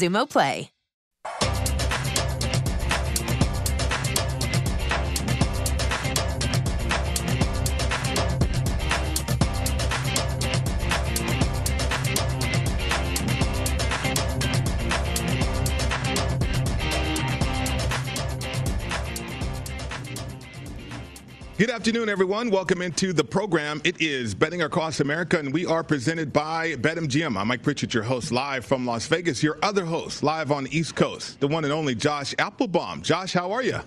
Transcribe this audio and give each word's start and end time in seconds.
Xumo 0.00 0.26
Play. 0.26 0.79
Good 21.60 21.68
afternoon, 21.68 22.08
everyone. 22.08 22.48
Welcome 22.48 22.80
into 22.80 23.12
the 23.12 23.22
program. 23.22 23.82
It 23.84 24.00
is 24.00 24.34
Betting 24.34 24.62
Across 24.62 25.00
America, 25.00 25.38
and 25.38 25.52
we 25.52 25.66
are 25.66 25.84
presented 25.84 26.32
by 26.32 26.72
BetMGM. 26.76 27.36
I'm 27.36 27.48
Mike 27.48 27.62
Pritchard, 27.62 27.92
your 27.92 28.02
host, 28.02 28.32
live 28.32 28.64
from 28.64 28.86
Las 28.86 29.06
Vegas. 29.08 29.42
Your 29.42 29.58
other 29.62 29.84
host, 29.84 30.22
live 30.22 30.52
on 30.52 30.64
the 30.64 30.74
East 30.74 30.96
Coast, 30.96 31.38
the 31.38 31.48
one 31.48 31.64
and 31.64 31.72
only 31.74 31.94
Josh 31.94 32.34
Appelbaum. 32.36 33.02
Josh, 33.02 33.34
how 33.34 33.52
are 33.52 33.62
you? 33.62 33.78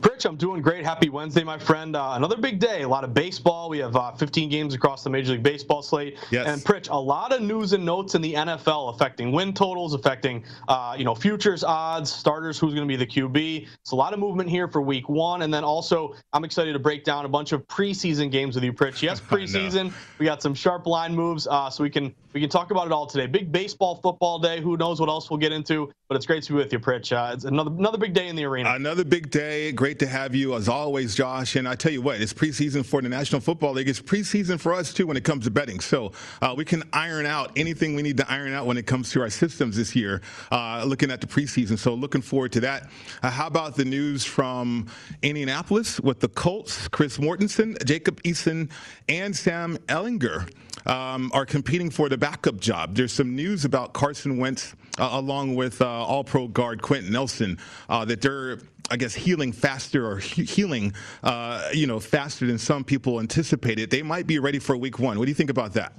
Pritch, 0.00 0.24
I'm 0.26 0.36
doing 0.36 0.62
great. 0.62 0.84
Happy 0.84 1.08
Wednesday, 1.08 1.42
my 1.42 1.58
friend. 1.58 1.96
Uh, 1.96 2.12
another 2.14 2.36
big 2.36 2.60
day. 2.60 2.82
A 2.82 2.88
lot 2.88 3.02
of 3.02 3.14
baseball. 3.14 3.68
We 3.68 3.78
have 3.78 3.96
uh, 3.96 4.12
15 4.12 4.48
games 4.48 4.74
across 4.74 5.02
the 5.02 5.10
Major 5.10 5.32
League 5.32 5.42
Baseball 5.42 5.82
slate. 5.82 6.18
Yes. 6.30 6.46
And 6.46 6.62
Pritch, 6.62 6.88
a 6.90 6.96
lot 6.96 7.32
of 7.32 7.42
news 7.42 7.72
and 7.72 7.84
notes 7.84 8.14
in 8.14 8.22
the 8.22 8.34
NFL 8.34 8.94
affecting 8.94 9.32
win 9.32 9.52
totals, 9.52 9.94
affecting 9.94 10.44
uh, 10.68 10.94
you 10.96 11.04
know 11.04 11.14
futures 11.14 11.64
odds, 11.64 12.12
starters, 12.12 12.58
who's 12.58 12.74
going 12.74 12.86
to 12.86 12.88
be 12.88 12.96
the 12.96 13.06
QB. 13.06 13.66
It's 13.80 13.90
a 13.90 13.96
lot 13.96 14.12
of 14.12 14.20
movement 14.20 14.48
here 14.48 14.68
for 14.68 14.80
Week 14.80 15.08
One, 15.08 15.42
and 15.42 15.52
then 15.52 15.64
also 15.64 16.14
I'm 16.32 16.44
excited 16.44 16.74
to 16.74 16.78
break 16.78 17.02
down 17.04 17.24
a 17.24 17.28
bunch 17.28 17.52
of 17.52 17.66
preseason 17.66 18.30
games 18.30 18.54
with 18.54 18.64
you, 18.64 18.72
Pritch. 18.72 19.02
Yes, 19.02 19.20
preseason. 19.28 19.92
we 20.18 20.26
got 20.26 20.42
some 20.42 20.54
sharp 20.54 20.86
line 20.86 21.14
moves, 21.14 21.46
uh, 21.48 21.70
so 21.70 21.82
we 21.82 21.90
can 21.90 22.14
we 22.32 22.40
can 22.40 22.50
talk 22.50 22.70
about 22.70 22.86
it 22.86 22.92
all 22.92 23.06
today. 23.06 23.26
Big 23.26 23.50
baseball 23.50 23.96
football 23.96 24.38
day. 24.38 24.60
Who 24.60 24.76
knows 24.76 25.00
what 25.00 25.08
else 25.08 25.30
we'll 25.30 25.38
get 25.38 25.52
into? 25.52 25.90
But 26.08 26.16
it's 26.16 26.26
great 26.26 26.42
to 26.44 26.52
be 26.52 26.58
with 26.58 26.72
you, 26.72 26.78
Pritch. 26.78 27.12
Uh, 27.12 27.32
it's 27.32 27.44
another 27.44 27.70
another 27.70 27.98
big 27.98 28.14
day 28.14 28.28
in 28.28 28.36
the 28.36 28.44
arena. 28.44 28.72
Another 28.74 29.04
big 29.04 29.30
day. 29.30 29.72
Great 29.72 29.98
to 29.98 30.06
have 30.06 30.34
you 30.34 30.54
as 30.54 30.68
always, 30.68 31.14
Josh. 31.14 31.56
And 31.56 31.66
I 31.68 31.74
tell 31.74 31.92
you 31.92 32.02
what, 32.02 32.20
it's 32.20 32.32
preseason 32.32 32.84
for 32.84 33.00
the 33.00 33.08
National 33.08 33.40
Football 33.40 33.72
League. 33.72 33.88
It's 33.88 34.00
preseason 34.00 34.60
for 34.60 34.74
us 34.74 34.92
too 34.92 35.06
when 35.06 35.16
it 35.16 35.24
comes 35.24 35.44
to 35.44 35.50
betting. 35.50 35.80
So 35.80 36.12
uh, 36.40 36.54
we 36.56 36.64
can 36.64 36.82
iron 36.92 37.26
out 37.26 37.52
anything 37.56 37.94
we 37.94 38.02
need 38.02 38.18
to 38.18 38.30
iron 38.30 38.52
out 38.52 38.66
when 38.66 38.76
it 38.76 38.86
comes 38.86 39.10
to 39.12 39.22
our 39.22 39.30
systems 39.30 39.76
this 39.76 39.96
year. 39.96 40.20
Uh, 40.50 40.84
looking 40.86 41.10
at 41.10 41.20
the 41.20 41.26
preseason, 41.26 41.78
so 41.78 41.94
looking 41.94 42.22
forward 42.22 42.52
to 42.52 42.60
that. 42.60 42.90
Uh, 43.22 43.30
how 43.30 43.46
about 43.46 43.74
the 43.74 43.84
news 43.84 44.24
from 44.24 44.86
Indianapolis 45.22 46.00
with 46.00 46.20
the 46.20 46.28
Colts? 46.28 46.88
Chris 46.88 47.18
Mortensen, 47.18 47.82
Jacob 47.84 48.22
Eason, 48.22 48.70
and 49.08 49.36
Sam 49.36 49.76
Ehlinger. 49.88 50.48
Um, 50.88 51.30
are 51.34 51.44
competing 51.44 51.90
for 51.90 52.08
the 52.08 52.16
backup 52.16 52.58
job. 52.58 52.94
There's 52.94 53.12
some 53.12 53.36
news 53.36 53.66
about 53.66 53.92
Carson 53.92 54.38
Wentz, 54.38 54.74
uh, 54.98 55.10
along 55.12 55.54
with 55.54 55.82
uh, 55.82 55.86
All 55.86 56.24
Pro 56.24 56.48
guard 56.48 56.80
Quenton 56.80 57.12
Nelson, 57.12 57.58
uh, 57.90 58.06
that 58.06 58.22
they're 58.22 58.58
I 58.90 58.96
guess 58.96 59.14
healing 59.14 59.52
faster 59.52 60.06
or 60.10 60.16
he- 60.18 60.44
healing, 60.44 60.94
uh, 61.22 61.68
you 61.74 61.86
know, 61.86 62.00
faster 62.00 62.46
than 62.46 62.58
some 62.58 62.84
people 62.84 63.20
anticipated. 63.20 63.90
They 63.90 64.02
might 64.02 64.26
be 64.26 64.38
ready 64.38 64.58
for 64.58 64.76
Week 64.78 64.98
One. 64.98 65.18
What 65.18 65.26
do 65.26 65.30
you 65.30 65.34
think 65.34 65.50
about 65.50 65.74
that? 65.74 65.92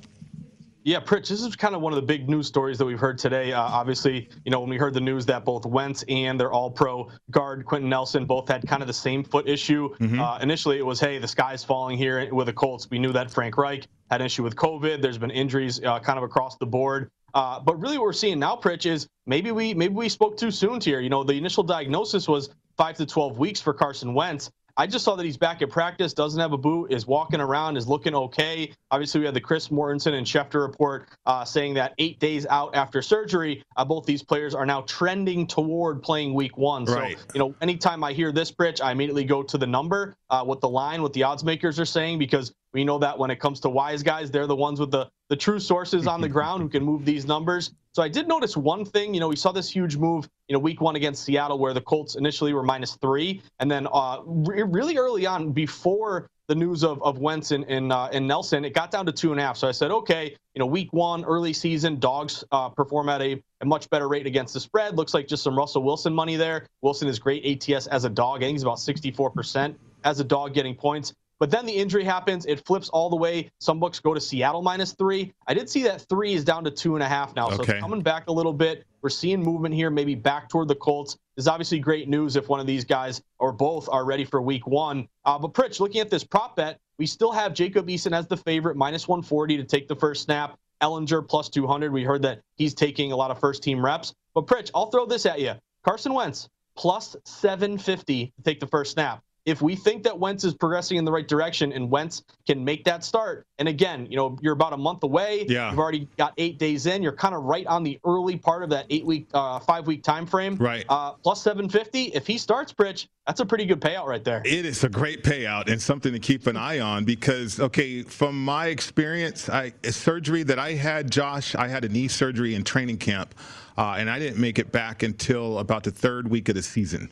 Yeah, 0.90 1.00
Pritch, 1.00 1.28
this 1.28 1.44
is 1.44 1.56
kind 1.56 1.76
of 1.76 1.82
one 1.82 1.94
of 1.94 1.98
the 1.98 2.02
big 2.02 2.28
news 2.28 2.48
stories 2.48 2.80
that 2.80 2.86
we've 2.86 3.00
heard 3.00 3.20
today. 3.20 3.54
Uh, 3.54 3.62
obviously, 3.62 4.28
you 4.44 4.50
know, 4.50 4.60
when 4.60 4.72
we 4.72 4.78
heard 4.78 4.96
the 4.96 5.00
news 5.00 5.24
that 5.28 5.46
both 5.46 5.64
Wentz 5.64 6.04
and 6.10 6.40
their 6.40 6.52
all 6.52 6.72
pro 6.72 7.12
guard, 7.30 7.64
Quenton 7.64 7.92
Nelson, 7.92 8.26
both 8.26 8.48
had 8.48 8.68
kind 8.68 8.82
of 8.82 8.88
the 8.88 8.94
same 8.94 9.24
foot 9.24 9.48
issue. 9.48 9.96
Mm-hmm. 9.98 10.20
Uh, 10.20 10.40
initially, 10.40 10.80
it 10.80 10.86
was, 10.86 11.00
hey, 11.00 11.20
the 11.20 11.28
sky's 11.28 11.64
falling 11.64 11.96
here 11.96 12.34
with 12.34 12.48
the 12.48 12.54
Colts. 12.54 12.90
We 12.90 12.98
knew 12.98 13.12
that 13.12 13.30
Frank 13.30 13.56
Reich 13.56 13.86
had 14.10 14.22
an 14.22 14.26
issue 14.26 14.42
with 14.42 14.56
COVID. 14.56 15.00
There's 15.00 15.20
been 15.20 15.30
injuries 15.30 15.80
uh, 15.84 16.00
kind 16.00 16.18
of 16.18 16.24
across 16.24 16.58
the 16.58 16.66
board. 16.66 17.12
Uh, 17.36 17.60
but 17.60 17.80
really, 17.80 18.00
what 18.00 18.06
we're 18.06 18.14
seeing 18.14 18.40
now, 18.40 18.56
Pritch, 18.56 18.88
is 18.88 19.08
maybe 19.28 19.52
we 19.52 19.76
maybe 19.76 19.94
we 19.94 20.10
spoke 20.10 20.38
too 20.38 20.50
soon 20.50 20.82
here. 20.82 21.02
You 21.02 21.12
know, 21.12 21.24
the 21.24 21.34
initial 21.34 21.62
diagnosis 21.62 22.28
was 22.28 22.50
five 22.78 22.98
to 22.98 23.06
12 23.06 23.38
weeks 23.38 23.62
for 23.62 23.76
Carson 23.76 24.16
Wentz. 24.16 24.50
I 24.80 24.88
just 24.88 25.04
saw 25.04 25.18
that 25.18 25.26
he's 25.26 25.36
back 25.36 25.62
at 25.62 25.70
practice, 25.70 26.14
doesn't 26.14 26.40
have 26.40 26.54
a 26.54 26.58
boot, 26.58 26.94
is 26.94 27.06
walking 27.06 27.42
around, 27.42 27.76
is 27.76 27.86
looking 27.86 28.16
okay. 28.16 28.72
Obviously, 28.92 29.20
we 29.20 29.26
had 29.26 29.36
the 29.36 29.42
Chris 29.42 29.68
Mortensen 29.68 30.14
and 30.14 30.26
Schefter 30.26 30.66
report 30.66 31.10
uh, 31.26 31.44
saying 31.44 31.74
that 31.74 31.94
eight 31.98 32.18
days 32.22 32.46
out 32.50 32.74
after 32.74 33.02
surgery, 33.02 33.62
uh, 33.76 33.84
both 33.84 34.06
these 34.06 34.24
players 34.24 34.56
are 34.56 34.66
now 34.66 34.80
trending 34.84 35.46
toward 35.46 36.02
playing 36.02 36.34
week 36.34 36.58
one. 36.58 36.86
Right. 36.86 37.20
So, 37.20 37.26
you 37.34 37.40
know, 37.40 37.54
anytime 37.62 38.06
I 38.06 38.14
hear 38.14 38.32
this, 38.32 38.54
Pritch, 38.54 38.80
I 38.80 38.94
immediately 38.94 39.26
go 39.26 39.44
to 39.44 39.58
the 39.58 39.68
number, 39.68 40.16
uh, 40.30 40.46
what 40.46 40.62
the 40.62 40.70
line, 40.70 41.02
what 41.02 41.12
the 41.12 41.24
odds 41.24 41.44
makers 41.44 41.78
are 41.78 41.86
saying, 41.86 42.18
because 42.18 42.54
we 42.72 42.86
know 42.86 43.00
that 43.00 43.20
when 43.20 43.32
it 43.32 43.40
comes 43.42 43.60
to 43.62 43.70
wise 43.70 44.02
guys, 44.02 44.32
they're 44.32 44.48
the 44.48 44.56
ones 44.56 44.80
with 44.80 44.92
the, 44.92 45.10
the 45.30 45.36
true 45.36 45.60
sources 45.60 46.08
on 46.08 46.22
the 46.22 46.30
ground 46.38 46.62
who 46.62 46.70
can 46.70 46.84
move 46.84 47.06
these 47.06 47.26
numbers. 47.26 47.72
So 47.94 48.04
I 48.04 48.08
did 48.08 48.28
notice 48.28 48.56
one 48.56 48.86
thing. 48.86 49.14
You 49.14 49.20
know, 49.20 49.30
we 49.30 49.36
saw 49.36 49.52
this 49.52 49.70
huge 49.70 49.98
move, 49.98 50.30
you 50.48 50.54
know, 50.54 50.60
week 50.60 50.82
one 50.82 50.96
against 50.96 51.24
Seattle, 51.24 51.58
where 51.58 51.74
the 51.74 51.82
Colts 51.82 52.16
initially 52.16 52.54
were 52.54 52.64
minus 52.64 52.96
three, 52.96 53.42
and 53.60 53.70
then 53.70 53.88
uh, 53.92 54.20
re- 54.26 54.64
really 54.64 54.98
early 54.98 55.26
on, 55.26 55.52
before 55.52 56.30
the 56.48 56.56
news 56.56 56.84
of, 56.84 57.02
of 57.04 57.20
Wentz 57.20 57.52
and 57.52 57.64
and, 57.66 57.94
uh, 57.94 58.10
and 58.12 58.28
Nelson, 58.28 58.66
it 58.66 58.74
got 58.74 58.90
down 58.90 59.06
to 59.06 59.12
two 59.12 59.32
and 59.32 59.40
a 59.40 59.44
half. 59.44 59.56
So 59.58 59.68
I 59.68 59.72
said, 59.72 59.92
okay, 59.92 60.36
you 60.56 60.60
know, 60.60 60.66
week 60.66 60.92
one, 60.92 61.24
early 61.24 61.54
season, 61.54 62.00
dogs 62.00 62.44
uh, 62.52 62.70
perform 62.70 63.08
at 63.08 63.22
a, 63.22 63.42
a 63.62 63.66
much 63.66 63.90
better 63.90 64.08
rate 64.08 64.26
against 64.26 64.56
the 64.56 64.60
spread. 64.60 64.98
Looks 64.98 65.14
like 65.14 65.28
just 65.28 65.44
some 65.44 65.58
Russell 65.58 65.84
Wilson 65.84 66.14
money 66.14 66.36
there. 66.36 66.66
Wilson 66.82 67.08
is 67.08 67.20
great 67.20 67.70
ATS 67.70 67.88
as 67.88 68.04
a 68.04 68.10
dog. 68.10 68.38
I 68.38 68.48
think 68.48 68.56
he's 68.56 68.64
about 68.64 68.78
64% 68.78 69.76
as 70.04 70.20
a 70.20 70.24
dog 70.24 70.54
getting 70.54 70.76
points. 70.76 71.14
But 71.40 71.50
then 71.52 71.66
the 71.66 71.74
injury 71.74 72.04
happens. 72.04 72.46
It 72.46 72.66
flips 72.66 72.90
all 72.90 73.10
the 73.10 73.16
way. 73.16 73.50
Some 73.60 73.80
books 73.80 74.00
go 74.00 74.14
to 74.14 74.20
Seattle 74.20 74.62
minus 74.62 74.92
three. 74.94 75.34
I 75.48 75.54
did 75.54 75.70
see 75.70 75.84
that 75.84 76.02
three 76.10 76.34
is 76.34 76.44
down 76.44 76.66
to 76.66 76.72
two 76.72 76.96
and 76.96 77.04
a 77.04 77.08
half 77.08 77.34
now. 77.36 77.50
So 77.50 77.62
Okay. 77.62 77.74
it's 77.74 77.82
coming 77.82 78.02
back 78.02 78.28
a 78.28 78.32
little 78.32 78.52
bit. 78.54 78.86
We're 79.02 79.10
seeing 79.10 79.42
movement 79.42 79.74
here, 79.74 79.90
maybe 79.90 80.16
back 80.16 80.50
toward 80.50 80.68
the 80.68 80.76
Colts. 80.76 81.14
This 81.38 81.44
is 81.44 81.48
obviously 81.48 81.80
great 81.80 82.10
news 82.10 82.36
if 82.36 82.50
one 82.50 82.60
of 82.60 82.68
these 82.68 82.84
guys 82.84 83.22
or 83.40 83.54
both 83.54 83.88
are 83.90 84.04
ready 84.04 84.26
for 84.26 84.42
week 84.42 84.68
one. 84.68 85.08
Uh, 85.24 85.40
but 85.40 85.54
Pritch, 85.54 85.80
looking 85.80 86.02
at 86.02 86.10
this 86.10 86.26
prop 86.26 86.58
bet, 86.58 86.78
we 86.98 87.06
still 87.06 87.32
have 87.32 87.54
Jacob 87.54 87.88
Eason 87.88 88.12
as 88.12 88.28
the 88.28 88.36
favorite, 88.36 88.76
minus 88.76 89.08
140 89.08 89.56
to 89.58 89.64
take 89.64 89.88
the 89.88 89.96
first 89.96 90.24
snap. 90.24 90.58
Ehlinger 90.82 91.26
plus 91.28 91.48
200. 91.50 91.92
We 91.94 92.04
heard 92.04 92.22
that 92.24 92.42
he's 92.56 92.74
taking 92.74 93.14
a 93.14 93.16
lot 93.16 93.32
of 93.32 93.40
first 93.40 93.64
team 93.64 93.84
reps. 93.84 94.14
But 94.34 94.46
Pritch, 94.48 94.72
I'll 94.76 94.88
throw 94.88 95.06
this 95.06 95.26
at 95.26 95.40
you. 95.40 95.54
Carson 95.84 96.14
Wentz 96.14 96.50
plus 96.76 97.16
750 97.26 98.34
to 98.36 98.42
take 98.44 98.60
the 98.60 98.68
first 98.68 98.92
snap. 98.94 99.22
If 99.50 99.64
we 99.64 99.76
think 99.76 100.04
that 100.04 100.18
Wentz 100.18 100.44
is 100.44 100.54
progressing 100.54 100.98
in 100.98 101.06
the 101.06 101.12
right 101.12 101.28
direction 101.28 101.74
and 101.74 101.90
Wentz 101.90 102.24
can 102.46 102.64
make 102.64 102.84
that 102.84 103.04
start, 103.04 103.48
and 103.58 103.68
again, 103.68 104.06
you 104.08 104.16
know, 104.16 104.38
you're 104.42 104.54
about 104.54 104.74
a 104.74 104.78
month 104.78 105.02
away. 105.02 105.46
Yeah. 105.50 105.72
You've 105.72 105.80
already 105.80 106.08
got 106.18 106.34
eight 106.38 106.60
days 106.60 106.86
in. 106.86 107.02
You're 107.02 107.16
kind 107.16 107.34
of 107.34 107.44
right 107.44 107.66
on 107.66 107.84
the 107.84 108.00
early 108.06 108.38
part 108.38 108.62
of 108.62 108.70
that 108.70 108.86
eight 108.92 109.06
week, 109.06 109.28
uh, 109.34 109.60
five 109.60 109.88
week 109.88 110.04
time 110.04 110.28
frame. 110.28 110.56
Right. 110.56 110.86
Uh, 110.88 111.14
plus 111.14 111.42
750. 111.42 112.14
If 112.14 112.28
he 112.28 112.38
starts, 112.38 112.72
Pritch, 112.72 113.08
that's 113.26 113.40
a 113.40 113.46
pretty 113.46 113.66
good 113.66 113.82
payout 113.82 114.06
right 114.06 114.24
there. 114.24 114.44
It 114.46 114.66
is 114.66 114.84
a 114.84 114.90
great 114.90 115.24
payout 115.24 115.68
and 115.68 115.82
something 115.82 116.14
to 116.14 116.20
keep 116.20 116.46
an 116.46 116.56
eye 116.56 116.80
on 116.80 117.04
because, 117.04 117.60
okay, 117.60 118.04
from 118.04 118.46
my 118.46 118.68
experience, 118.68 119.50
I, 119.50 119.74
surgery 119.84 120.44
that 120.44 120.60
I 120.60 120.74
had, 120.74 121.10
Josh, 121.10 121.56
I 121.56 121.68
had 121.68 121.86
a 121.86 121.90
knee 121.90 122.08
surgery 122.08 122.54
in 122.54 122.64
training 122.64 122.98
camp, 122.98 123.34
uh, 123.80 123.96
and 123.98 124.12
I 124.12 124.20
didn't 124.20 124.40
make 124.40 124.60
it 124.60 124.72
back 124.72 125.02
until 125.02 125.58
about 125.58 125.84
the 125.84 125.92
third 125.92 126.28
week 126.28 126.50
of 126.50 126.56
the 126.56 126.64
season. 126.64 127.12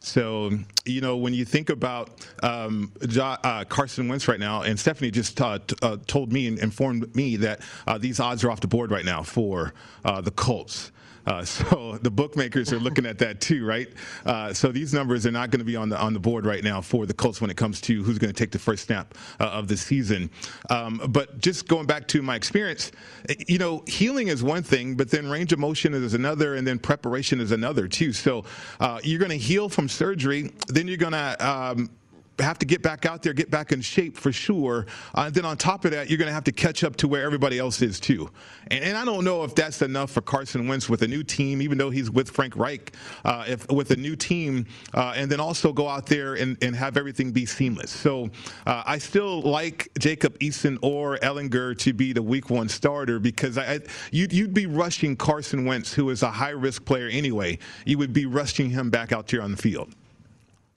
So, 0.00 0.52
you 0.84 1.00
know, 1.00 1.16
when 1.16 1.34
you 1.34 1.44
think 1.44 1.70
about 1.70 2.10
um, 2.42 2.92
Jo- 3.06 3.36
uh, 3.42 3.64
Carson 3.64 4.08
Wentz 4.08 4.28
right 4.28 4.40
now, 4.40 4.62
and 4.62 4.78
Stephanie 4.78 5.10
just 5.10 5.40
uh, 5.40 5.58
t- 5.66 5.76
uh, 5.82 5.96
told 6.06 6.32
me 6.32 6.46
and 6.46 6.58
informed 6.58 7.14
me 7.14 7.36
that 7.36 7.60
uh, 7.86 7.98
these 7.98 8.20
odds 8.20 8.44
are 8.44 8.50
off 8.50 8.60
the 8.60 8.68
board 8.68 8.90
right 8.90 9.04
now 9.04 9.22
for 9.22 9.74
uh, 10.04 10.20
the 10.20 10.30
Colts. 10.30 10.92
Uh, 11.28 11.44
so 11.44 11.98
the 12.02 12.10
bookmakers 12.10 12.72
are 12.72 12.78
looking 12.78 13.06
at 13.06 13.18
that 13.18 13.40
too, 13.40 13.64
right? 13.64 13.88
Uh, 14.24 14.52
so 14.52 14.72
these 14.72 14.94
numbers 14.94 15.26
are 15.26 15.30
not 15.30 15.50
going 15.50 15.60
to 15.60 15.64
be 15.64 15.76
on 15.76 15.88
the 15.88 15.98
on 15.98 16.12
the 16.12 16.20
board 16.20 16.46
right 16.46 16.64
now 16.64 16.80
for 16.80 17.06
the 17.06 17.14
Colts 17.14 17.40
when 17.40 17.50
it 17.50 17.56
comes 17.56 17.80
to 17.82 18.02
who's 18.02 18.18
going 18.18 18.32
to 18.32 18.38
take 18.38 18.50
the 18.50 18.58
first 18.58 18.84
snap 18.86 19.14
uh, 19.38 19.44
of 19.44 19.68
the 19.68 19.76
season. 19.76 20.30
Um, 20.70 21.00
but 21.10 21.38
just 21.38 21.68
going 21.68 21.86
back 21.86 22.08
to 22.08 22.22
my 22.22 22.34
experience, 22.34 22.90
you 23.46 23.58
know, 23.58 23.84
healing 23.86 24.28
is 24.28 24.42
one 24.42 24.62
thing, 24.62 24.96
but 24.96 25.10
then 25.10 25.28
range 25.28 25.52
of 25.52 25.58
motion 25.58 25.94
is 25.94 26.14
another, 26.14 26.54
and 26.54 26.66
then 26.66 26.78
preparation 26.78 27.40
is 27.40 27.52
another 27.52 27.86
too. 27.86 28.12
So 28.12 28.44
uh, 28.80 29.00
you're 29.04 29.18
going 29.18 29.30
to 29.30 29.36
heal 29.36 29.68
from 29.68 29.88
surgery, 29.88 30.50
then 30.68 30.88
you're 30.88 30.96
going 30.96 31.12
to 31.12 31.46
um, 31.46 31.90
have 32.40 32.58
to 32.58 32.66
get 32.66 32.82
back 32.82 33.06
out 33.06 33.22
there, 33.22 33.32
get 33.32 33.50
back 33.50 33.72
in 33.72 33.80
shape 33.80 34.16
for 34.16 34.32
sure. 34.32 34.86
Uh, 35.14 35.24
and 35.26 35.34
then 35.34 35.44
on 35.44 35.56
top 35.56 35.84
of 35.84 35.90
that, 35.92 36.08
you're 36.08 36.18
going 36.18 36.28
to 36.28 36.34
have 36.34 36.44
to 36.44 36.52
catch 36.52 36.84
up 36.84 36.96
to 36.96 37.08
where 37.08 37.22
everybody 37.22 37.58
else 37.58 37.82
is 37.82 38.00
too. 38.00 38.30
And, 38.68 38.84
and 38.84 38.96
I 38.96 39.04
don't 39.04 39.24
know 39.24 39.44
if 39.44 39.54
that's 39.54 39.82
enough 39.82 40.10
for 40.10 40.20
Carson 40.20 40.68
Wentz 40.68 40.88
with 40.88 41.02
a 41.02 41.08
new 41.08 41.22
team, 41.22 41.62
even 41.62 41.78
though 41.78 41.90
he's 41.90 42.10
with 42.10 42.30
Frank 42.30 42.56
Reich, 42.56 42.92
uh, 43.24 43.44
if 43.46 43.70
with 43.70 43.90
a 43.90 43.96
new 43.96 44.16
team, 44.16 44.66
uh, 44.94 45.14
and 45.16 45.30
then 45.30 45.40
also 45.40 45.72
go 45.72 45.88
out 45.88 46.06
there 46.06 46.34
and, 46.34 46.56
and 46.62 46.74
have 46.76 46.96
everything 46.96 47.32
be 47.32 47.46
seamless. 47.46 47.90
So 47.90 48.30
uh, 48.66 48.82
I 48.86 48.98
still 48.98 49.42
like 49.42 49.88
Jacob 49.98 50.38
Eason 50.38 50.78
or 50.82 51.18
Ehlinger 51.18 51.76
to 51.78 51.92
be 51.92 52.12
the 52.12 52.22
Week 52.22 52.50
One 52.50 52.68
starter 52.68 53.18
because 53.18 53.58
I, 53.58 53.74
I 53.74 53.80
you'd, 54.10 54.32
you'd 54.32 54.54
be 54.54 54.66
rushing 54.66 55.16
Carson 55.16 55.64
Wentz, 55.64 55.92
who 55.92 56.10
is 56.10 56.22
a 56.22 56.30
high 56.30 56.50
risk 56.50 56.84
player 56.84 57.08
anyway. 57.08 57.58
You 57.84 57.98
would 57.98 58.12
be 58.12 58.26
rushing 58.26 58.70
him 58.70 58.90
back 58.90 59.12
out 59.12 59.28
there 59.28 59.42
on 59.42 59.50
the 59.50 59.56
field. 59.56 59.94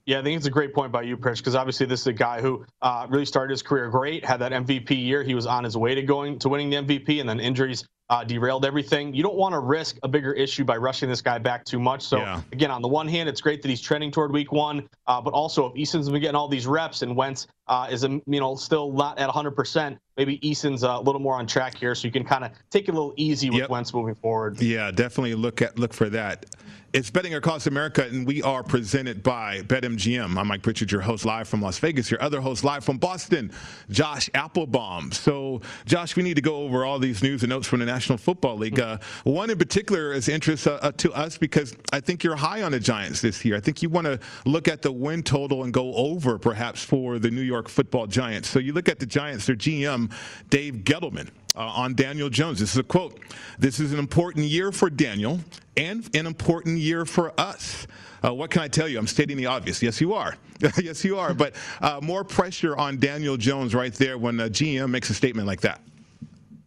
Yeah, 0.04 0.18
I 0.18 0.22
think 0.22 0.36
it's 0.36 0.46
a 0.46 0.50
great 0.50 0.74
point 0.74 0.90
by 0.90 1.02
you, 1.02 1.16
Pritch, 1.16 1.38
because 1.38 1.54
obviously 1.54 1.86
this 1.86 2.00
is 2.00 2.06
a 2.08 2.12
guy 2.12 2.40
who 2.40 2.64
uh, 2.80 3.06
really 3.08 3.24
started 3.24 3.52
his 3.52 3.62
career 3.62 3.88
great, 3.88 4.24
had 4.24 4.40
that 4.40 4.50
MVP 4.50 4.90
year. 4.90 5.22
He 5.22 5.34
was 5.34 5.46
on 5.46 5.62
his 5.62 5.76
way 5.76 5.94
to 5.94 6.02
going 6.02 6.40
to 6.40 6.48
winning 6.48 6.70
the 6.70 6.76
MVP, 6.76 7.20
and 7.20 7.28
then 7.28 7.38
injuries 7.38 7.84
uh, 8.12 8.22
derailed 8.22 8.66
everything. 8.66 9.14
You 9.14 9.22
don't 9.22 9.36
want 9.36 9.54
to 9.54 9.58
risk 9.58 9.96
a 10.02 10.08
bigger 10.08 10.34
issue 10.34 10.64
by 10.64 10.76
rushing 10.76 11.08
this 11.08 11.22
guy 11.22 11.38
back 11.38 11.64
too 11.64 11.80
much. 11.80 12.02
So 12.02 12.18
Yeah. 12.18 12.42
again, 12.52 12.70
on 12.70 12.82
the 12.82 12.88
one 12.88 13.08
hand, 13.08 13.26
it's 13.26 13.40
great 13.40 13.62
that 13.62 13.68
he's 13.68 13.80
trending 13.80 14.10
toward 14.10 14.32
week 14.32 14.52
one, 14.52 14.86
uh, 15.06 15.18
but 15.22 15.32
also 15.32 15.64
if 15.64 15.74
Eason's 15.76 16.10
been 16.10 16.20
getting 16.20 16.36
all 16.36 16.46
these 16.46 16.66
reps 16.66 17.00
and 17.00 17.16
Wentz 17.16 17.46
uh, 17.68 17.86
is 17.90 18.04
um, 18.04 18.20
you 18.26 18.38
know 18.38 18.54
still 18.54 18.92
not 18.92 19.18
at 19.18 19.30
100%, 19.30 19.96
maybe 20.18 20.46
Eason's 20.46 20.82
a 20.82 20.98
little 20.98 21.22
more 21.22 21.36
on 21.36 21.46
track 21.46 21.74
here, 21.78 21.94
so 21.94 22.06
you 22.06 22.12
can 22.12 22.24
kind 22.24 22.44
of 22.44 22.50
take 22.70 22.86
it 22.86 22.90
a 22.90 22.94
little 22.94 23.14
easy 23.16 23.48
with 23.48 23.60
Yep. 23.60 23.70
Wentz 23.70 23.94
moving 23.94 24.14
forward. 24.16 24.60
Yeah, 24.60 24.90
definitely 24.90 25.34
look 25.34 25.62
at 25.62 25.78
look 25.78 25.94
for 25.94 26.10
that. 26.10 26.44
It's 26.92 27.08
Betting 27.08 27.32
Across 27.32 27.68
America, 27.68 28.04
and 28.06 28.26
we 28.26 28.42
are 28.42 28.62
presented 28.62 29.22
by 29.22 29.62
BetMGM. 29.62 30.36
I'm 30.36 30.46
Mike 30.46 30.62
Pritchard, 30.62 30.92
your 30.92 31.00
host 31.00 31.24
live 31.24 31.48
from 31.48 31.62
Las 31.62 31.78
Vegas. 31.78 32.10
Your 32.10 32.22
other 32.22 32.42
host 32.42 32.64
live 32.64 32.84
from 32.84 32.98
Boston, 32.98 33.50
Josh 33.88 34.28
Appelbaum. 34.34 35.14
So, 35.14 35.62
Josh, 35.86 36.16
we 36.16 36.22
need 36.22 36.34
to 36.34 36.42
go 36.42 36.56
over 36.56 36.84
all 36.84 36.98
these 36.98 37.22
news 37.22 37.42
and 37.44 37.48
notes 37.48 37.66
from 37.66 37.80
the 37.80 37.86
National 37.86 38.01
Football 38.02 38.58
League. 38.58 38.80
Uh, 38.80 38.98
one 39.24 39.50
in 39.50 39.58
particular 39.58 40.12
is 40.12 40.28
interest 40.28 40.66
uh, 40.66 40.78
uh, 40.82 40.92
to 40.92 41.12
us 41.12 41.38
because 41.38 41.76
I 41.92 42.00
think 42.00 42.22
you're 42.24 42.36
high 42.36 42.62
on 42.62 42.72
the 42.72 42.80
Giants 42.80 43.20
this 43.20 43.44
year. 43.44 43.56
I 43.56 43.60
think 43.60 43.82
you 43.82 43.88
want 43.88 44.06
to 44.06 44.18
look 44.44 44.68
at 44.68 44.82
the 44.82 44.92
win 44.92 45.22
total 45.22 45.64
and 45.64 45.72
go 45.72 45.94
over 45.94 46.38
perhaps 46.38 46.84
for 46.84 47.18
the 47.18 47.30
New 47.30 47.42
York 47.42 47.68
Football 47.68 48.06
Giants. 48.06 48.48
So 48.48 48.58
you 48.58 48.72
look 48.72 48.88
at 48.88 48.98
the 48.98 49.06
Giants, 49.06 49.46
their 49.46 49.56
GM, 49.56 50.12
Dave 50.50 50.74
Gettleman 50.84 51.28
uh, 51.56 51.60
on 51.60 51.94
Daniel 51.94 52.28
Jones. 52.28 52.60
This 52.60 52.72
is 52.72 52.78
a 52.78 52.82
quote. 52.82 53.18
This 53.58 53.80
is 53.80 53.92
an 53.92 53.98
important 53.98 54.46
year 54.46 54.72
for 54.72 54.90
Daniel 54.90 55.40
and 55.76 56.08
an 56.14 56.26
important 56.26 56.78
year 56.78 57.04
for 57.04 57.38
us. 57.38 57.86
Uh, 58.24 58.32
what 58.32 58.50
can 58.50 58.62
I 58.62 58.68
tell 58.68 58.88
you? 58.88 58.98
I'm 58.98 59.06
stating 59.06 59.36
the 59.36 59.46
obvious. 59.46 59.82
Yes, 59.82 60.00
you 60.00 60.14
are. 60.14 60.36
yes, 60.82 61.04
you 61.04 61.18
are. 61.18 61.34
But 61.34 61.54
uh, 61.80 62.00
more 62.02 62.24
pressure 62.24 62.76
on 62.76 62.98
Daniel 62.98 63.36
Jones 63.36 63.74
right 63.74 63.92
there 63.92 64.16
when 64.16 64.38
a 64.40 64.48
GM 64.48 64.90
makes 64.90 65.10
a 65.10 65.14
statement 65.14 65.46
like 65.46 65.60
that. 65.62 65.80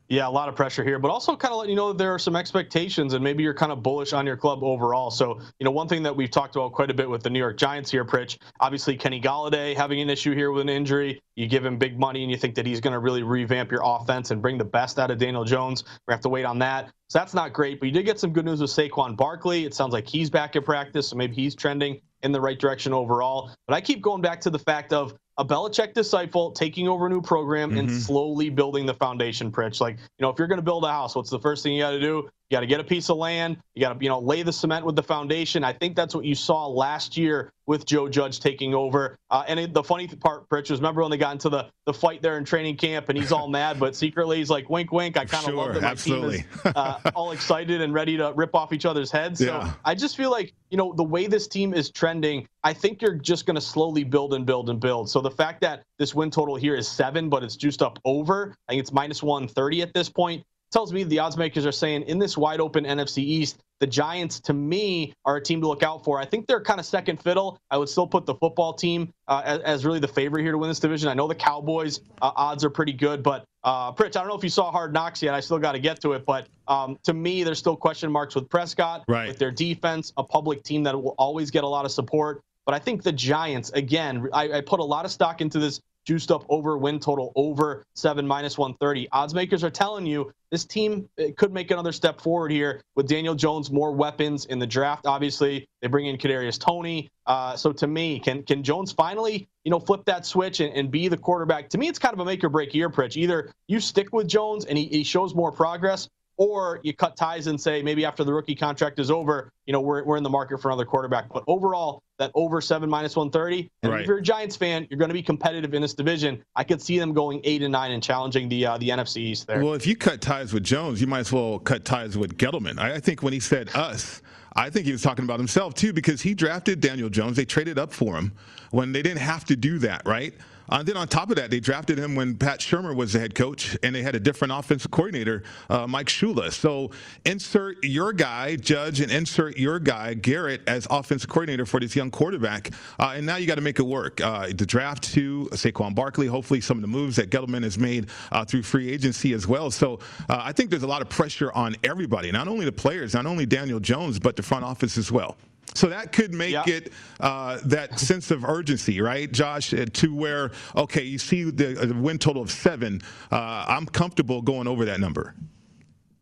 Yeah, 0.08 0.28
a 0.28 0.30
lot 0.30 0.50
of 0.50 0.56
pressure 0.56 0.84
here, 0.84 1.00
but 1.00 1.10
also 1.10 1.36
kind 1.36 1.52
of 1.52 1.58
letting 1.58 1.72
you 1.72 1.76
know 1.76 1.88
that 1.88 1.98
there 1.98 2.14
are 2.14 2.20
some 2.20 2.36
expectations 2.36 3.16
and 3.16 3.24
maybe 3.24 3.42
you're 3.42 3.56
kind 3.56 3.72
of 3.72 3.82
bullish 3.82 4.14
on 4.14 4.28
your 4.28 4.38
club 4.38 4.64
overall. 4.64 5.10
So, 5.10 5.40
you 5.58 5.66
know, 5.66 5.72
one 5.72 5.88
thing 5.88 6.04
that 6.04 6.16
we've 6.16 6.30
talked 6.30 6.56
about 6.56 6.74
quite 6.74 6.92
a 6.92 6.94
bit 6.94 7.10
with 7.10 7.24
the 7.24 7.32
New 7.32 7.40
York 7.40 7.58
Giants 7.58 7.90
here, 7.90 8.06
Pritch, 8.06 8.38
obviously 8.60 8.96
Kenny 8.98 9.20
Golladay 9.20 9.76
having 9.76 10.00
an 10.02 10.12
issue 10.12 10.36
here 10.36 10.52
with 10.52 10.62
an 10.62 10.70
injury. 10.70 11.20
You 11.36 11.48
give 11.48 11.66
him 11.66 11.80
big 11.80 11.98
money 11.98 12.22
and 12.22 12.30
you 12.30 12.38
think 12.38 12.54
that 12.54 12.68
he's 12.68 12.80
going 12.80 12.94
to 12.94 13.00
really 13.00 13.24
revamp 13.24 13.72
your 13.72 13.82
offense 13.84 14.30
and 14.30 14.44
bring 14.44 14.60
the 14.60 14.66
best 14.66 15.00
out 15.00 15.10
of 15.10 15.18
Daniel 15.18 15.44
Jones. 15.44 15.84
We 16.08 16.14
have 16.14 16.22
to 16.22 16.30
wait 16.30 16.46
on 16.46 16.60
that. 16.60 16.92
So 17.10 17.18
that's 17.18 17.34
not 17.34 17.54
great, 17.54 17.80
but 17.80 17.88
you 17.88 17.92
did 17.92 18.06
get 18.06 18.20
some 18.20 18.32
good 18.32 18.46
news 18.46 18.62
with 18.62 18.70
Saquon 18.70 19.18
Barkley. 19.18 19.66
It 19.66 19.74
sounds 19.74 19.92
like 19.92 20.08
he's 20.08 20.30
back 20.30 20.56
at 20.56 20.66
practice, 20.66 21.08
so 21.08 21.16
maybe 21.16 21.36
he's 21.36 21.56
trending 21.56 22.00
in 22.22 22.32
the 22.32 22.42
right 22.42 22.60
direction 22.60 22.94
overall. 22.94 23.52
But 23.68 23.74
I 23.74 23.82
keep 23.82 24.02
going 24.02 24.22
back 24.22 24.42
to 24.42 24.52
the 24.52 24.60
fact 24.60 24.94
of 24.94 25.16
a 25.38 25.46
Belichick 25.46 25.94
disciple 25.94 26.52
taking 26.52 26.88
over 26.88 27.08
a 27.08 27.10
new 27.10 27.22
program 27.22 27.78
and 27.78 27.90
mm-hmm. 27.90 27.98
slowly 27.98 28.50
building 28.50 28.86
the 28.86 28.94
foundation, 28.94 29.52
Pritch. 29.52 29.82
Like, 29.82 29.98
you 29.98 30.24
know, 30.24 30.30
if 30.30 30.40
you're 30.40 30.48
going 30.48 30.60
to 30.60 30.64
build 30.64 30.86
a 30.86 30.92
house, 30.92 31.16
what's 31.16 31.30
the 31.30 31.40
first 31.40 31.64
thing 31.64 31.74
you 31.74 31.82
got 31.82 31.92
to 31.92 32.00
do? 32.00 32.30
You 32.50 32.58
got 32.58 32.62
to 32.62 32.68
get 32.68 32.80
a 32.80 32.84
piece 32.84 33.10
of 33.10 33.18
land. 33.18 33.58
You 33.74 33.82
got 33.82 33.98
to, 33.98 34.04
you 34.04 34.10
know, 34.10 34.20
lay 34.20 34.44
the 34.44 34.54
cement 34.54 34.86
with 34.86 34.96
the 34.96 35.02
foundation. 35.02 35.64
I 35.64 35.74
think 35.74 35.96
that's 35.96 36.14
what 36.14 36.26
you 36.26 36.36
saw 36.36 36.68
last 36.68 37.18
year 37.18 37.52
with 37.66 37.88
Joe 37.88 38.08
Judge 38.08 38.40
taking 38.40 38.76
over. 38.76 39.18
Uh, 39.32 39.44
and 39.48 39.60
it, 39.60 39.74
the 39.74 39.82
funny 39.82 40.08
part, 40.08 40.48
Pritch, 40.48 40.70
was 40.70 40.80
remember 40.80 41.02
when 41.02 41.10
they 41.10 41.18
got 41.18 41.32
into 41.32 41.50
the, 41.50 41.66
the 41.88 41.94
fight 41.94 42.22
there 42.22 42.38
in 42.38 42.46
training 42.46 42.78
camp 42.78 43.10
and 43.10 43.18
he's 43.18 43.32
all 43.32 43.48
mad, 43.48 43.80
but 43.80 43.96
secretly 43.96 44.38
he's 44.38 44.52
like, 44.52 44.70
wink, 44.70 44.92
wink. 44.92 45.18
I 45.18 45.26
kind 45.26 45.44
of 45.44 45.50
Sure, 45.50 45.56
love 45.56 45.74
that 45.74 45.82
my 45.82 45.90
absolutely. 45.90 46.38
team 46.38 46.48
is 46.66 46.72
uh, 46.76 47.00
all 47.16 47.32
excited 47.32 47.82
and 47.82 47.92
ready 47.96 48.16
to 48.18 48.32
rip 48.36 48.54
off 48.54 48.72
each 48.72 48.86
other's 48.86 49.10
heads. 49.10 49.40
So 49.40 49.46
Yeah. 49.48 49.74
I 49.84 49.96
just 49.96 50.16
feel 50.16 50.30
like, 50.30 50.54
you 50.70 50.78
know, 50.78 50.94
the 50.94 51.04
way 51.04 51.26
this 51.26 51.48
team 51.48 51.74
is 51.74 51.90
trending, 51.90 52.48
I 52.64 52.74
think 52.74 53.02
you're 53.02 53.16
just 53.16 53.48
going 53.48 53.56
to 53.56 53.62
slowly 53.62 54.04
build 54.04 54.36
and 54.36 54.46
build 54.46 54.70
and 54.70 54.80
build. 54.80 55.10
So 55.10 55.20
the 55.20 55.32
fact 55.32 55.62
that 55.62 55.82
this 55.98 56.14
win 56.14 56.30
total 56.30 56.56
here 56.56 56.76
is 56.76 56.88
seven, 56.88 57.28
but 57.30 57.44
it's 57.44 57.56
juiced 57.56 57.82
up 57.82 57.98
over, 58.06 58.54
I 58.70 58.74
think 58.74 58.82
it's 58.82 58.92
minus 58.94 59.24
130 59.24 59.82
at 59.82 59.94
this 59.96 60.10
point, 60.10 60.44
tells 60.76 60.92
me 60.92 61.06
the 61.06 61.20
odds 61.20 61.38
makers 61.38 61.66
are 61.66 61.72
saying 61.72 62.02
in 62.04 62.20
this 62.20 62.38
wide 62.38 62.60
open 62.60 62.84
NFC 62.84 63.20
East, 63.20 63.64
the 63.80 63.88
Giants, 63.88 64.42
to 64.42 64.54
me, 64.54 65.14
are 65.24 65.38
a 65.38 65.42
team 65.42 65.62
to 65.62 65.68
look 65.70 65.84
out 65.84 66.04
for. 66.04 66.20
I 66.20 66.26
think 66.26 66.48
they're 66.48 66.60
kind 66.60 66.82
of 66.82 66.86
second 66.86 67.22
fiddle. 67.22 67.58
I 67.72 67.78
would 67.78 67.88
still 67.88 68.06
put 68.06 68.26
the 68.26 68.36
football 68.36 68.74
team 68.74 69.14
uh, 69.30 69.42
as, 69.46 69.62
as 69.62 69.86
really 69.86 70.00
the 70.00 70.08
favorite 70.10 70.42
here 70.44 70.52
to 70.52 70.58
win 70.58 70.70
this 70.70 70.82
division. 70.82 71.08
I 71.08 71.14
know 71.14 71.30
the 71.30 71.36
Cowboys 71.36 72.02
uh, 72.22 72.32
odds 72.36 72.66
are 72.66 72.70
pretty 72.70 72.92
good, 72.92 73.24
but 73.24 73.46
uh, 73.64 73.94
Pritch, 73.94 74.18
I 74.18 74.20
don't 74.20 74.28
know 74.28 74.36
if 74.36 74.44
you 74.44 74.50
saw 74.50 74.70
Hard 74.70 74.92
Knocks 74.92 75.24
yet. 75.24 75.34
I 75.34 75.40
still 75.40 75.60
got 75.60 75.72
to 75.72 75.80
get 75.80 76.02
to 76.02 76.12
it, 76.12 76.26
but 76.26 76.48
um, 76.68 77.00
to 77.06 77.14
me, 77.14 77.44
there's 77.44 77.60
still 77.60 77.78
question 77.78 78.12
marks 78.12 78.36
with 78.36 78.50
Prescott, 78.50 79.06
Right. 79.08 79.30
with 79.30 79.40
their 79.40 79.52
defense, 79.52 80.12
a 80.18 80.24
public 80.26 80.62
team 80.64 80.84
that 80.84 81.02
will 81.02 81.16
always 81.18 81.52
get 81.52 81.64
a 81.64 81.68
lot 81.70 81.86
of 81.86 81.92
support. 81.92 82.42
But 82.66 82.76
I 82.76 82.80
think 82.80 83.02
the 83.02 83.14
Giants, 83.14 83.70
again, 83.70 84.28
I, 84.34 84.58
I 84.58 84.62
put 84.62 84.82
a 84.82 84.84
lot 84.84 85.06
of 85.06 85.12
stock 85.12 85.40
into 85.40 85.58
this 85.58 85.80
juiced 86.06 86.32
up 86.32 86.46
over 86.50 86.78
win 86.78 87.00
total 87.00 87.34
over 87.36 87.84
seven 87.96 88.28
minus 88.28 88.58
130. 88.58 89.10
Odds 89.12 89.34
makers 89.34 89.64
are 89.64 89.70
telling 89.70 90.06
you 90.06 90.32
this 90.56 90.64
team 90.64 91.10
could 91.36 91.52
make 91.52 91.70
another 91.70 91.92
step 91.92 92.22
forward 92.22 92.50
here 92.50 92.82
with 92.96 93.10
Daniel 93.10 93.36
Jones, 93.36 93.70
more 93.70 93.92
weapons 93.92 94.46
in 94.46 94.58
the 94.58 94.66
draft. 94.66 95.06
Obviously, 95.06 95.68
they 95.82 95.90
bring 95.90 96.06
in 96.06 96.18
Kadarius 96.18 96.58
Toney. 96.58 97.10
Uh, 97.26 97.58
so 97.58 97.74
to 97.74 97.88
me, 97.88 98.22
can 98.22 98.42
can 98.42 98.64
Jones 98.64 98.94
finally, 98.94 99.50
you 99.66 99.72
know, 99.72 99.82
flip 99.82 100.06
that 100.06 100.26
switch 100.26 100.62
and, 100.62 100.74
and 100.74 100.90
be 100.90 101.10
the 101.10 101.18
quarterback? 101.18 101.68
To 101.72 101.78
me, 101.78 101.90
it's 101.90 102.00
kind 102.00 102.14
of 102.14 102.22
a 102.22 102.26
make 102.26 102.42
or 102.42 102.48
break 102.48 102.74
year, 102.74 102.90
Pritch. 102.90 103.18
Either 103.18 103.52
you 103.68 103.82
stick 103.82 104.14
with 104.14 104.30
Jones 104.30 104.64
and 104.64 104.78
he, 104.78 104.86
he 104.86 105.04
shows 105.04 105.36
more 105.36 105.52
progress, 105.52 106.08
or 106.38 106.80
you 106.84 106.94
cut 106.94 107.16
ties 107.16 107.48
and 107.48 107.60
say 107.60 107.82
maybe 107.82 108.06
after 108.06 108.24
the 108.24 108.34
rookie 108.34 108.56
contract 108.56 109.00
is 109.00 109.10
over, 109.10 109.52
you 109.66 109.74
know, 109.74 109.82
we're, 109.82 110.04
we're 110.04 110.18
in 110.18 110.24
the 110.24 110.30
market 110.30 110.62
for 110.62 110.70
another 110.70 110.86
quarterback. 110.86 111.30
But 111.30 111.44
overall, 111.48 112.04
that 112.18 112.32
over 112.36 112.62
seven 112.62 112.90
minus 112.90 113.16
130. 113.16 113.70
And 113.84 113.92
right. 113.92 114.02
if 114.02 114.08
you're 114.08 114.18
a 114.18 114.22
Giants 114.22 114.56
fan, 114.56 114.88
you're 114.90 114.98
going 114.98 115.10
to 115.10 115.14
be 115.14 115.24
competitive 115.24 115.74
in 115.74 115.82
this 115.82 115.94
division. 115.94 116.44
I 116.56 116.64
could 116.64 116.82
see 116.82 117.00
them 117.00 117.14
going 117.14 117.42
eight 117.44 117.62
and 117.62 117.72
nine 117.72 117.92
and 117.92 118.02
challenging 118.02 118.50
the 118.50 118.66
uh, 118.66 118.78
the 118.78 118.90
NFC 118.90 119.18
East 119.18 119.48
there. 119.48 119.64
Well, 119.64 119.74
if 119.74 119.88
you 119.88 119.96
cut 119.96 120.22
ties 120.22 120.54
with 120.54 120.64
Jones, 120.64 121.02
you 121.02 121.08
might 121.08 121.20
as 121.20 121.32
well 121.32 121.60
cut 121.60 121.86
ties 121.86 122.18
with 122.18 122.38
Gettleman. 122.38 122.80
I, 122.80 122.96
I 122.96 123.00
think 123.00 123.24
when 123.24 123.34
he 123.34 123.40
said 123.40 123.70
us, 123.76 124.22
I 124.56 124.70
think 124.70 124.86
he 124.86 124.92
was 124.92 125.02
talking 125.02 125.26
about 125.26 125.40
himself 125.40 125.74
too 125.74 125.94
because 125.94 126.22
he 126.22 126.34
drafted 126.34 126.80
Daniel 126.80 127.10
Jones. 127.10 127.36
They 127.36 127.46
traded 127.46 127.78
up 127.78 127.92
for 127.92 128.16
him 128.16 128.34
when 128.72 128.92
they 128.92 129.02
didn't 129.02 129.20
have 129.20 129.46
to 129.46 129.56
do 129.56 129.80
that, 129.80 130.04
right? 130.06 130.34
Uh, 130.70 130.84
then 130.84 130.98
on 130.98 131.08
top 131.08 131.30
of 131.30 131.36
that, 131.36 131.52
they 131.52 131.60
drafted 131.60 131.98
him 131.98 132.16
when 132.16 132.36
Pat 132.36 132.60
Shurmur 132.60 132.96
was 132.96 133.14
the 133.14 133.20
head 133.20 133.36
coach, 133.36 133.78
and 133.84 133.96
they 133.96 134.02
had 134.02 134.16
a 134.16 134.20
different 134.20 134.54
offensive 134.54 134.92
coordinator, 134.92 135.44
uh, 135.70 135.88
Mike 135.88 136.08
Shula. 136.08 136.52
So 136.52 136.92
insert 137.26 137.84
your 137.84 138.14
guy, 138.14 138.56
Judge, 138.56 139.02
and 139.02 139.12
insert 139.12 139.58
your 139.58 139.80
guy, 139.80 140.14
Garrett, 140.14 140.62
as 140.68 140.88
offensive 140.90 141.30
coordinator 141.30 141.66
for 141.66 141.80
this 141.80 141.96
young 141.96 142.12
quarterback. 142.12 142.72
Uh, 143.00 143.14
and 143.16 143.26
now 143.26 143.36
you 143.36 143.48
got 143.48 143.56
to 143.56 143.62
make 143.62 143.80
it 143.80 143.84
work. 143.84 144.22
Uh, 144.22 144.48
the 144.48 144.66
draft 144.66 145.04
to 145.14 145.48
Saquon 145.52 145.94
Barkley, 145.94 146.28
hopefully 146.28 146.62
some 146.62 146.78
of 146.78 146.82
the 146.82 146.88
moves 146.88 147.16
that 147.18 147.30
Gettleman 147.30 147.64
has 147.64 147.78
made 147.78 148.08
uh, 148.32 148.44
through 148.46 148.64
free 148.64 148.90
agency 148.90 149.34
as 149.34 149.48
well. 149.48 149.72
So 149.72 150.00
uh, 150.30 150.42
I 150.44 150.52
think 150.52 150.70
there's 150.70 150.84
a 150.84 150.88
lot 150.88 151.02
of 151.02 151.10
pressure 151.10 151.52
on 151.54 151.76
everybody, 151.84 152.32
not 152.32 152.48
only 152.48 152.66
the 152.66 152.72
players, 152.72 153.14
not 153.14 153.26
only 153.26 153.46
Daniel 153.46 153.80
Jones, 153.80 154.20
but 154.20 154.36
the 154.36 154.44
front 154.44 154.66
office 154.66 154.98
as 154.98 155.12
well. 155.12 155.38
So 155.74 155.90
that 155.90 156.14
could 156.14 156.34
make 156.34 156.54
yeah. 156.54 156.64
it 156.68 156.94
uh, 157.20 157.60
that 157.66 158.00
sense 158.00 158.32
of 158.32 158.46
urgency, 158.46 159.02
right, 159.02 159.30
Josh, 159.30 159.74
uh, 159.74 159.86
to 159.94 160.16
where, 160.16 160.52
okay, 160.76 161.04
you 161.04 161.18
see 161.18 161.44
the, 161.44 161.82
uh, 161.82 162.00
win 162.00 162.18
total 162.18 162.42
of 162.42 162.52
seven. 162.52 163.02
Uh, 163.32 163.66
I'm 163.68 163.86
comfortable 163.86 164.42
going 164.42 164.68
over 164.68 164.86
that 164.86 165.00
number. 165.02 165.36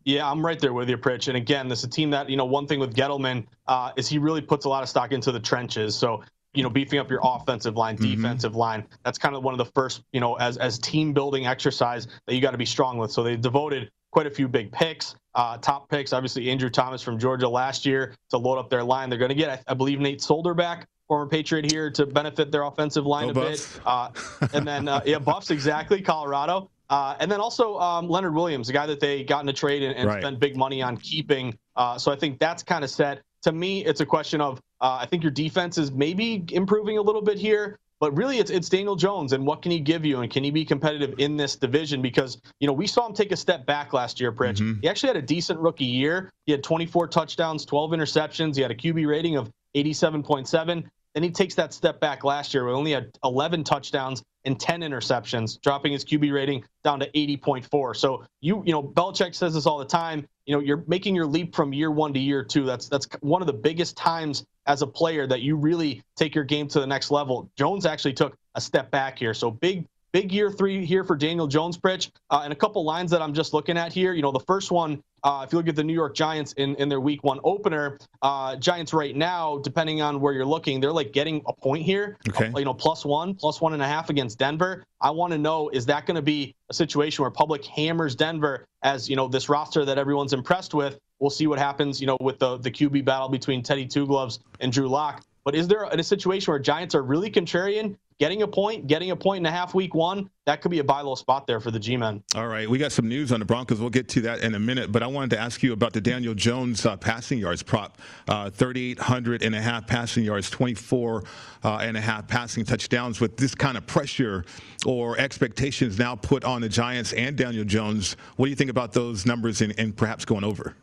Yeah, 0.05 0.29
I'm 0.29 0.45
right 0.45 0.59
there 0.59 0.73
with 0.73 0.89
you, 0.89 0.97
Pritch. 0.97 1.27
And 1.27 1.37
again, 1.37 1.67
this 1.69 1.79
is 1.79 1.85
a 1.85 1.89
team 1.89 2.09
that, 2.09 2.29
you 2.29 2.35
know, 2.35 2.45
one 2.45 2.67
thing 2.67 2.79
with 2.79 2.95
Gettleman 2.95 3.45
uh, 3.67 3.91
is 3.95 4.09
he 4.09 4.17
really 4.17 4.41
puts 4.41 4.65
a 4.65 4.69
lot 4.69 4.83
of 4.83 4.89
stock 4.89 5.11
into 5.11 5.31
the 5.31 5.39
trenches. 5.39 5.95
So, 5.95 6.23
you 6.53 6.61
know, 6.61 6.69
beefing 6.69 6.99
up 6.99 7.09
your 7.09 7.21
offensive 7.23 7.77
line, 7.77 7.95
mm-hmm. 7.97 8.21
defensive 8.21 8.55
line, 8.55 8.85
that's 9.05 9.17
kind 9.17 9.35
of 9.35 9.43
one 9.43 9.53
of 9.53 9.59
the 9.59 9.71
first, 9.73 10.03
you 10.11 10.19
know, 10.19 10.35
as, 10.35 10.57
as 10.57 10.77
team 10.79 11.13
building 11.13 11.45
exercise 11.47 12.07
that 12.25 12.35
you 12.35 12.41
got 12.41 12.51
to 12.51 12.57
be 12.57 12.65
strong 12.65 12.97
with. 12.97 13.11
So 13.11 13.23
they 13.23 13.37
devoted 13.37 13.91
quite 14.13 14.27
a 14.27 14.31
few 14.31 14.47
big 14.47 14.71
picks, 14.71 15.15
uh, 15.33 15.57
top 15.57 15.89
picks. 15.89 16.13
Obviously, 16.13 16.49
Andrew 16.51 16.69
Thomas 16.69 17.01
from 17.01 17.17
Georgia 17.17 17.49
last 17.49 17.83
year 17.83 18.13
to 18.29 18.37
load 18.37 18.59
up 18.59 18.69
their 18.69 18.83
line. 18.83 19.09
They're 19.09 19.17
going 19.17 19.29
to 19.29 19.35
get, 19.35 19.49
I, 19.49 19.71
I, 19.71 19.73
believe, 19.73 19.99
Nate 19.99 20.21
Solder 20.21 20.53
back, 20.53 20.87
former 21.07 21.27
Patriot 21.27 21.71
here, 21.71 21.89
to 21.89 22.05
benefit 22.05 22.51
their 22.51 22.61
offensive 22.61 23.07
line 23.07 23.31
a 23.31 23.33
bit. 23.33 23.67
Uh, 23.83 24.11
and 24.53 24.67
then, 24.67 24.87
uh, 24.87 25.01
yeah, 25.03 25.17
Buffs 25.17 25.49
exactly, 25.49 25.99
Colorado. 25.99 26.69
Uh, 26.91 27.15
and 27.19 27.31
then 27.31 27.39
also 27.39 27.79
um, 27.79 28.07
Leonard 28.07 28.35
Williams, 28.35 28.67
the 28.67 28.73
guy 28.73 28.85
that 28.85 28.99
they 28.99 29.23
got 29.23 29.41
in 29.41 29.49
a 29.49 29.53
trade 29.53 29.81
and, 29.81 29.95
and 29.95 30.07
right. 30.07 30.21
spent 30.21 30.39
big 30.39 30.55
money 30.55 30.83
on 30.83 30.95
keeping. 30.95 31.57
Uh, 31.75 31.97
so 31.97 32.11
I 32.11 32.15
think 32.15 32.37
that's 32.37 32.61
kind 32.61 32.83
of 32.83 32.91
set. 32.91 33.23
To 33.41 33.51
me, 33.51 33.83
it's 33.83 33.99
a 33.99 34.05
question 34.05 34.41
of 34.41 34.59
uh, 34.79 34.99
I 35.01 35.07
think 35.07 35.23
your 35.23 35.31
defense 35.31 35.79
is 35.79 35.91
maybe 35.91 36.45
improving 36.51 36.99
a 36.99 37.01
little 37.01 37.21
bit 37.21 37.39
here. 37.39 37.79
But 38.03 38.17
really, 38.17 38.37
it's 38.37 38.51
it's 38.51 38.67
Daniel 38.67 38.97
Jones 38.97 39.31
and 39.31 39.47
what 39.47 39.61
can 39.61 39.71
he 39.71 39.79
give 39.79 40.03
you, 40.03 40.19
and 40.19 40.29
can 40.29 40.43
he 40.43 40.51
be 40.51 40.65
competitive 40.65 41.15
in 41.19 41.37
this 41.37 41.55
division? 41.55 42.01
Because 42.01 42.37
you 42.59 42.67
know 42.67 42.73
we 42.73 42.85
saw 42.85 43.07
him 43.07 43.13
take 43.13 43.31
a 43.31 43.37
step 43.37 43.65
back 43.65 43.93
last 43.93 44.19
year. 44.19 44.33
Pritch. 44.33 44.57
Mm-hmm. 44.57 44.81
He 44.81 44.89
actually 44.89 45.07
had 45.07 45.15
a 45.15 45.21
decent 45.21 45.57
rookie 45.61 45.85
year. 45.85 46.29
He 46.45 46.51
had 46.51 46.63
24 46.63 47.07
touchdowns, 47.07 47.63
12 47.63 47.91
interceptions. 47.91 48.57
He 48.57 48.61
had 48.61 48.71
a 48.71 48.75
QB 48.75 49.07
rating 49.07 49.37
of 49.37 49.49
87.7. 49.77 50.83
Then 51.13 51.23
he 51.23 51.29
takes 51.29 51.55
that 51.55 51.73
step 51.73 52.01
back 52.01 52.25
last 52.25 52.53
year. 52.53 52.65
We 52.65 52.73
only 52.73 52.91
had 52.91 53.09
11 53.23 53.63
touchdowns 53.63 54.21
and 54.45 54.59
10 54.59 54.81
interceptions, 54.81 55.59
dropping 55.61 55.93
his 55.93 56.03
QB 56.03 56.33
rating 56.33 56.63
down 56.83 56.99
to 56.99 57.09
80.4. 57.11 57.95
So 57.95 58.25
you, 58.41 58.63
you 58.65 58.71
know, 58.71 58.83
Belichick 58.83 59.35
says 59.35 59.53
this 59.53 59.65
all 59.65 59.77
the 59.77 59.85
time. 59.85 60.27
You 60.45 60.55
know, 60.55 60.61
you're 60.61 60.83
making 60.87 61.15
your 61.15 61.25
leap 61.25 61.55
from 61.55 61.73
year 61.73 61.91
one 61.91 62.13
to 62.13 62.19
year 62.19 62.43
two. 62.43 62.65
That's 62.65 62.89
that's 62.89 63.07
one 63.21 63.41
of 63.41 63.47
the 63.47 63.53
biggest 63.53 63.95
times 63.95 64.45
as 64.65 64.81
a 64.81 64.87
player 64.87 65.25
that 65.27 65.41
you 65.41 65.55
really 65.55 66.03
take 66.15 66.35
your 66.35 66.43
game 66.43 66.67
to 66.69 66.79
the 66.79 66.87
next 66.87 67.11
level. 67.11 67.49
Jones 67.57 67.85
actually 67.85 68.13
took 68.13 68.37
a 68.55 68.61
step 68.61 68.91
back 68.91 69.17
here. 69.17 69.33
So 69.33 69.51
big 69.51 69.87
big 70.13 70.31
year 70.31 70.51
three 70.51 70.85
here 70.85 71.03
for 71.03 71.17
Daniel 71.17 71.47
Jones, 71.47 71.77
Pritch. 71.77 72.11
Uh, 72.29 72.41
and 72.43 72.53
a 72.53 72.55
couple 72.55 72.85
lines 72.85 73.11
that 73.11 73.21
I'm 73.21 73.33
just 73.33 73.53
looking 73.53 73.77
at 73.77 73.91
here. 73.91 74.13
You 74.13 74.21
know, 74.21 74.31
the 74.31 74.39
first 74.39 74.71
one, 74.71 75.03
uh, 75.23 75.43
if 75.45 75.51
you 75.51 75.57
look 75.57 75.67
at 75.67 75.75
the 75.75 75.83
New 75.83 75.93
York 75.93 76.15
Giants 76.15 76.53
in, 76.53 76.75
in 76.75 76.87
their 76.87 77.01
week 77.01 77.23
one 77.23 77.39
opener, 77.43 77.97
uh, 78.21 78.55
Giants 78.55 78.93
right 78.93 79.15
now, 79.15 79.57
depending 79.57 80.01
on 80.01 80.21
where 80.21 80.31
you're 80.31 80.45
looking, 80.45 80.79
they're 80.79 80.93
like 80.93 81.11
getting 81.11 81.41
a 81.47 81.53
point 81.53 81.83
here. 81.83 82.17
Okay. 82.29 82.51
you 82.55 82.63
know, 82.63 82.73
plus 82.73 83.03
one, 83.03 83.33
plus 83.33 83.59
one 83.59 83.73
and 83.73 83.81
a 83.81 83.87
half 83.87 84.09
against 84.09 84.37
Denver. 84.37 84.83
I 85.01 85.09
want 85.09 85.33
to 85.33 85.39
know, 85.39 85.69
is 85.69 85.87
that 85.87 86.05
going 86.05 86.15
to 86.15 86.21
be 86.21 86.55
a 86.69 86.73
situation 86.73 87.23
where 87.23 87.31
public 87.31 87.65
hammers 87.65 88.15
Denver 88.15 88.65
as, 88.83 89.09
you 89.09 89.15
know, 89.15 89.27
this 89.27 89.49
roster 89.49 89.83
that 89.83 89.97
everyone's 89.97 90.33
impressed 90.33 90.73
with? 90.73 90.99
We'll 91.19 91.31
see 91.31 91.47
what 91.47 91.57
happens, 91.57 91.99
you 91.99 92.07
know, 92.07 92.17
with 92.21 92.37
the, 92.37 92.57
the 92.57 92.69
QB 92.69 93.03
battle 93.03 93.29
between 93.29 93.63
Teddy 93.63 93.87
Two 93.87 94.05
Gloves 94.05 94.39
and 94.59 94.71
Drew 94.71 94.87
Lock. 94.87 95.23
But 95.43 95.55
is 95.55 95.67
there 95.67 95.83
a 95.83 96.01
situation 96.03 96.51
where 96.51 96.59
Giants 96.59 96.95
are 96.95 97.03
really 97.03 97.29
contrarian 97.29 97.97
getting 98.19 98.41
a 98.41 98.47
point, 98.47 98.87
getting 98.87 99.11
a 99.11 99.15
point 99.15 99.37
and 99.37 99.47
a 99.47 99.51
half 99.51 99.73
week 99.73 99.93
one, 99.95 100.29
that 100.45 100.61
could 100.61 100.71
be 100.71 100.79
a 100.79 100.83
buy 100.83 101.01
low 101.01 101.15
spot 101.15 101.47
there 101.47 101.59
for 101.59 101.71
the 101.71 101.79
G 101.79 101.95
men. 101.95 102.21
All 102.35 102.47
right. 102.47 102.69
We 102.69 102.77
got 102.77 102.91
some 102.91 103.07
news 103.07 103.31
on 103.31 103.39
the 103.39 103.45
Broncos. 103.45 103.79
We'll 103.79 103.89
get 103.89 104.09
to 104.09 104.21
that 104.21 104.41
in 104.41 104.55
a 104.55 104.59
minute. 104.59 104.91
But 104.91 105.03
I 105.03 105.07
wanted 105.07 105.29
to 105.31 105.39
ask 105.39 105.63
you 105.63 105.73
about 105.73 105.93
the 105.93 106.01
Daniel 106.01 106.33
Jones 106.33 106.85
uh, 106.85 106.97
passing 106.97 107.39
yards 107.39 107.63
prop 107.63 107.97
uh, 108.27 108.49
3,800 108.49 109.43
and 109.43 109.55
a 109.55 109.61
half 109.61 109.87
passing 109.87 110.23
yards, 110.23 110.49
24 110.49 111.23
uh, 111.63 111.77
and 111.81 111.95
a 111.95 112.01
half 112.01 112.27
passing 112.27 112.65
touchdowns. 112.65 113.21
With 113.21 113.37
this 113.37 113.55
kind 113.55 113.77
of 113.77 113.87
pressure 113.87 114.43
or 114.85 115.17
expectations 115.17 115.97
now 115.97 116.15
put 116.15 116.43
on 116.43 116.61
the 116.61 116.69
Giants 116.69 117.13
and 117.13 117.37
Daniel 117.37 117.63
Jones, 117.63 118.17
what 118.35 118.47
do 118.47 118.49
you 118.49 118.55
think 118.55 118.69
about 118.69 118.91
those 118.91 119.25
numbers 119.25 119.61
and, 119.61 119.73
and 119.79 119.95
perhaps 119.95 120.25
going 120.25 120.43
over? 120.43 120.75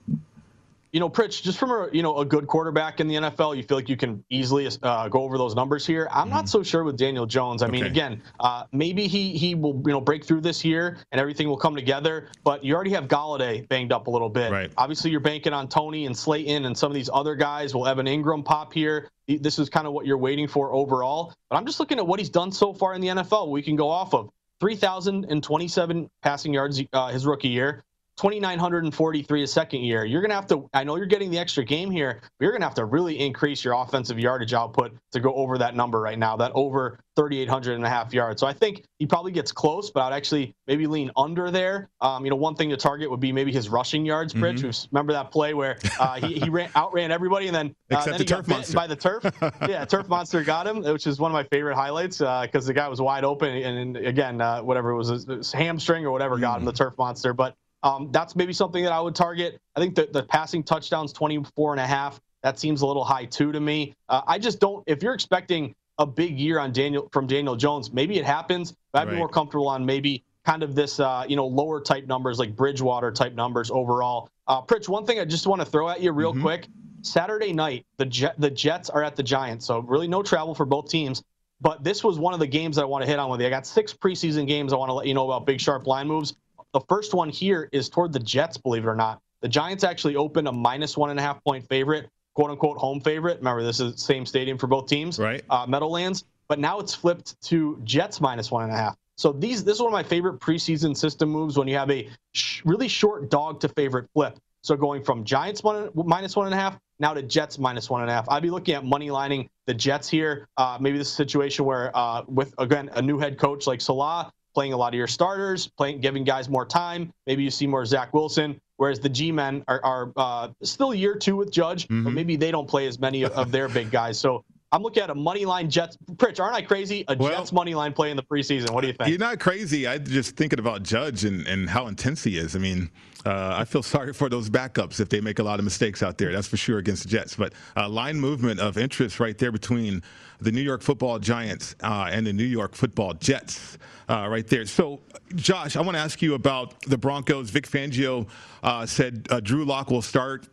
You 0.93 1.01
know, 1.01 1.09
Pritch, 1.09 1.43
just 1.43 1.59
from 1.59 1.71
a 1.71 1.89
you 1.93 2.03
know 2.03 2.19
a 2.19 2.25
good 2.25 2.47
quarterback 2.47 3.01
in 3.01 3.07
the 3.07 3.15
NFL, 3.15 3.57
you 3.57 3.63
feel 3.63 3.77
like 3.77 3.89
you 3.89 3.97
can 3.97 4.25
easily 4.29 4.69
uh, 4.83 5.09
go 5.09 5.23
over 5.23 5.39
those 5.39 5.55
numbers 5.55 5.87
here. 5.87 6.09
I'm 6.11 6.27
mm 6.27 6.31
not 6.31 6.49
so 6.49 6.63
sure 6.63 6.85
with 6.85 6.97
Daniel 6.97 7.27
Jones. 7.27 7.61
I 7.61 7.67
okay. 7.67 7.73
mean, 7.73 7.85
again, 7.85 8.23
uh, 8.39 8.65
maybe 8.73 9.09
he 9.09 9.37
he 9.37 9.57
will 9.57 9.83
you 9.85 9.93
know 9.93 10.01
break 10.01 10.25
through 10.25 10.43
this 10.43 10.65
year 10.65 10.99
and 11.11 11.21
everything 11.21 11.49
will 11.49 11.57
come 11.57 11.75
together. 11.75 12.29
But 12.45 12.65
you 12.65 12.75
already 12.75 12.93
have 12.93 13.09
Golladay 13.09 13.67
banged 13.69 13.93
up 13.93 14.07
a 14.07 14.11
little 14.11 14.29
bit. 14.29 14.51
Right. 14.51 14.71
Obviously, 14.77 15.11
you're 15.11 15.21
banking 15.21 15.53
on 15.53 15.69
Toney 15.69 16.07
and 16.07 16.17
Slayton 16.17 16.65
and 16.67 16.79
some 16.79 16.91
of 16.91 16.95
these 16.95 17.11
other 17.13 17.35
guys. 17.35 17.75
Will 17.75 17.87
Evan 17.87 18.07
Engram 18.07 18.45
pop 18.45 18.73
here? 18.73 19.11
This 19.27 19.59
is 19.59 19.69
kind 19.69 19.87
of 19.87 19.93
what 19.93 20.07
you're 20.07 20.19
waiting 20.19 20.49
for 20.49 20.73
overall. 20.73 21.35
But 21.49 21.57
I'm 21.57 21.67
just 21.67 21.81
looking 21.81 21.99
at 21.99 22.07
what 22.07 22.21
he's 22.21 22.31
done 22.31 22.53
so 22.53 22.73
far 22.73 22.95
in 22.95 23.01
the 23.01 23.09
NFL. 23.09 23.51
We 23.51 23.63
can 23.63 23.77
go 23.77 23.89
off 23.89 24.15
of. 24.15 24.31
3,027 24.61 26.11
passing 26.23 26.55
yards 26.55 26.83
uh, 26.93 27.09
his 27.09 27.27
rookie 27.27 27.49
year, 27.49 27.83
2,943 28.21 29.43
a 29.43 29.47
second 29.47 29.81
year. 29.81 30.05
You're 30.05 30.21
going 30.21 30.29
to 30.29 30.35
have 30.35 30.47
to, 30.49 30.69
I 30.75 30.85
know 30.85 30.97
you're 30.97 31.07
getting 31.07 31.31
the 31.31 31.39
extra 31.39 31.65
game 31.65 31.91
here, 31.91 32.21
but 32.21 32.45
you're 32.45 32.53
going 32.53 32.61
to 32.61 32.67
have 32.67 32.75
to 32.75 32.85
really 32.85 33.19
increase 33.19 33.65
your 33.65 33.73
offensive 33.73 34.19
yardage 34.19 34.53
output 34.53 34.95
to 35.13 35.21
go 35.21 35.33
over 35.35 35.57
that 35.57 35.75
number 35.75 36.03
right 36.03 36.19
now, 36.19 36.37
that 36.37 36.53
over 36.55 36.99
3,800 37.17 37.77
and 37.77 37.85
a 37.85 37.89
half 37.89 38.13
yards. 38.13 38.39
So 38.39 38.47
I 38.47 38.53
think 38.53 38.85
he 38.99 39.07
probably 39.07 39.33
gets 39.33 39.53
close, 39.53 39.91
but 39.91 40.03
I'd 40.03 40.15
actually 40.15 40.55
maybe 40.67 40.87
lean 40.87 41.11
under 41.17 41.51
there. 41.51 41.89
Um, 42.03 42.27
you 42.27 42.31
know, 42.31 42.37
one 42.37 42.55
thing 42.55 42.69
to 42.69 42.77
target 42.77 43.11
would 43.11 43.21
be 43.21 43.33
maybe 43.33 43.53
his 43.53 43.71
rushing 43.71 44.05
yards, 44.05 44.35
Pritch. 44.35 44.61
Mm-hmm. 44.61 44.95
Remember 44.95 45.15
that 45.15 45.31
play 45.31 45.55
where 45.55 45.79
uh, 45.99 46.21
he, 46.21 46.35
he 46.35 46.51
ran, 46.51 46.69
outran 46.77 47.11
everybody 47.11 47.47
and 47.47 47.57
then, 47.57 47.75
uh, 47.91 48.05
then 48.05 48.13
the 48.13 48.19
he 48.19 48.25
got 48.25 48.47
monster. 48.47 48.75
by 48.75 48.87
the 48.87 48.97
turf. 48.97 49.25
yeah, 49.67 49.87
turf 49.87 50.09
monster 50.09 50.45
got 50.45 50.67
him, 50.67 50.83
which 50.83 51.07
is 51.07 51.19
one 51.19 51.31
of 51.31 51.35
my 51.35 51.45
favorite 51.45 51.75
highlights 51.75 52.19
because 52.19 52.65
uh, 52.65 52.67
the 52.67 52.75
guy 52.75 52.87
was 52.87 53.01
wide 53.01 53.25
open. 53.25 53.49
And, 53.49 53.97
and 53.97 54.07
again, 54.07 54.43
uh, 54.43 54.61
whatever 54.61 54.91
it 54.91 54.97
was, 54.97 55.09
his 55.27 55.53
hamstring 55.53 56.05
or 56.05 56.11
whatever 56.11 56.35
mm-hmm. 56.35 56.43
got 56.43 56.59
him, 56.59 56.67
the 56.67 56.73
turf 56.73 56.93
monster. 56.99 57.33
But 57.33 57.57
um, 57.83 58.09
that's 58.13 58.37
maybe 58.37 58.53
something 58.53 58.83
that 58.85 58.93
I 58.93 59.01
would 59.01 59.15
target. 59.15 59.61
I 59.77 59.81
think 59.81 59.95
the, 59.95 60.09
the 60.13 60.23
passing 60.23 60.63
touchdowns, 60.63 61.13
24 61.13 61.73
and 61.73 61.81
a 61.81 61.87
half, 61.87 62.21
that 62.43 62.59
seems 62.59 62.83
a 62.83 62.87
little 62.87 63.05
high 63.05 63.25
too 63.25 63.53
to 63.53 63.61
me. 63.61 63.95
Uh, 64.09 64.23
I 64.27 64.39
just 64.39 64.61
don't, 64.61 64.83
if 64.87 65.03
you're 65.03 65.15
expecting 65.15 65.75
a 65.99 66.07
big 66.07 66.39
year 66.39 66.59
on 66.59 66.73
Daniel 66.73 67.09
from 67.13 67.27
Daniel 67.27 67.57
Jones, 67.57 67.93
maybe 67.93 68.19
it 68.19 68.25
happens, 68.25 68.75
but 68.93 69.01
I'd 69.01 69.09
right. 69.09 69.15
be 69.15 69.19
more 69.19 69.29
comfortable 69.29 69.69
on 69.69 69.85
maybe 69.85 70.25
kind 70.45 70.63
of 70.63 70.75
this, 70.75 71.01
uh, 71.01 71.25
you 71.29 71.37
know, 71.37 71.47
lower 71.47 71.81
type 71.81 72.07
numbers 72.07 72.39
like 72.39 72.57
Bridgewater 72.57 73.13
type 73.13 73.35
numbers 73.35 73.71
overall. 73.71 74.31
Uh, 74.47 74.63
Pritch, 74.63 74.89
one 74.89 75.05
thing 75.05 75.21
I 75.21 75.25
just 75.25 75.47
want 75.47 75.61
to 75.61 75.67
throw 75.67 75.89
at 75.89 76.01
you 76.01 76.13
real 76.13 76.33
mm-hmm. 76.33 76.43
quick. 76.43 76.69
Saturday 77.03 77.53
night, 77.53 77.87
the 77.97 78.05
Jet, 78.05 78.35
the 78.39 78.51
Jets 78.51 78.91
are 78.91 79.03
at 79.03 79.17
the 79.17 79.23
Giants, 79.23 79.65
so 79.65 79.81
really 79.81 80.09
no 80.09 80.23
travel 80.23 80.55
for 80.55 80.67
both 80.67 80.89
teams. 80.89 81.23
But 81.63 81.85
this 81.85 82.03
was 82.03 82.19
one 82.19 82.33
of 82.33 82.41
the 82.41 82.47
games 82.47 82.79
I 82.79 82.85
want 82.85 83.05
to 83.05 83.11
hit 83.11 83.19
on 83.19 83.31
with 83.31 83.41
you. 83.41 83.47
I 83.47 83.51
got 83.51 83.67
six 83.67 83.93
preseason 83.93 84.47
games 84.47 84.73
I 84.73 84.77
want 84.77 84.89
to 84.89 84.95
let 84.95 85.07
you 85.07 85.15
know 85.15 85.31
about 85.31 85.47
big 85.47 85.61
sharp 85.61 85.87
line 85.87 86.09
moves. 86.09 86.35
The 86.73 86.81
first 86.89 87.15
one 87.15 87.29
here 87.29 87.69
is 87.73 87.89
toward 87.89 88.13
the 88.13 88.21
Jets, 88.21 88.57
believe 88.57 88.85
it 88.85 88.89
or 88.89 88.95
not. 88.95 89.21
The 89.41 89.49
Giants 89.49 89.85
actually 89.85 90.17
opened 90.17 90.49
a 90.49 90.53
minus 90.53 90.97
one 90.97 91.11
and 91.11 91.19
a 91.19 91.23
half 91.23 91.43
point 91.45 91.67
favorite, 91.69 92.09
quote 92.35 92.51
unquote 92.51 92.79
home 92.79 93.01
favorite. 93.01 93.39
Remember, 93.39 93.63
this 93.63 93.81
is 93.81 93.93
the 93.93 93.99
same 93.99 94.27
stadium 94.27 94.59
for 94.59 94.67
both 94.67 94.87
teams, 94.87 95.19
right? 95.19 95.43
Uh, 95.51 95.67
Meadowlands. 95.67 96.25
But 96.49 96.59
now 96.59 96.81
it's 96.81 96.95
flipped 96.95 97.41
to 97.43 97.81
Jets 97.85 98.21
minus 98.21 98.51
one 98.51 98.65
and 98.65 98.73
a 98.73 98.77
half. 98.77 98.97
So 99.17 99.33
these, 99.33 99.63
this 99.63 99.77
is 99.77 99.83
one 99.83 99.89
of 99.89 99.93
my 99.93 100.03
favorite 100.03 100.41
preseason 100.41 100.97
system 100.97 101.29
moves 101.29 101.57
when 101.57 101.69
you 101.69 101.77
have 101.77 101.91
a 101.91 102.09
sh- 102.33 102.63
really 102.65 102.89
short 102.89 103.31
dog 103.31 103.61
to 103.61 103.69
favorite 103.69 104.09
flip. 104.15 104.39
So 104.63 104.77
going 104.77 105.03
from 105.03 105.25
Giants 105.25 105.63
one, 105.63 105.91
minus 105.95 106.37
one 106.37 106.47
and 106.47 106.55
a 106.55 106.59
half 106.59 106.79
now 106.99 107.15
to 107.15 107.23
Jets 107.23 107.59
minus 107.59 107.89
one 107.89 108.03
and 108.03 108.11
a 108.11 108.15
half. 108.15 108.29
I'd 108.29 108.43
be 108.43 108.51
looking 108.51 108.75
at 108.75 108.85
money 108.85 109.11
lining 109.11 109.49
the 109.67 109.75
Jets 109.75 110.09
here. 110.09 110.49
Uh, 110.57 110.77
maybe 110.81 110.99
this 110.99 111.13
situation 111.13 111.65
where 111.65 111.97
uh, 111.97 112.25
with 112.29 112.55
again 112.59 112.91
a 112.95 113.03
new 113.03 113.19
head 113.19 113.39
coach 113.39 113.67
like 113.67 113.81
Salah, 113.81 114.33
playing 114.55 114.73
a 114.73 114.77
lot 114.77 114.93
of 114.93 114.99
your 114.99 115.07
starters, 115.07 115.67
playing 115.67 116.01
giving 116.01 116.25
guys 116.25 116.49
more 116.49 116.67
time. 116.67 117.13
Maybe 117.27 117.43
you 117.43 117.51
see 117.51 117.67
more 117.67 117.85
Zach 117.87 118.13
Wilson, 118.13 118.61
whereas 118.77 119.01
the 119.01 119.09
G-men 119.09 119.65
are, 119.69 119.81
are 119.85 120.13
uh, 120.17 120.49
still 120.63 120.95
year 120.95 121.15
two 121.17 121.37
with 121.37 121.51
Judge, 121.51 121.85
mm-hmm. 121.85 122.05
but 122.05 122.13
maybe 122.13 122.37
they 122.37 122.51
don't 122.51 122.69
play 122.69 122.87
as 122.87 122.99
many 122.99 123.25
of, 123.25 123.51
their 123.51 123.69
big 123.69 123.91
guys. 123.91 124.19
So 124.19 124.45
I'm 124.73 124.83
looking 124.83 125.03
at 125.03 125.11
a 125.11 125.15
money 125.15 125.45
line 125.45 125.69
Jets. 125.69 125.97
Pritch, 126.15 126.39
aren't 126.39 126.55
I 126.55 126.63
crazy? 126.63 127.05
A 127.09 127.17
well, 127.17 127.31
Jets 127.31 127.53
money 127.53 127.75
line 127.75 127.93
play 127.93 128.11
in 128.11 128.17
the 128.17 128.23
preseason. 128.23 128.71
What 128.71 128.83
do 128.83 128.87
you 128.87 128.93
think? 128.93 129.09
You're 129.09 129.19
not 129.19 129.41
crazy. 129.41 129.89
I'm 129.89 130.05
just 130.05 130.37
thinking 130.37 130.61
about 130.61 130.85
Judge 130.85 131.25
and, 131.25 131.47
and 131.47 131.69
how 131.69 131.89
intense 131.89 132.23
he 132.23 132.39
is. 132.39 132.55
I 132.55 132.61
mean, 132.61 132.91
uh, 133.27 133.57
I 133.57 133.65
feel 133.65 133.83
sorry 133.83 134.13
for 134.13 134.29
those 134.29 134.49
backups 134.49 135.01
if 135.01 135.09
they 135.09 135.21
make 135.21 135.41
a 135.41 135.43
lot 135.43 135.59
of 135.59 135.65
mistakes 135.65 136.03
out 136.03 136.19
there. 136.19 136.33
That's 136.33 136.47
for 136.47 136.57
sure 136.57 136.79
against 136.79 137.03
the 137.03 137.09
Jets. 137.09 137.35
But 137.35 137.53
uh, 137.77 137.89
line 137.89 138.21
movement 138.21 138.61
of 138.61 138.79
interest 138.79 139.19
right 139.19 139.37
there 139.37 139.51
between 139.51 140.03
the 140.41 140.53
New 140.53 140.61
York 140.61 140.83
Football 140.83 141.19
Giants 141.19 141.75
uh, 141.83 142.09
and 142.11 142.27
the 142.27 142.33
New 142.33 142.45
York 142.45 142.75
Football 142.75 143.15
Jets. 143.15 143.79
Uh, 144.09 144.27
right 144.29 144.49
there. 144.49 144.67
So, 144.67 145.03
Josh, 145.37 145.77
I 145.77 145.83
want 145.83 145.95
to 145.95 146.01
ask 146.01 146.21
you 146.21 146.35
about 146.35 146.81
the 146.83 146.99
Broncos. 146.99 147.51
Vic 147.51 147.69
Fangio 147.69 148.27
uh, 148.61 148.85
said 148.85 149.29
uh, 149.31 149.39
Drew 149.39 149.65
Lock 149.65 149.89
will 149.89 150.03
start 150.03 150.49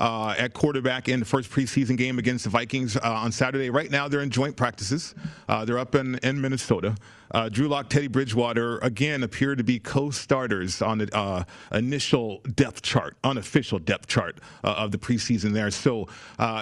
uh, 0.00 0.34
at 0.36 0.52
quarterback 0.54 1.08
in 1.08 1.20
the 1.20 1.26
first 1.26 1.50
preseason 1.50 1.96
game 1.96 2.18
against 2.18 2.44
the 2.44 2.50
Vikings 2.50 2.96
uh, 2.96 3.00
on 3.04 3.32
Saturday. 3.32 3.70
Right 3.70 3.90
now, 3.90 4.08
they're 4.08 4.20
in 4.20 4.30
joint 4.30 4.56
practices. 4.56 5.14
Uh, 5.48 5.64
they're 5.64 5.78
up 5.78 5.94
in, 5.94 6.16
in 6.18 6.40
Minnesota. 6.40 6.96
Uh, 7.30 7.48
Drew 7.48 7.66
Lock, 7.66 7.88
Teddy 7.88 8.06
Bridgewater, 8.06 8.78
again, 8.78 9.24
appear 9.24 9.56
to 9.56 9.64
be 9.64 9.80
co-starters 9.80 10.80
on 10.80 10.98
the 10.98 11.16
uh, 11.16 11.42
initial 11.72 12.40
depth 12.54 12.82
chart, 12.82 13.16
unofficial 13.24 13.78
depth 13.80 14.06
chart 14.06 14.38
uh, 14.62 14.74
of 14.74 14.92
the 14.92 14.98
preseason 14.98 15.52
there. 15.52 15.70
So 15.70 16.06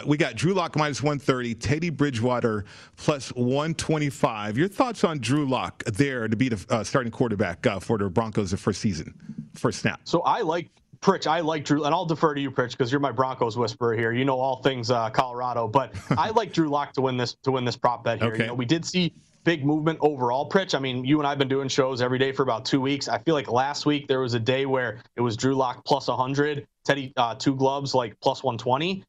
we 0.07 0.17
got 0.17 0.35
Drew 0.35 0.55
Lock 0.55 0.77
minus 0.77 1.03
130, 1.03 1.55
Teddy 1.57 1.91
Bridgewater 1.91 2.65
plus 2.97 3.29
125. 3.35 4.57
Your 4.57 4.69
thoughts 4.69 5.05
on 5.05 5.19
Drew 5.19 5.47
Lock 5.47 5.85
there 5.85 6.27
to 6.27 6.37
be 6.37 6.49
the 6.49 6.85
starting 6.85 7.12
quarterback 7.12 7.67
for 7.83 7.99
the 7.99 8.09
Broncos 8.09 8.51
the 8.51 8.57
first 8.57 8.81
season, 8.81 9.15
first 9.55 9.81
snap? 9.81 10.01
So 10.05 10.21
I 10.23 10.41
like 10.41 10.71
Pritch, 11.02 11.26
I 11.26 11.40
like 11.40 11.64
Drew, 11.64 11.85
and 11.85 11.92
I'll 11.92 12.06
defer 12.06 12.32
to 12.32 12.40
you, 12.40 12.50
Pritch, 12.50 12.71
because 12.71 12.92
you're 12.92 13.00
my 13.00 13.11
Broncos 13.11 13.59
whisperer 13.59 13.97
here. 13.97 14.12
You 14.12 14.25
know 14.25 14.38
all 14.38 14.62
things 14.62 14.90
uh, 14.90 15.11
Colorado, 15.11 15.66
but 15.66 15.94
I 16.16 16.30
like 16.37 16.52
Drew 16.52 16.68
Lock 16.68 16.92
to 16.92 17.02
win 17.02 17.16
this 17.16 17.35
to 17.42 17.50
win 17.50 17.64
this 17.64 17.76
prop 17.76 18.04
bet 18.04 18.21
here. 18.21 18.32
Okay. 18.32 18.44
You 18.44 18.47
know, 18.49 18.54
we 18.54 18.64
did 18.64 18.85
see 18.85 19.12
big 19.42 19.66
movement 19.66 19.99
overall, 20.00 20.49
Pritch. 20.49 20.76
I 20.76 20.78
mean, 20.78 21.04
you 21.04 21.18
and 21.18 21.26
I've 21.26 21.38
been 21.38 21.49
doing 21.49 21.66
shows 21.68 22.00
every 22.00 22.18
day 22.18 22.30
for 22.30 22.44
about 22.44 22.64
two 22.64 22.80
weeks. 22.80 23.09
I 23.09 23.18
feel 23.18 23.35
like 23.35 23.50
last 23.50 23.85
week 23.85 24.06
there 24.06 24.21
was 24.21 24.35
a 24.35 24.40
day 24.40 24.64
where 24.64 25.00
it 25.16 25.21
was 25.21 25.37
Drew 25.37 25.56
Lock 25.56 25.85
plus 25.85 26.06
100, 26.06 26.66
Teddy 26.85 27.12
uh, 27.16 27.35
two 27.35 27.56
gloves 27.56 27.94
like 27.94 28.18
plus 28.21 28.44
120 28.44 29.04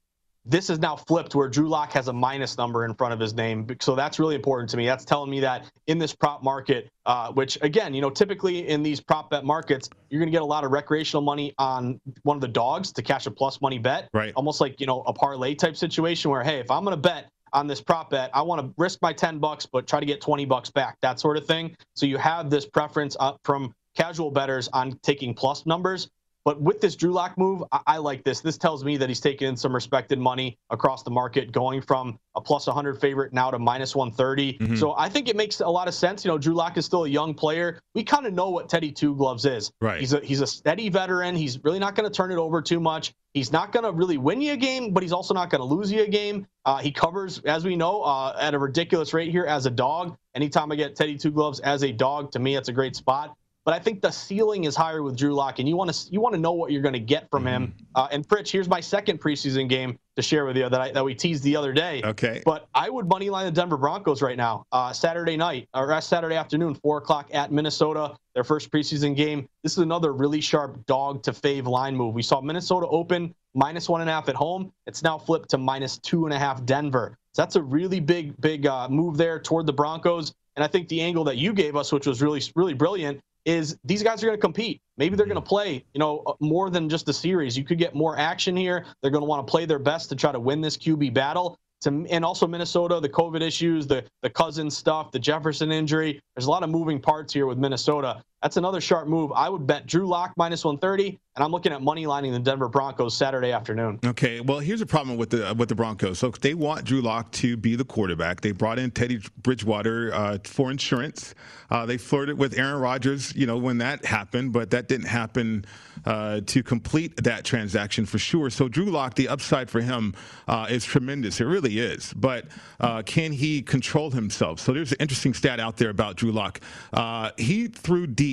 this 0.46 0.70
is 0.70 0.80
now 0.80 0.96
flipped 0.96 1.36
where 1.36 1.48
Drew 1.48 1.70
Lock 1.70 1.92
has 1.94 2.08
a 2.08 2.14
minus 2.14 2.58
number 2.58 2.86
in 2.86 2.94
front 2.96 3.14
of 3.14 3.20
his 3.20 3.34
name. 3.34 3.66
So 3.80 3.96
that's 3.96 4.20
really 4.20 4.36
important 4.36 4.70
to 4.72 4.78
me. 4.78 4.86
That's 4.86 5.06
telling 5.06 5.30
me 5.30 5.40
that 5.42 5.70
in 5.88 5.98
this 5.98 6.14
prop 6.14 6.44
market, 6.44 6.90
uh, 7.06 7.32
which 7.32 7.58
again, 7.62 7.94
you 7.94 8.02
know, 8.02 8.10
typically 8.10 8.68
in 8.68 8.84
these 8.84 9.00
prop 9.00 9.30
bet 9.30 9.46
markets, 9.46 9.90
you're 10.10 10.20
going 10.20 10.28
to 10.28 10.32
get 10.32 10.42
a 10.42 10.46
lot 10.46 10.64
of 10.64 10.72
recreational 10.72 11.22
money 11.22 11.54
on 11.58 12.00
one 12.24 12.36
of 12.36 12.42
the 12.42 12.48
dogs 12.48 12.92
to 12.94 13.02
cash 13.02 13.26
a 13.26 13.32
plus 13.32 13.62
money 13.62 13.80
bet. 13.80 14.10
Right. 14.14 14.34
Almost 14.36 14.60
like, 14.60 14.82
you 14.82 14.88
know, 14.88 15.02
a 15.04 15.14
parlay 15.14 15.56
type 15.56 15.78
situation 15.78 16.30
where, 16.30 16.44
hey, 16.44 16.60
if 16.60 16.70
I'm 16.70 16.84
going 16.84 16.96
to 16.96 17.02
bet 17.02 17.30
on 17.54 17.68
this 17.68 17.82
prop 17.82 18.10
bet, 18.10 18.30
I 18.34 18.42
want 18.42 18.62
to 18.62 18.74
risk 18.78 19.00
my 19.02 19.14
10 19.14 19.40
bucks, 19.40 19.66
but 19.66 19.88
try 19.88 20.00
to 20.00 20.06
get 20.06 20.20
20 20.20 20.46
bucks 20.46 20.70
back, 20.70 20.98
that 21.02 21.20
sort 21.20 21.38
of 21.38 21.46
thing. 21.46 21.76
So 21.96 22.06
you 22.06 22.18
have 22.18 22.50
this 22.50 22.66
preference 22.66 23.16
up 23.20 23.40
from 23.46 23.74
casual 23.96 24.32
bettors 24.32 24.68
on 24.74 25.00
taking 25.04 25.34
plus 25.34 25.66
numbers. 25.66 26.10
But 26.46 26.62
with 26.62 26.82
this 26.82 26.96
Drew 26.96 27.12
Lock 27.12 27.38
move, 27.38 27.64
I, 27.72 27.80
I, 27.88 27.98
like 27.98 28.24
this. 28.24 28.42
This 28.42 28.58
tells 28.58 28.84
me 28.84 28.98
that 28.98 29.08
he's 29.08 29.22
taken 29.22 29.56
some 29.56 29.74
respected 29.74 30.20
money 30.20 30.58
across 30.70 31.04
the 31.04 31.12
market, 31.12 31.52
going 31.52 31.82
from 31.82 32.20
a 32.36 32.42
plus 32.42 32.68
100 32.68 33.00
favorite 33.00 33.32
now 33.34 33.50
to 33.50 33.60
minus 33.60 33.96
130. 33.96 34.58
Mm-hmm. 34.58 34.76
So 34.76 34.94
I 34.98 35.08
think 35.08 35.30
it 35.30 35.36
makes 35.36 35.62
a 35.62 35.68
lot 35.68 35.88
of 35.88 35.94
sense. 35.94 36.26
You 36.26 36.32
know, 36.32 36.38
Drew 36.38 36.54
Lock 36.54 36.78
is 36.78 36.86
still 36.86 37.06
a 37.06 37.10
young 37.10 37.34
player. 37.34 37.80
We 37.96 38.04
kind 38.04 38.26
of 38.26 38.34
know 38.34 38.50
what 38.50 38.68
Teddy 38.68 38.92
Two 38.92 39.16
Gloves 39.16 39.46
is. 39.46 39.72
Right. 39.80 40.00
He's 40.00 40.14
a 40.14 40.20
he's 40.20 40.42
a 40.42 40.48
steady 40.48 40.90
veteran. 40.90 41.36
He's 41.36 41.64
really 41.64 41.80
not 41.80 41.96
going 41.96 42.10
to 42.10 42.16
turn 42.16 42.32
it 42.32 42.38
over 42.38 42.62
too 42.62 42.80
much. 42.80 43.14
He's 43.34 43.52
not 43.52 43.72
going 43.72 43.84
to 43.84 43.92
really 43.92 44.18
win 44.18 44.42
you 44.42 44.54
a 44.54 44.58
game, 44.58 44.94
but 44.94 45.02
he's 45.02 45.14
also 45.14 45.34
not 45.34 45.50
going 45.50 45.60
to 45.60 45.66
lose 45.66 45.92
you 45.92 46.04
a 46.04 46.08
game. 46.08 46.46
Uh, 46.66 46.78
he 46.78 46.92
covers, 46.92 47.40
as 47.46 47.66
we 47.66 47.76
know, 47.76 48.04
uh, 48.04 48.36
at 48.40 48.54
a 48.54 48.60
ridiculous 48.60 49.14
rate 49.14 49.32
here 49.32 49.46
as 49.46 49.66
a 49.66 49.72
dog. 49.72 50.16
Anytime 50.36 50.72
I 50.72 50.76
get 50.76 50.96
Teddy 50.96 51.18
Two 51.18 51.32
Gloves 51.32 51.60
as 51.62 51.84
a 51.84 51.92
dog, 51.92 52.32
to 52.34 52.40
me, 52.40 52.56
it's 52.56 52.70
a 52.70 52.74
great 52.74 52.96
spot. 52.96 53.36
But 53.66 53.74
I 53.74 53.80
think 53.80 54.02
the 54.02 54.12
ceiling 54.12 54.66
is 54.66 54.76
higher 54.76 55.02
with 55.04 55.16
Drew 55.16 55.34
Lock, 55.34 55.60
and 55.60 55.70
you 55.70 55.78
want 55.78 55.94
to 55.94 56.12
you 56.12 56.20
want 56.20 56.36
to 56.36 56.42
know 56.42 56.52
what 56.52 56.72
you're 56.72 56.82
going 56.82 56.94
to 56.94 57.00
get 57.00 57.30
from 57.30 57.46
mm-hmm. 57.46 57.64
him. 57.66 57.74
Uh, 57.96 58.08
and 58.12 58.28
Pritch, 58.28 58.52
here's 58.52 58.68
my 58.68 58.82
second 58.82 59.22
preseason 59.22 59.70
game 59.70 59.98
to 60.16 60.22
share 60.22 60.46
with 60.46 60.58
you 60.58 60.68
that 60.68 60.82
I, 60.82 60.92
that 60.92 61.04
we 61.04 61.16
teased 61.16 61.44
the 61.44 61.56
other 61.56 61.72
day. 61.72 62.02
Okay. 62.04 62.42
But 62.46 62.68
I 62.76 62.90
would 62.90 63.08
money 63.08 63.30
line 63.30 63.46
the 63.46 63.52
Denver 63.52 63.78
Broncos 63.78 64.22
right 64.22 64.38
now, 64.38 64.66
uh, 64.72 64.92
Saturday 64.92 65.38
night 65.38 65.70
or 65.74 65.92
uh, 65.92 66.02
Saturday 66.02 66.36
afternoon, 66.36 66.76
four 66.76 66.98
o'clock 66.98 67.30
at 67.34 67.52
Minnesota, 67.52 68.16
their 68.36 68.44
first 68.44 68.70
preseason 68.70 69.16
game. 69.16 69.48
This 69.64 69.74
is 69.74 69.80
another 69.80 70.12
really 70.14 70.42
sharp 70.42 70.86
dog 70.86 71.24
to 71.24 71.32
fave 71.32 71.66
line 71.66 71.96
move. 71.96 72.14
We 72.14 72.22
saw 72.22 72.42
Minnesota 72.42 72.88
open 72.88 73.34
minus 73.54 73.88
one 73.88 74.02
and 74.02 74.10
a 74.10 74.14
half 74.14 74.28
at 74.30 74.36
home. 74.36 74.74
It's 74.88 75.04
now 75.04 75.18
flipped 75.18 75.50
to 75.52 75.58
minus 75.58 75.98
two 76.00 76.26
and 76.26 76.34
a 76.34 76.40
half 76.40 76.66
Denver. 76.66 77.18
So 77.34 77.42
that's 77.42 77.56
a 77.56 77.62
really 77.62 78.00
big, 78.00 78.40
big 78.42 78.66
uh, 78.68 78.90
move 78.90 79.18
there 79.18 79.40
toward 79.40 79.66
the 79.66 79.74
Broncos. 79.74 80.34
And 80.56 80.64
I 80.64 80.68
think 80.68 80.88
the 80.88 81.02
angle 81.02 81.24
that 81.24 81.38
you 81.38 81.54
gave 81.54 81.76
us, 81.76 81.92
which 81.92 82.06
was 82.06 82.22
really, 82.22 82.42
really 82.56 82.76
brilliant, 82.76 83.20
is 83.46 83.78
these 83.84 84.04
guys 84.04 84.24
are 84.24 84.28
going 84.28 84.38
to 84.38 84.42
compete. 84.42 84.82
Maybe 84.98 85.16
they're 85.16 85.26
going 85.26 85.36
to 85.36 85.42
mm-hmm. 85.42 85.50
play, 85.50 85.86
you 85.94 86.00
know, 86.00 86.24
uh, 86.26 86.34
more 86.40 86.70
than 86.70 86.90
just 86.90 87.06
the 87.06 87.14
series. 87.14 87.58
You 87.58 87.64
could 87.64 87.78
get 87.78 87.96
more 87.96 88.18
action 88.18 88.56
here. 88.56 88.86
They're 89.02 89.12
going 89.12 89.24
to 89.24 89.28
want 89.28 89.46
to 89.46 89.52
play 89.52 89.66
their 89.66 89.80
best 89.80 90.10
to 90.10 90.16
try 90.16 90.32
to 90.32 90.40
win 90.40 90.62
this 90.62 90.78
QB 90.78 91.14
battle 91.14 91.58
to, 91.84 92.06
and 92.10 92.26
also 92.26 92.48
Minnesota, 92.48 93.00
the 93.00 93.10
COVID 93.10 93.42
issues, 93.42 93.86
the 93.88 94.04
the 94.22 94.30
Cousins 94.30 94.76
stuff, 94.76 95.12
the 95.12 95.20
Jefferson 95.20 95.72
injury. 95.72 96.20
There's 96.36 96.48
a 96.48 96.50
lot 96.50 96.64
of 96.64 96.70
moving 96.70 97.00
parts 97.00 97.34
here 97.34 97.46
with 97.46 97.58
Minnesota. 97.58 98.24
That's 98.44 98.58
another 98.58 98.82
sharp 98.82 99.08
move. 99.08 99.32
I 99.32 99.48
would 99.48 99.66
bet 99.66 99.88
Drew 99.88 100.06
Lock 100.06 100.34
minus 100.36 100.66
130, 100.66 101.18
and 101.38 101.46
I'm 101.46 101.52
looking 101.52 101.72
at 101.72 101.82
money 101.82 102.06
lining 102.06 102.34
the 102.34 102.40
Denver 102.40 102.68
Broncos 102.68 103.16
Saturday 103.16 103.54
afternoon. 103.54 104.02
Okay, 104.06 104.42
well 104.42 104.60
here's 104.60 104.82
a 104.82 104.86
problem 104.86 105.16
with 105.16 105.30
the 105.30 105.56
with 105.58 105.70
the 105.70 105.76
Broncos. 105.76 106.20
So 106.20 106.30
they 106.30 106.54
want 106.54 106.84
Drew 106.84 107.02
Lock 107.02 107.32
to 107.34 107.56
be 107.56 107.78
the 107.78 107.86
quarterback. 107.86 108.42
They 108.42 108.52
brought 108.52 108.80
in 108.80 108.92
Teddy 108.92 109.22
Bridgewater 109.38 110.14
uh, 110.14 110.38
for 110.44 110.72
insurance. 110.72 111.34
Uh, 111.72 111.86
they 111.86 111.98
flirted 111.98 112.38
with 112.38 112.58
Aaron 112.60 112.82
Rodgers, 112.82 113.34
you 113.34 113.48
know, 113.48 113.58
when 113.58 113.78
that 113.78 114.04
happened, 114.06 114.52
but 114.52 114.70
that 114.72 114.88
didn't 114.90 115.08
happen 115.08 115.66
uh, 116.06 116.42
to 116.42 116.62
complete 116.62 117.24
that 117.24 117.46
transaction 117.46 118.06
for 118.06 118.20
sure. 118.20 118.50
So 118.50 118.68
Drew 118.68 118.86
Lock, 118.86 119.16
the 119.16 119.30
upside 119.30 119.70
for 119.70 119.82
him 119.82 120.14
uh, 120.48 120.68
is 120.70 120.84
tremendous. 120.86 121.40
It 121.40 121.46
really 121.46 121.80
is. 121.80 122.14
But 122.14 122.48
uh, 122.80 123.02
can 123.04 123.32
he 123.32 123.62
control 123.62 124.12
himself? 124.12 124.60
So 124.60 124.74
there's 124.74 124.92
an 124.92 124.98
interesting 125.00 125.34
stat 125.34 125.60
out 125.60 125.78
there 125.78 125.90
about 125.90 126.18
Drew 126.18 126.32
Lock. 126.32 126.60
Uh, 126.92 127.32
he 127.38 127.68
threw 127.68 128.06
deep 128.06 128.33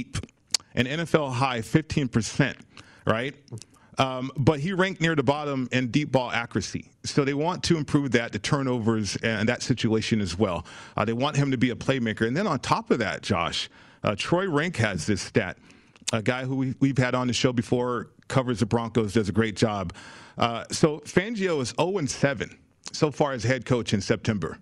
an 0.74 0.86
NFL 0.86 1.32
high 1.32 1.60
15%, 1.60 2.56
right? 3.06 3.34
Um, 3.98 4.30
but 4.36 4.60
he 4.60 4.72
ranked 4.72 5.00
near 5.00 5.14
the 5.14 5.22
bottom 5.22 5.68
in 5.72 5.90
deep 5.90 6.10
ball 6.10 6.30
accuracy. 6.30 6.90
So 7.04 7.24
they 7.24 7.34
want 7.34 7.62
to 7.64 7.76
improve 7.76 8.12
that, 8.12 8.32
the 8.32 8.38
turnovers, 8.38 9.16
and 9.16 9.48
that 9.48 9.62
situation 9.62 10.20
as 10.20 10.38
well. 10.38 10.64
Uh, 10.96 11.04
they 11.04 11.12
want 11.12 11.36
him 11.36 11.50
to 11.50 11.58
be 11.58 11.70
a 11.70 11.74
playmaker. 11.74 12.26
And 12.26 12.36
then 12.36 12.46
on 12.46 12.60
top 12.60 12.90
of 12.90 12.98
that, 13.00 13.22
Josh, 13.22 13.68
uh, 14.02 14.14
Troy 14.16 14.48
Renck 14.48 14.76
has 14.76 15.06
this 15.06 15.20
stat. 15.20 15.58
A 16.12 16.22
guy 16.22 16.44
who 16.44 16.56
we, 16.56 16.74
we've 16.80 16.98
had 16.98 17.14
on 17.14 17.26
the 17.26 17.32
show 17.32 17.52
before, 17.52 18.08
covers 18.26 18.60
the 18.60 18.66
Broncos, 18.66 19.12
does 19.12 19.28
a 19.28 19.32
great 19.32 19.56
job. 19.56 19.92
Uh, 20.38 20.64
so 20.70 21.00
Fangio 21.00 21.60
is 21.60 21.74
0 21.78 22.06
7 22.06 22.58
so 22.92 23.10
far 23.10 23.32
as 23.32 23.44
head 23.44 23.66
coach 23.66 23.92
in 23.92 24.00
September 24.00 24.58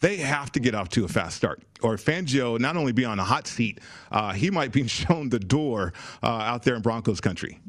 they 0.00 0.16
have 0.16 0.52
to 0.52 0.60
get 0.60 0.74
off 0.74 0.88
to 0.90 1.04
a 1.04 1.08
fast 1.08 1.36
start. 1.36 1.62
Or 1.82 1.96
Fangio 1.96 2.58
not 2.58 2.76
only 2.76 2.92
be 2.92 3.04
on 3.04 3.18
a 3.18 3.24
hot 3.24 3.46
seat, 3.46 3.80
uh, 4.10 4.32
he 4.32 4.50
might 4.50 4.72
be 4.72 4.86
shown 4.88 5.28
the 5.28 5.38
door 5.38 5.92
uh, 6.22 6.26
out 6.26 6.62
there 6.62 6.74
in 6.74 6.82
Broncos 6.82 7.20
country. 7.20 7.60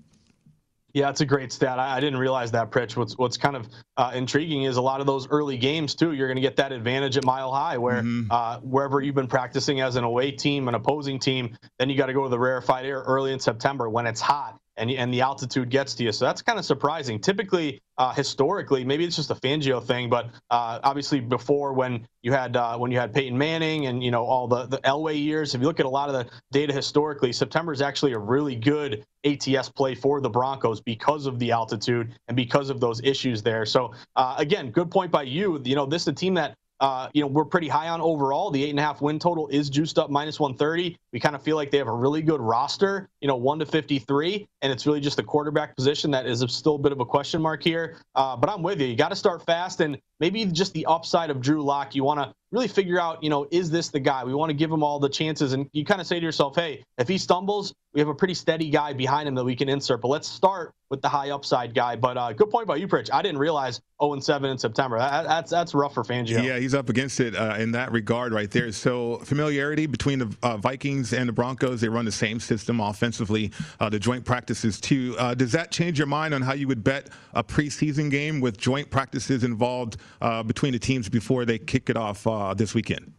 Yeah, 0.94 1.10
it's 1.10 1.22
a 1.22 1.26
great 1.26 1.54
stat. 1.54 1.78
I, 1.78 1.98
I, 1.98 2.00
didn't 2.00 2.18
realize 2.18 2.52
that, 2.54 2.72
Pritch. 2.72 2.96
What's 2.96 3.16
what's 3.20 3.38
kind 3.38 3.56
of 3.56 3.68
uh, 3.98 4.14
intriguing 4.16 4.64
is 4.64 4.78
a 4.78 4.82
lot 4.82 5.00
of 5.00 5.06
those 5.06 5.28
early 5.30 5.56
games 5.58 5.94
too. 5.94 6.14
You're 6.14 6.28
going 6.28 6.38
to 6.38 6.42
get 6.42 6.56
that 6.56 6.72
advantage 6.72 7.18
at 7.18 7.24
Mile 7.24 7.52
High, 7.52 7.78
where 7.78 8.02
mm-hmm. 8.02 8.32
uh, 8.32 8.60
wherever 8.62 9.00
you've 9.00 9.14
been 9.14 9.28
practicing 9.28 9.80
as 9.80 9.96
an 9.96 10.06
away 10.06 10.32
team, 10.32 10.68
an 10.68 10.74
opposing 10.74 11.20
team, 11.20 11.56
then 11.78 11.90
you 11.90 11.98
got 11.98 12.08
to 12.08 12.14
go 12.14 12.24
to 12.24 12.30
the 12.30 12.40
rarefied 12.40 12.86
air 12.86 13.04
early 13.06 13.32
in 13.32 13.40
September 13.40 13.88
when 13.90 14.08
it's 14.08 14.22
hot 14.22 14.60
and 14.78 14.92
and 14.92 15.14
the 15.14 15.22
altitude 15.22 15.70
gets 15.70 15.96
to 15.96 16.04
you. 16.04 16.12
So 16.12 16.26
that's 16.26 16.42
kind 16.42 16.60
of 16.60 16.66
surprising. 16.66 17.20
Typically, 17.20 17.82
uh, 17.98 18.14
historically, 18.14 18.86
maybe 18.86 19.06
it's 19.06 19.16
just 19.16 19.32
a 19.32 19.36
Fangio 19.36 19.84
thing, 19.84 20.10
but 20.10 20.28
uh, 20.50 20.80
obviously 20.84 21.20
before 21.20 21.74
when 21.74 22.08
you 22.22 22.32
had 22.32 22.56
uh, 22.56 22.78
when 22.78 22.92
you 22.92 23.00
had 23.00 23.14
Peyton 23.14 23.38
Manning 23.38 23.88
and 23.88 24.04
you 24.04 24.12
know 24.12 24.26
all 24.26 24.48
the 24.48 24.66
the 24.66 24.78
Elway 24.80 25.22
years, 25.22 25.56
if 25.56 25.62
you 25.62 25.68
look 25.68 25.80
at 25.80 25.86
a 25.86 25.90
lot 25.90 26.10
of 26.10 26.16
the 26.16 26.32
data 26.52 26.74
historically, 26.74 27.34
September 27.34 27.74
is 27.74 27.82
actually 27.82 28.14
a 28.14 28.20
really 28.20 28.56
good 28.56 29.06
ATS 29.26 29.70
play 29.70 29.96
for 29.96 30.22
the 30.22 30.30
Broncos 30.30 30.82
because 30.82 31.26
of 31.26 31.40
the 31.40 31.52
altitude 31.52 32.14
and 32.28 32.38
because 32.38 32.70
of 32.70 32.80
those 32.80 33.02
issues 33.04 33.42
there. 33.42 33.66
So 33.66 33.94
uh, 34.16 34.36
again, 34.38 34.72
good 34.72 34.92
point 34.92 35.12
by 35.12 35.24
you. 35.24 35.62
You 35.64 35.76
know, 35.76 35.86
this 35.86 36.04
is 36.04 36.08
a 36.10 36.14
team 36.14 36.36
that 36.36 36.56
uh, 36.80 37.10
you 37.14 37.22
know, 37.22 37.28
we're 37.28 37.46
pretty 37.46 37.68
high 37.68 37.90
on 37.90 38.02
overall. 38.02 38.52
The 38.52 38.64
eight 38.64 38.70
and 38.70 38.80
a 38.80 38.84
half 38.84 39.02
win 39.02 39.20
total 39.20 39.48
is 39.48 39.70
juiced 39.70 39.98
up 39.98 40.10
minus 40.10 40.40
130. 40.40 40.98
We 41.12 41.20
kind 41.20 41.36
of 41.36 41.42
feel 41.42 41.56
like 41.56 41.72
they 41.72 41.78
have 41.78 41.88
a 41.88 41.94
really 41.94 42.22
good 42.22 42.40
roster, 42.42 43.10
you 43.22 43.28
know, 43.28 43.36
one 43.36 43.60
to 43.60 43.66
53, 43.66 44.48
and 44.62 44.72
it's 44.72 44.86
really 44.86 45.00
just 45.00 45.18
the 45.18 45.24
quarterback 45.24 45.76
position 45.76 46.12
that 46.12 46.28
is 46.28 46.44
still 46.50 46.76
a 46.76 46.80
bit 46.80 46.92
of 46.92 47.00
a 47.00 47.06
question 47.06 47.42
mark 47.42 47.64
here. 47.64 47.98
Uh, 48.16 48.36
but 48.36 48.50
I'm 48.50 48.62
with 48.62 48.80
you. 48.80 48.88
You 48.88 48.96
got 48.96 49.10
to 49.10 49.16
start 49.16 49.44
fast, 49.46 49.82
and 49.82 49.98
maybe 50.20 50.46
just 50.46 50.74
the 50.74 50.86
upside 50.86 51.30
of 51.30 51.42
Drew 51.42 51.64
Lock. 51.64 51.96
You 51.96 52.04
want 52.04 52.20
to 52.20 52.34
really 52.52 52.68
figure 52.68 53.00
out, 53.00 53.24
you 53.24 53.30
know, 53.30 53.48
is 53.52 53.70
this 53.70 53.90
the 53.90 54.00
guy? 54.00 54.24
We 54.24 54.34
want 54.34 54.50
to 54.50 54.54
give 54.54 54.72
him 54.72 54.84
all 54.84 55.00
the 55.00 55.10
chances. 55.10 55.54
And 55.54 55.70
you 55.74 55.86
kind 55.86 56.02
of 56.02 56.08
say 56.08 56.20
to 56.20 56.26
yourself, 56.26 56.56
hey, 56.56 56.84
if 56.98 57.08
he 57.08 57.18
stumbles, 57.18 57.74
we 57.94 58.02
have 58.02 58.10
a 58.10 58.16
pretty 58.16 58.34
steady 58.34 58.70
guy 58.70 58.94
behind 58.94 59.28
him 59.28 59.36
that 59.36 59.44
we 59.44 59.56
can 59.56 59.70
insert. 59.70 60.02
But 60.02 60.10
let's 60.10 60.28
start 60.28 60.74
with 60.90 61.02
the 61.02 61.10
high 61.10 61.32
upside 61.32 61.74
guy. 61.74 61.96
But 61.96 62.18
uh, 62.18 62.34
good 62.34 62.50
point 62.50 62.68
by 62.68 62.78
you, 62.78 62.88
Pritch. 62.88 63.10
I 63.12 63.22
didn't 63.22 63.40
realize 63.40 63.82
0 64.02 64.20
7 64.20 64.50
in 64.50 64.58
September. 64.58 65.00
That, 65.00 65.24
that's 65.26 65.52
that's 65.52 65.74
rough 65.74 65.94
for 65.94 66.04
Fangio. 66.04 66.44
Yeah, 66.44 66.60
he's 66.60 66.76
up 66.76 66.90
against 66.90 67.20
it 67.20 67.36
uh, 67.36 67.56
in 67.58 67.72
that 67.72 67.92
regard 67.92 68.34
right 68.34 68.50
there. 68.50 68.72
So 68.72 69.18
familiarity 69.20 69.86
between 69.86 70.20
the 70.20 70.38
uh, 70.44 70.58
Vikings 70.58 71.14
and 71.14 71.28
the 71.28 71.34
Broncos. 71.34 71.82
They 71.82 71.90
run 71.90 72.06
the 72.06 72.12
same 72.12 72.40
system 72.40 72.80
offensively. 72.80 73.52
Uh, 73.80 73.90
the 73.90 74.00
joint 74.00 74.24
practices 74.24 74.80
too. 74.80 75.16
Uh, 75.18 75.34
does 75.34 75.52
that 75.54 75.72
change 75.72 75.98
your 75.98 76.08
mind 76.08 76.34
on 76.34 76.42
how 76.42 76.54
you 76.54 76.68
would 76.68 76.84
bet 76.84 77.10
a 77.34 77.44
preseason 77.44 78.10
game 78.10 78.40
with 78.40 78.58
joint 78.58 78.90
practices 78.90 79.44
involved 79.44 79.98
uh, 80.22 80.44
between 80.44 80.74
the 80.74 80.80
teams 80.80 81.10
before 81.10 81.46
they 81.46 81.58
kick 81.58 81.90
it 81.90 81.98
off 81.98 82.26
this 82.56 82.74
weekend? 82.74 83.14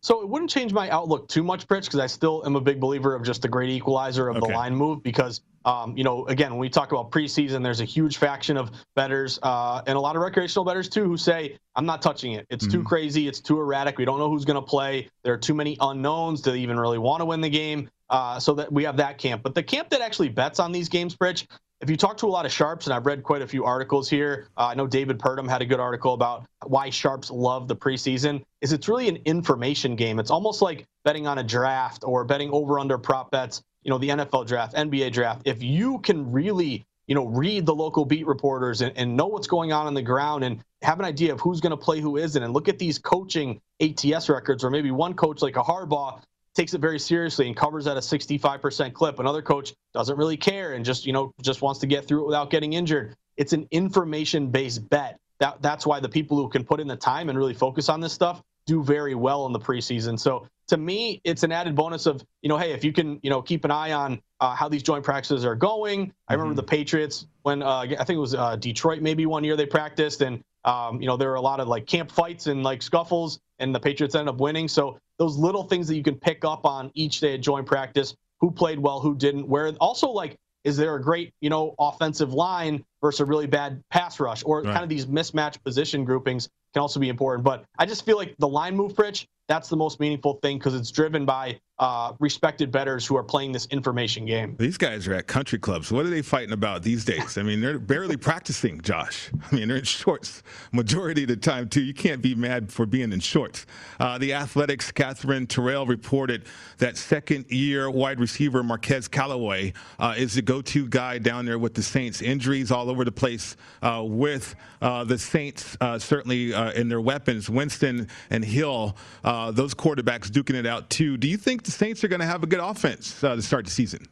So 0.00 0.20
it 0.20 0.28
wouldn't 0.28 0.50
change 0.50 0.74
my 0.74 0.90
outlook 0.90 1.28
too 1.28 1.42
much, 1.42 1.66
Pritch, 1.66 1.84
because 1.84 1.98
I 1.98 2.08
still 2.08 2.42
am 2.44 2.56
a 2.56 2.60
big 2.60 2.78
believer 2.78 3.14
of 3.14 3.22
just 3.22 3.40
the 3.40 3.48
great 3.48 3.70
equalizer 3.70 4.28
of 4.28 4.36
okay. 4.36 4.48
the 4.48 4.52
line 4.52 4.76
move. 4.76 5.02
Because, 5.02 5.40
um, 5.64 5.96
you 5.96 6.04
know, 6.04 6.26
again, 6.26 6.50
when 6.50 6.60
we 6.60 6.68
talk 6.68 6.92
about 6.92 7.10
preseason, 7.10 7.62
there's 7.62 7.80
a 7.80 7.86
huge 7.86 8.18
faction 8.18 8.58
of 8.58 8.70
betters 8.94 9.38
uh, 9.42 9.80
and 9.86 9.96
a 9.96 10.00
lot 10.00 10.14
of 10.14 10.20
recreational 10.20 10.66
betters 10.66 10.90
too 10.90 11.04
who 11.04 11.16
say, 11.16 11.56
I'm 11.74 11.86
not 11.86 12.02
touching 12.02 12.32
it. 12.32 12.46
It's 12.50 12.66
mm-hmm. 12.66 12.80
too 12.80 12.84
crazy. 12.84 13.26
It's 13.28 13.40
too 13.40 13.58
erratic. 13.58 13.96
We 13.96 14.04
don't 14.04 14.18
know 14.18 14.28
who's 14.28 14.44
going 14.44 14.60
to 14.60 14.66
play. 14.66 15.08
There 15.22 15.32
are 15.32 15.38
too 15.38 15.54
many 15.54 15.78
unknowns 15.80 16.42
to 16.42 16.54
even 16.54 16.78
really 16.78 16.98
want 16.98 17.22
to 17.22 17.24
win 17.24 17.40
the 17.40 17.48
game. 17.48 17.88
Uh, 18.10 18.38
so 18.38 18.52
that 18.52 18.70
we 18.70 18.84
have 18.84 18.98
that 18.98 19.16
camp. 19.16 19.42
But 19.42 19.54
the 19.54 19.62
camp 19.62 19.88
that 19.88 20.02
actually 20.02 20.28
bets 20.28 20.60
on 20.60 20.72
these 20.72 20.90
games, 20.90 21.16
Pritch, 21.16 21.46
if 21.80 21.90
you 21.90 21.96
talk 21.96 22.16
to 22.18 22.26
a 22.26 22.28
lot 22.28 22.46
of 22.46 22.52
sharps, 22.52 22.86
and 22.86 22.94
I've 22.94 23.06
read 23.06 23.22
quite 23.22 23.42
a 23.42 23.46
few 23.46 23.64
articles 23.64 24.08
here, 24.08 24.48
uh, 24.56 24.68
I 24.68 24.74
know 24.74 24.86
David 24.86 25.18
Purdum 25.18 25.48
had 25.48 25.60
a 25.60 25.66
good 25.66 25.80
article 25.80 26.14
about 26.14 26.46
why 26.64 26.90
sharps 26.90 27.30
love 27.30 27.68
the 27.68 27.76
preseason. 27.76 28.42
Is 28.60 28.72
it's 28.72 28.88
really 28.88 29.08
an 29.08 29.18
information 29.24 29.96
game. 29.96 30.18
It's 30.18 30.30
almost 30.30 30.62
like 30.62 30.86
betting 31.04 31.26
on 31.26 31.38
a 31.38 31.42
draft 31.42 32.04
or 32.06 32.24
betting 32.24 32.50
over 32.50 32.78
under 32.78 32.96
prop 32.96 33.30
bets. 33.30 33.62
You 33.82 33.90
know, 33.90 33.98
the 33.98 34.08
NFL 34.08 34.46
draft, 34.46 34.74
NBA 34.74 35.12
draft. 35.12 35.42
If 35.44 35.62
you 35.62 35.98
can 35.98 36.32
really 36.32 36.86
you 37.06 37.14
know, 37.14 37.26
read 37.26 37.66
the 37.66 37.74
local 37.74 38.04
beat 38.04 38.26
reporters 38.26 38.80
and, 38.80 38.96
and 38.96 39.16
know 39.16 39.26
what's 39.26 39.46
going 39.46 39.72
on 39.72 39.86
on 39.86 39.94
the 39.94 40.02
ground 40.02 40.42
and 40.42 40.64
have 40.82 40.98
an 40.98 41.04
idea 41.04 41.32
of 41.32 41.40
who's 41.40 41.60
going 41.60 41.70
to 41.70 41.76
play, 41.76 42.00
who 42.00 42.16
isn't, 42.16 42.42
and 42.42 42.52
look 42.52 42.68
at 42.68 42.78
these 42.78 42.98
coaching 42.98 43.60
ATS 43.80 44.28
records, 44.28 44.64
or 44.64 44.70
maybe 44.70 44.90
one 44.90 45.14
coach 45.14 45.42
like 45.42 45.56
a 45.56 45.62
Harbaugh 45.62 46.22
takes 46.54 46.74
it 46.74 46.80
very 46.80 46.98
seriously 46.98 47.46
and 47.46 47.56
covers 47.56 47.86
at 47.86 47.96
a 47.96 48.00
65% 48.00 48.92
clip. 48.92 49.18
Another 49.18 49.42
coach 49.42 49.74
doesn't 49.92 50.16
really 50.16 50.36
care 50.36 50.74
and 50.74 50.84
just, 50.84 51.06
you 51.06 51.12
know, 51.12 51.32
just 51.42 51.62
wants 51.62 51.80
to 51.80 51.86
get 51.86 52.06
through 52.06 52.22
it 52.22 52.26
without 52.26 52.50
getting 52.50 52.72
injured. 52.72 53.14
It's 53.36 53.52
an 53.52 53.66
information-based 53.70 54.88
bet. 54.88 55.18
That 55.40 55.60
that's 55.60 55.84
why 55.84 55.98
the 56.00 56.08
people 56.08 56.36
who 56.36 56.48
can 56.48 56.64
put 56.64 56.80
in 56.80 56.86
the 56.86 56.96
time 56.96 57.28
and 57.28 57.36
really 57.36 57.54
focus 57.54 57.88
on 57.88 58.00
this 58.00 58.12
stuff 58.12 58.40
do 58.66 58.82
very 58.82 59.14
well 59.14 59.46
in 59.46 59.52
the 59.52 59.58
preseason. 59.58 60.18
So 60.18 60.46
to 60.68 60.76
me, 60.76 61.20
it's 61.24 61.42
an 61.42 61.52
added 61.52 61.74
bonus 61.74 62.06
of, 62.06 62.24
you 62.40 62.48
know, 62.48 62.56
hey, 62.56 62.72
if 62.72 62.84
you 62.84 62.92
can, 62.92 63.20
you 63.22 63.30
know, 63.30 63.42
keep 63.42 63.64
an 63.64 63.70
eye 63.70 63.92
on 63.92 64.22
uh, 64.40 64.54
how 64.54 64.68
these 64.68 64.82
joint 64.82 65.04
practices 65.04 65.44
are 65.44 65.54
going. 65.54 66.12
I 66.28 66.34
remember 66.34 66.52
mm-hmm. 66.52 66.56
the 66.56 66.62
Patriots 66.62 67.26
when 67.42 67.62
uh, 67.62 67.80
I 67.80 67.86
think 67.88 68.10
it 68.10 68.18
was 68.18 68.34
uh, 68.34 68.56
Detroit 68.56 69.02
maybe 69.02 69.26
one 69.26 69.44
year 69.44 69.56
they 69.56 69.66
practiced 69.66 70.22
and 70.22 70.42
um, 70.64 71.00
you 71.00 71.06
know, 71.06 71.16
there 71.16 71.30
are 71.30 71.36
a 71.36 71.40
lot 71.40 71.60
of 71.60 71.68
like 71.68 71.86
camp 71.86 72.10
fights 72.10 72.46
and 72.46 72.62
like 72.62 72.82
scuffles, 72.82 73.40
and 73.58 73.74
the 73.74 73.80
Patriots 73.80 74.14
end 74.14 74.28
up 74.28 74.38
winning. 74.38 74.68
So 74.68 74.98
those 75.18 75.36
little 75.36 75.64
things 75.64 75.86
that 75.88 75.96
you 75.96 76.02
can 76.02 76.16
pick 76.16 76.44
up 76.44 76.64
on 76.64 76.90
each 76.94 77.20
day 77.20 77.34
at 77.34 77.40
joint 77.40 77.66
practice, 77.66 78.14
who 78.40 78.50
played 78.50 78.78
well, 78.78 79.00
who 79.00 79.14
didn't, 79.14 79.46
where 79.46 79.68
also 79.80 80.08
like, 80.08 80.36
is 80.64 80.76
there 80.76 80.94
a 80.94 81.02
great, 81.02 81.32
you 81.40 81.50
know, 81.50 81.74
offensive 81.78 82.32
line 82.32 82.84
versus 83.02 83.20
a 83.20 83.24
really 83.24 83.46
bad 83.46 83.82
pass 83.90 84.18
rush, 84.18 84.42
or 84.44 84.62
right. 84.62 84.72
kind 84.72 84.82
of 84.82 84.88
these 84.88 85.06
mismatched 85.06 85.62
position 85.62 86.04
groupings 86.04 86.48
can 86.72 86.80
also 86.80 86.98
be 86.98 87.10
important. 87.10 87.44
But 87.44 87.64
I 87.78 87.84
just 87.84 88.06
feel 88.06 88.16
like 88.16 88.34
the 88.38 88.48
line 88.48 88.74
move, 88.74 88.94
Pritch, 88.94 89.26
that's 89.46 89.68
the 89.68 89.76
most 89.76 90.00
meaningful 90.00 90.34
thing 90.42 90.58
because 90.58 90.74
it's 90.74 90.90
driven 90.90 91.26
by 91.26 91.60
uh, 91.78 92.12
respected 92.20 92.70
betters 92.70 93.04
who 93.04 93.16
are 93.16 93.24
playing 93.24 93.50
this 93.50 93.66
information 93.66 94.24
game. 94.26 94.54
These 94.58 94.78
guys 94.78 95.08
are 95.08 95.14
at 95.14 95.26
country 95.26 95.58
clubs. 95.58 95.90
What 95.90 96.06
are 96.06 96.10
they 96.10 96.22
fighting 96.22 96.52
about 96.52 96.84
these 96.84 97.04
days? 97.04 97.36
I 97.36 97.42
mean, 97.42 97.60
they're 97.60 97.80
barely 97.80 98.16
practicing, 98.16 98.80
Josh. 98.80 99.30
I 99.50 99.54
mean, 99.54 99.68
they're 99.68 99.78
in 99.78 99.84
shorts 99.84 100.44
majority 100.70 101.22
of 101.22 101.28
the 101.28 101.36
time, 101.36 101.68
too. 101.68 101.82
You 101.82 101.92
can't 101.92 102.22
be 102.22 102.36
mad 102.36 102.70
for 102.70 102.86
being 102.86 103.12
in 103.12 103.18
shorts. 103.18 103.66
Uh, 103.98 104.18
the 104.18 104.34
Athletic's 104.34 104.92
Katherine 104.92 105.48
Terrell 105.48 105.84
reported 105.84 106.44
that 106.78 106.96
second 106.96 107.50
year 107.50 107.90
wide 107.90 108.20
receiver 108.20 108.62
Marquez 108.62 109.08
Callaway 109.08 109.72
uh, 109.98 110.14
is 110.16 110.34
the 110.34 110.42
go 110.42 110.62
to 110.62 110.86
guy 110.88 111.18
down 111.18 111.44
there 111.44 111.58
with 111.58 111.74
the 111.74 111.82
Saints. 111.82 112.22
Injuries 112.22 112.70
all 112.70 112.88
over 112.88 113.04
the 113.04 113.12
place 113.12 113.56
uh, 113.82 114.02
with 114.06 114.54
uh, 114.80 115.02
the 115.02 115.18
Saints, 115.18 115.76
uh, 115.80 115.98
certainly 115.98 116.52
in 116.52 116.88
their 116.88 117.00
weapons. 117.00 117.50
Winston 117.50 118.08
and 118.30 118.44
Hill, 118.44 118.96
those 119.24 119.74
quarterbacks 119.74 120.28
duking 120.28 120.54
it 120.54 120.66
out, 120.66 120.88
too. 120.88 121.16
Do 121.16 121.26
you 121.26 121.36
think 121.36 121.63
the 121.64 121.70
Saints 121.70 122.04
are 122.04 122.08
going 122.08 122.20
to 122.20 122.26
have 122.26 122.42
a 122.42 122.46
good 122.46 122.60
offense 122.60 123.22
uh, 123.22 123.36
to 123.36 123.42
start 123.42 123.64
the 123.64 123.70
season. 123.70 124.06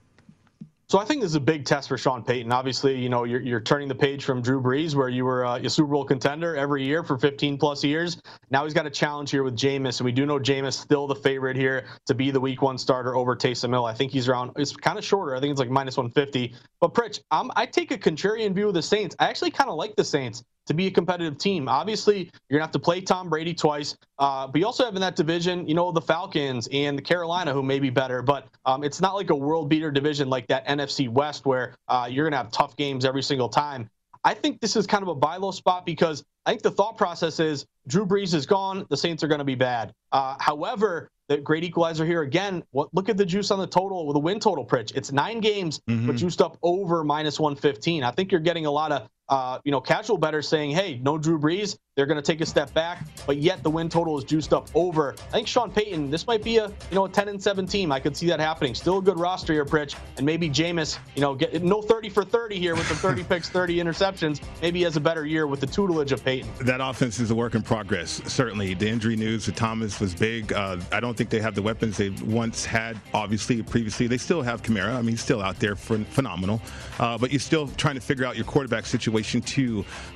So 0.92 0.98
I 0.98 1.06
think 1.06 1.22
this 1.22 1.30
is 1.30 1.36
a 1.36 1.40
big 1.40 1.64
test 1.64 1.88
for 1.88 1.96
Sean 1.96 2.22
Payton. 2.22 2.52
Obviously, 2.52 2.98
you 2.98 3.08
know, 3.08 3.24
you're, 3.24 3.40
you're 3.40 3.62
turning 3.62 3.88
the 3.88 3.94
page 3.94 4.24
from 4.26 4.42
Drew 4.42 4.60
Brees, 4.60 4.94
where 4.94 5.08
you 5.08 5.24
were 5.24 5.42
uh, 5.42 5.58
a 5.58 5.70
Super 5.70 5.90
Bowl 5.90 6.04
contender 6.04 6.54
every 6.54 6.84
year 6.84 7.02
for 7.02 7.16
15 7.16 7.56
plus 7.56 7.82
years. 7.82 8.20
Now 8.50 8.64
he's 8.64 8.74
got 8.74 8.84
a 8.84 8.90
challenge 8.90 9.30
here 9.30 9.42
with 9.42 9.56
Jameis, 9.56 10.00
and 10.00 10.04
we 10.04 10.12
do 10.12 10.26
know 10.26 10.38
Jameis 10.38 10.74
still 10.74 11.06
the 11.06 11.14
favorite 11.14 11.56
here 11.56 11.86
to 12.04 12.14
be 12.14 12.30
the 12.30 12.40
Week 12.40 12.60
One 12.60 12.76
starter 12.76 13.16
over 13.16 13.34
Taysom 13.34 13.70
Hill. 13.70 13.86
I 13.86 13.94
think 13.94 14.12
he's 14.12 14.28
around. 14.28 14.50
It's 14.56 14.76
kind 14.76 14.98
of 14.98 15.04
shorter. 15.04 15.34
I 15.34 15.40
think 15.40 15.52
it's 15.52 15.60
like 15.60 15.70
minus 15.70 15.96
150. 15.96 16.54
But 16.78 16.92
Pritch, 16.92 17.20
I'm, 17.30 17.50
I 17.56 17.64
take 17.64 17.90
a 17.90 17.96
contrarian 17.96 18.54
view 18.54 18.68
of 18.68 18.74
the 18.74 18.82
Saints. 18.82 19.16
I 19.18 19.28
actually 19.30 19.52
kind 19.52 19.70
of 19.70 19.76
like 19.76 19.96
the 19.96 20.04
Saints 20.04 20.44
to 20.66 20.74
be 20.74 20.86
a 20.86 20.90
competitive 20.90 21.38
team. 21.38 21.68
Obviously, 21.68 22.30
you're 22.48 22.58
gonna 22.58 22.64
have 22.64 22.72
to 22.72 22.78
play 22.78 23.00
Tom 23.00 23.28
Brady 23.28 23.54
twice, 23.54 23.96
uh, 24.18 24.46
but 24.46 24.58
you 24.58 24.66
also 24.66 24.84
have 24.84 24.94
in 24.94 25.00
that 25.00 25.16
division, 25.16 25.66
you 25.66 25.74
know, 25.74 25.92
the 25.92 26.00
Falcons 26.00 26.68
and 26.72 26.96
the 26.96 27.02
Carolina, 27.02 27.52
who 27.52 27.62
may 27.62 27.78
be 27.78 27.90
better. 27.90 28.22
But 28.22 28.48
um, 28.64 28.84
it's 28.84 29.00
not 29.00 29.14
like 29.14 29.30
a 29.30 29.36
world 29.36 29.68
beater 29.68 29.90
division 29.90 30.28
like 30.28 30.46
that 30.48 30.66
NFC 30.66 31.08
West, 31.08 31.46
where 31.46 31.74
uh, 31.88 32.08
you're 32.10 32.26
gonna 32.26 32.36
have 32.36 32.50
tough 32.50 32.76
games 32.76 33.04
every 33.04 33.22
single 33.22 33.48
time. 33.48 33.88
I 34.24 34.34
think 34.34 34.60
this 34.60 34.76
is 34.76 34.86
kind 34.86 35.02
of 35.02 35.08
a 35.08 35.14
buy 35.14 35.36
low 35.36 35.50
spot 35.50 35.84
because 35.84 36.22
I 36.46 36.50
think 36.50 36.62
the 36.62 36.70
thought 36.70 36.96
process 36.96 37.40
is 37.40 37.66
Drew 37.88 38.06
Brees 38.06 38.34
is 38.34 38.46
gone, 38.46 38.86
the 38.88 38.96
Saints 38.96 39.24
are 39.24 39.28
going 39.28 39.40
to 39.40 39.44
be 39.44 39.56
bad. 39.56 39.92
Uh, 40.12 40.36
however, 40.38 41.10
the 41.28 41.38
great 41.38 41.64
equalizer 41.64 42.04
here 42.04 42.22
again. 42.22 42.62
What 42.72 42.88
look 42.92 43.08
at 43.08 43.16
the 43.16 43.24
juice 43.24 43.50
on 43.50 43.58
the 43.58 43.66
total 43.66 44.06
with 44.06 44.14
the 44.14 44.20
win 44.20 44.40
total, 44.40 44.66
Pritch. 44.66 44.94
It's 44.94 45.12
nine 45.12 45.40
games, 45.40 45.80
mm-hmm. 45.88 46.06
but 46.06 46.16
juiced 46.16 46.42
up 46.42 46.58
over 46.62 47.04
minus 47.04 47.40
115. 47.40 48.04
I 48.04 48.10
think 48.10 48.32
you're 48.32 48.40
getting 48.40 48.66
a 48.66 48.70
lot 48.70 48.92
of 48.92 49.08
uh, 49.32 49.58
you 49.64 49.72
know, 49.72 49.80
casual 49.80 50.18
bettors 50.18 50.46
saying, 50.46 50.72
hey, 50.72 51.00
no 51.02 51.16
Drew 51.16 51.38
Brees. 51.38 51.78
They're 51.94 52.06
going 52.06 52.20
to 52.20 52.22
take 52.22 52.40
a 52.40 52.46
step 52.46 52.72
back, 52.72 53.06
but 53.26 53.36
yet 53.36 53.62
the 53.62 53.68
win 53.68 53.90
total 53.90 54.16
is 54.16 54.24
juiced 54.24 54.54
up 54.54 54.68
over. 54.74 55.14
I 55.28 55.32
think 55.32 55.46
Sean 55.46 55.70
Payton, 55.70 56.10
this 56.10 56.26
might 56.26 56.42
be 56.42 56.56
a, 56.56 56.68
you 56.68 56.94
know, 56.94 57.04
a 57.04 57.08
10 57.08 57.28
and 57.28 57.42
7 57.42 57.66
team. 57.66 57.92
I 57.92 58.00
could 58.00 58.16
see 58.16 58.26
that 58.28 58.40
happening. 58.40 58.74
Still 58.74 58.98
a 58.98 59.02
good 59.02 59.18
roster 59.18 59.52
here, 59.52 59.66
Pritch. 59.66 59.94
And 60.16 60.24
maybe 60.24 60.48
Jameis, 60.48 60.98
you 61.14 61.20
know, 61.20 61.34
get 61.34 61.62
no 61.62 61.82
30 61.82 62.08
for 62.08 62.24
30 62.24 62.58
here 62.58 62.74
with 62.74 62.88
the 62.88 62.94
30 62.94 63.24
picks, 63.28 63.50
30 63.50 63.76
interceptions. 63.76 64.40
Maybe 64.62 64.78
he 64.78 64.84
has 64.84 64.96
a 64.96 65.00
better 65.00 65.26
year 65.26 65.46
with 65.46 65.60
the 65.60 65.66
tutelage 65.66 66.12
of 66.12 66.24
Payton. 66.24 66.48
That 66.62 66.80
offense 66.80 67.20
is 67.20 67.30
a 67.30 67.34
work 67.34 67.54
in 67.54 67.60
progress, 67.60 68.22
certainly. 68.26 68.72
The 68.72 68.88
injury 68.88 69.16
news 69.16 69.44
to 69.44 69.52
Thomas 69.52 70.00
was 70.00 70.14
big. 70.14 70.54
Uh, 70.54 70.78
I 70.92 71.00
don't 71.00 71.14
think 71.14 71.28
they 71.28 71.40
have 71.40 71.54
the 71.54 71.62
weapons 71.62 71.98
they 71.98 72.08
once 72.24 72.64
had, 72.64 72.98
obviously, 73.12 73.62
previously. 73.62 74.06
They 74.06 74.16
still 74.16 74.40
have 74.40 74.62
Kamara. 74.62 74.94
I 74.94 75.02
mean, 75.02 75.10
he's 75.10 75.22
still 75.22 75.42
out 75.42 75.58
there, 75.58 75.76
for, 75.76 75.98
phenomenal. 75.98 76.62
Uh, 76.98 77.18
but 77.18 77.30
you're 77.32 77.40
still 77.40 77.68
trying 77.68 77.96
to 77.96 78.00
figure 78.00 78.24
out 78.24 78.36
your 78.36 78.46
quarterback 78.46 78.86
situation, 78.86 79.21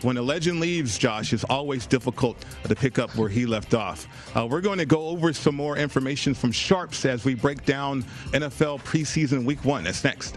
When 0.03 0.17
a 0.17 0.23
legend 0.23 0.61
leaves, 0.61 0.99
Josh, 0.99 1.33
it's 1.33 1.45
always 1.45 1.87
difficult 1.87 2.45
to 2.65 2.75
pick 2.75 2.99
up 2.99 3.15
where 3.17 3.29
he 3.29 3.47
left 3.47 3.75
off. 3.75 4.07
Uh, 4.37 4.47
we're 4.47 4.61
going 4.61 4.79
to 4.79 4.87
go 4.87 5.09
over 5.09 5.33
some 5.33 5.55
more 5.55 5.77
information 5.77 6.35
from 6.35 6.53
Sharps 6.53 7.05
as 7.05 7.25
we 7.25 7.35
break 7.35 7.65
down 7.65 8.03
NFL 8.33 8.81
preseason 8.81 9.45
week 9.45 9.65
one. 9.65 9.85
That's 9.85 10.05
next. 10.05 10.37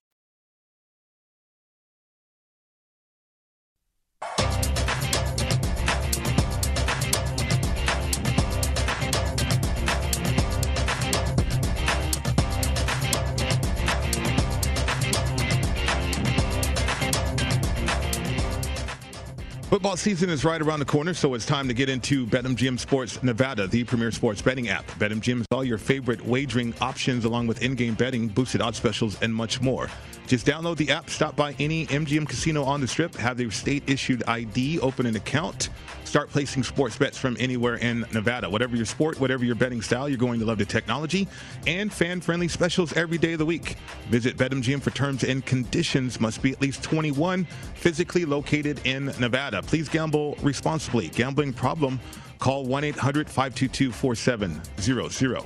Football 19.71 19.95
season 19.95 20.29
is 20.29 20.43
right 20.43 20.61
around 20.61 20.79
the 20.79 20.85
corner, 20.85 21.13
so 21.13 21.33
it's 21.33 21.45
time 21.45 21.69
to 21.69 21.73
get 21.73 21.87
into 21.87 22.27
BetMGM 22.27 22.77
Sports 22.77 23.23
Nevada, 23.23 23.67
the 23.67 23.85
premier 23.85 24.11
sports 24.11 24.41
betting 24.41 24.67
app. 24.67 24.85
BetMGM 24.99 25.39
is 25.39 25.47
all 25.49 25.63
your 25.63 25.77
favorite 25.77 26.19
wagering 26.25 26.73
options, 26.81 27.23
along 27.23 27.47
with 27.47 27.63
in-game 27.63 27.93
betting, 27.93 28.27
boosted 28.27 28.59
odds 28.59 28.77
specials, 28.77 29.17
and 29.21 29.33
much 29.33 29.61
more. 29.61 29.89
Just 30.27 30.45
download 30.45 30.75
the 30.75 30.91
app, 30.91 31.09
stop 31.09 31.37
by 31.37 31.55
any 31.57 31.85
MGM 31.85 32.27
casino 32.27 32.65
on 32.65 32.81
the 32.81 32.87
strip, 32.87 33.15
have 33.15 33.37
their 33.37 33.49
state-issued 33.49 34.23
ID, 34.27 34.81
open 34.81 35.05
an 35.05 35.15
account, 35.15 35.69
start 36.11 36.29
placing 36.29 36.61
sports 36.61 36.95
bets 36.97 37.17
from 37.17 37.35
anywhere 37.39 37.75
in 37.75 38.05
Nevada. 38.11 38.49
Whatever 38.49 38.75
your 38.75 38.83
sport, 38.83 39.17
whatever 39.21 39.45
your 39.45 39.55
betting 39.55 39.81
style, 39.81 40.09
you're 40.09 40.17
going 40.17 40.41
to 40.41 40.45
love 40.45 40.57
the 40.57 40.65
technology 40.65 41.25
and 41.67 41.89
fan-friendly 41.91 42.49
specials 42.49 42.91
every 42.97 43.17
day 43.17 43.31
of 43.31 43.39
the 43.39 43.45
week. 43.45 43.77
Visit 44.09 44.35
BetMGM 44.35 44.81
for 44.81 44.89
terms 44.89 45.23
and 45.23 45.45
conditions. 45.45 46.19
Must 46.19 46.41
be 46.41 46.51
at 46.51 46.59
least 46.59 46.83
21, 46.83 47.45
physically 47.75 48.25
located 48.25 48.81
in 48.83 49.05
Nevada. 49.21 49.61
Please 49.61 49.87
gamble 49.87 50.35
responsibly. 50.41 51.07
Gambling 51.07 51.53
problem? 51.53 51.97
Call 52.39 52.65
1-800-522-4700. 52.65 55.45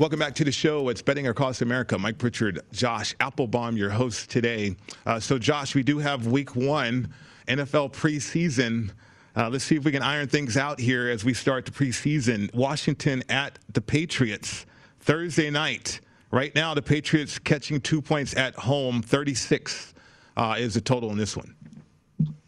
Welcome 0.00 0.18
back 0.18 0.34
to 0.34 0.42
the 0.42 0.50
show. 0.50 0.88
It's 0.88 1.02
Betting 1.02 1.28
Across 1.28 1.62
America. 1.62 1.96
Mike 1.96 2.18
Pritchard, 2.18 2.62
Josh 2.72 3.14
Appelbaum, 3.18 3.76
your 3.76 3.90
host 3.90 4.28
today. 4.28 4.74
Uh, 5.06 5.20
so, 5.20 5.38
Josh, 5.38 5.76
we 5.76 5.84
do 5.84 5.98
have 5.98 6.26
week 6.26 6.56
one 6.56 7.14
NFL 7.46 7.92
preseason. 7.92 8.90
Uh, 9.36 9.48
let's 9.50 9.64
see 9.64 9.76
if 9.76 9.84
we 9.84 9.90
can 9.90 10.02
iron 10.02 10.28
things 10.28 10.56
out 10.56 10.78
here 10.78 11.08
as 11.08 11.24
we 11.24 11.34
start 11.34 11.64
the 11.64 11.70
preseason. 11.72 12.52
Washington 12.54 13.22
at 13.28 13.58
the 13.72 13.80
Patriots 13.80 14.66
Thursday 15.00 15.50
night. 15.50 16.00
Right 16.30 16.54
now, 16.54 16.74
the 16.74 16.82
Patriots 16.82 17.38
catching 17.38 17.80
two 17.80 18.00
points 18.00 18.36
at 18.36 18.54
home. 18.54 19.02
36 19.02 19.94
uh, 20.36 20.56
is 20.58 20.74
the 20.74 20.80
total 20.80 21.10
in 21.10 21.18
this 21.18 21.36
one. 21.36 21.54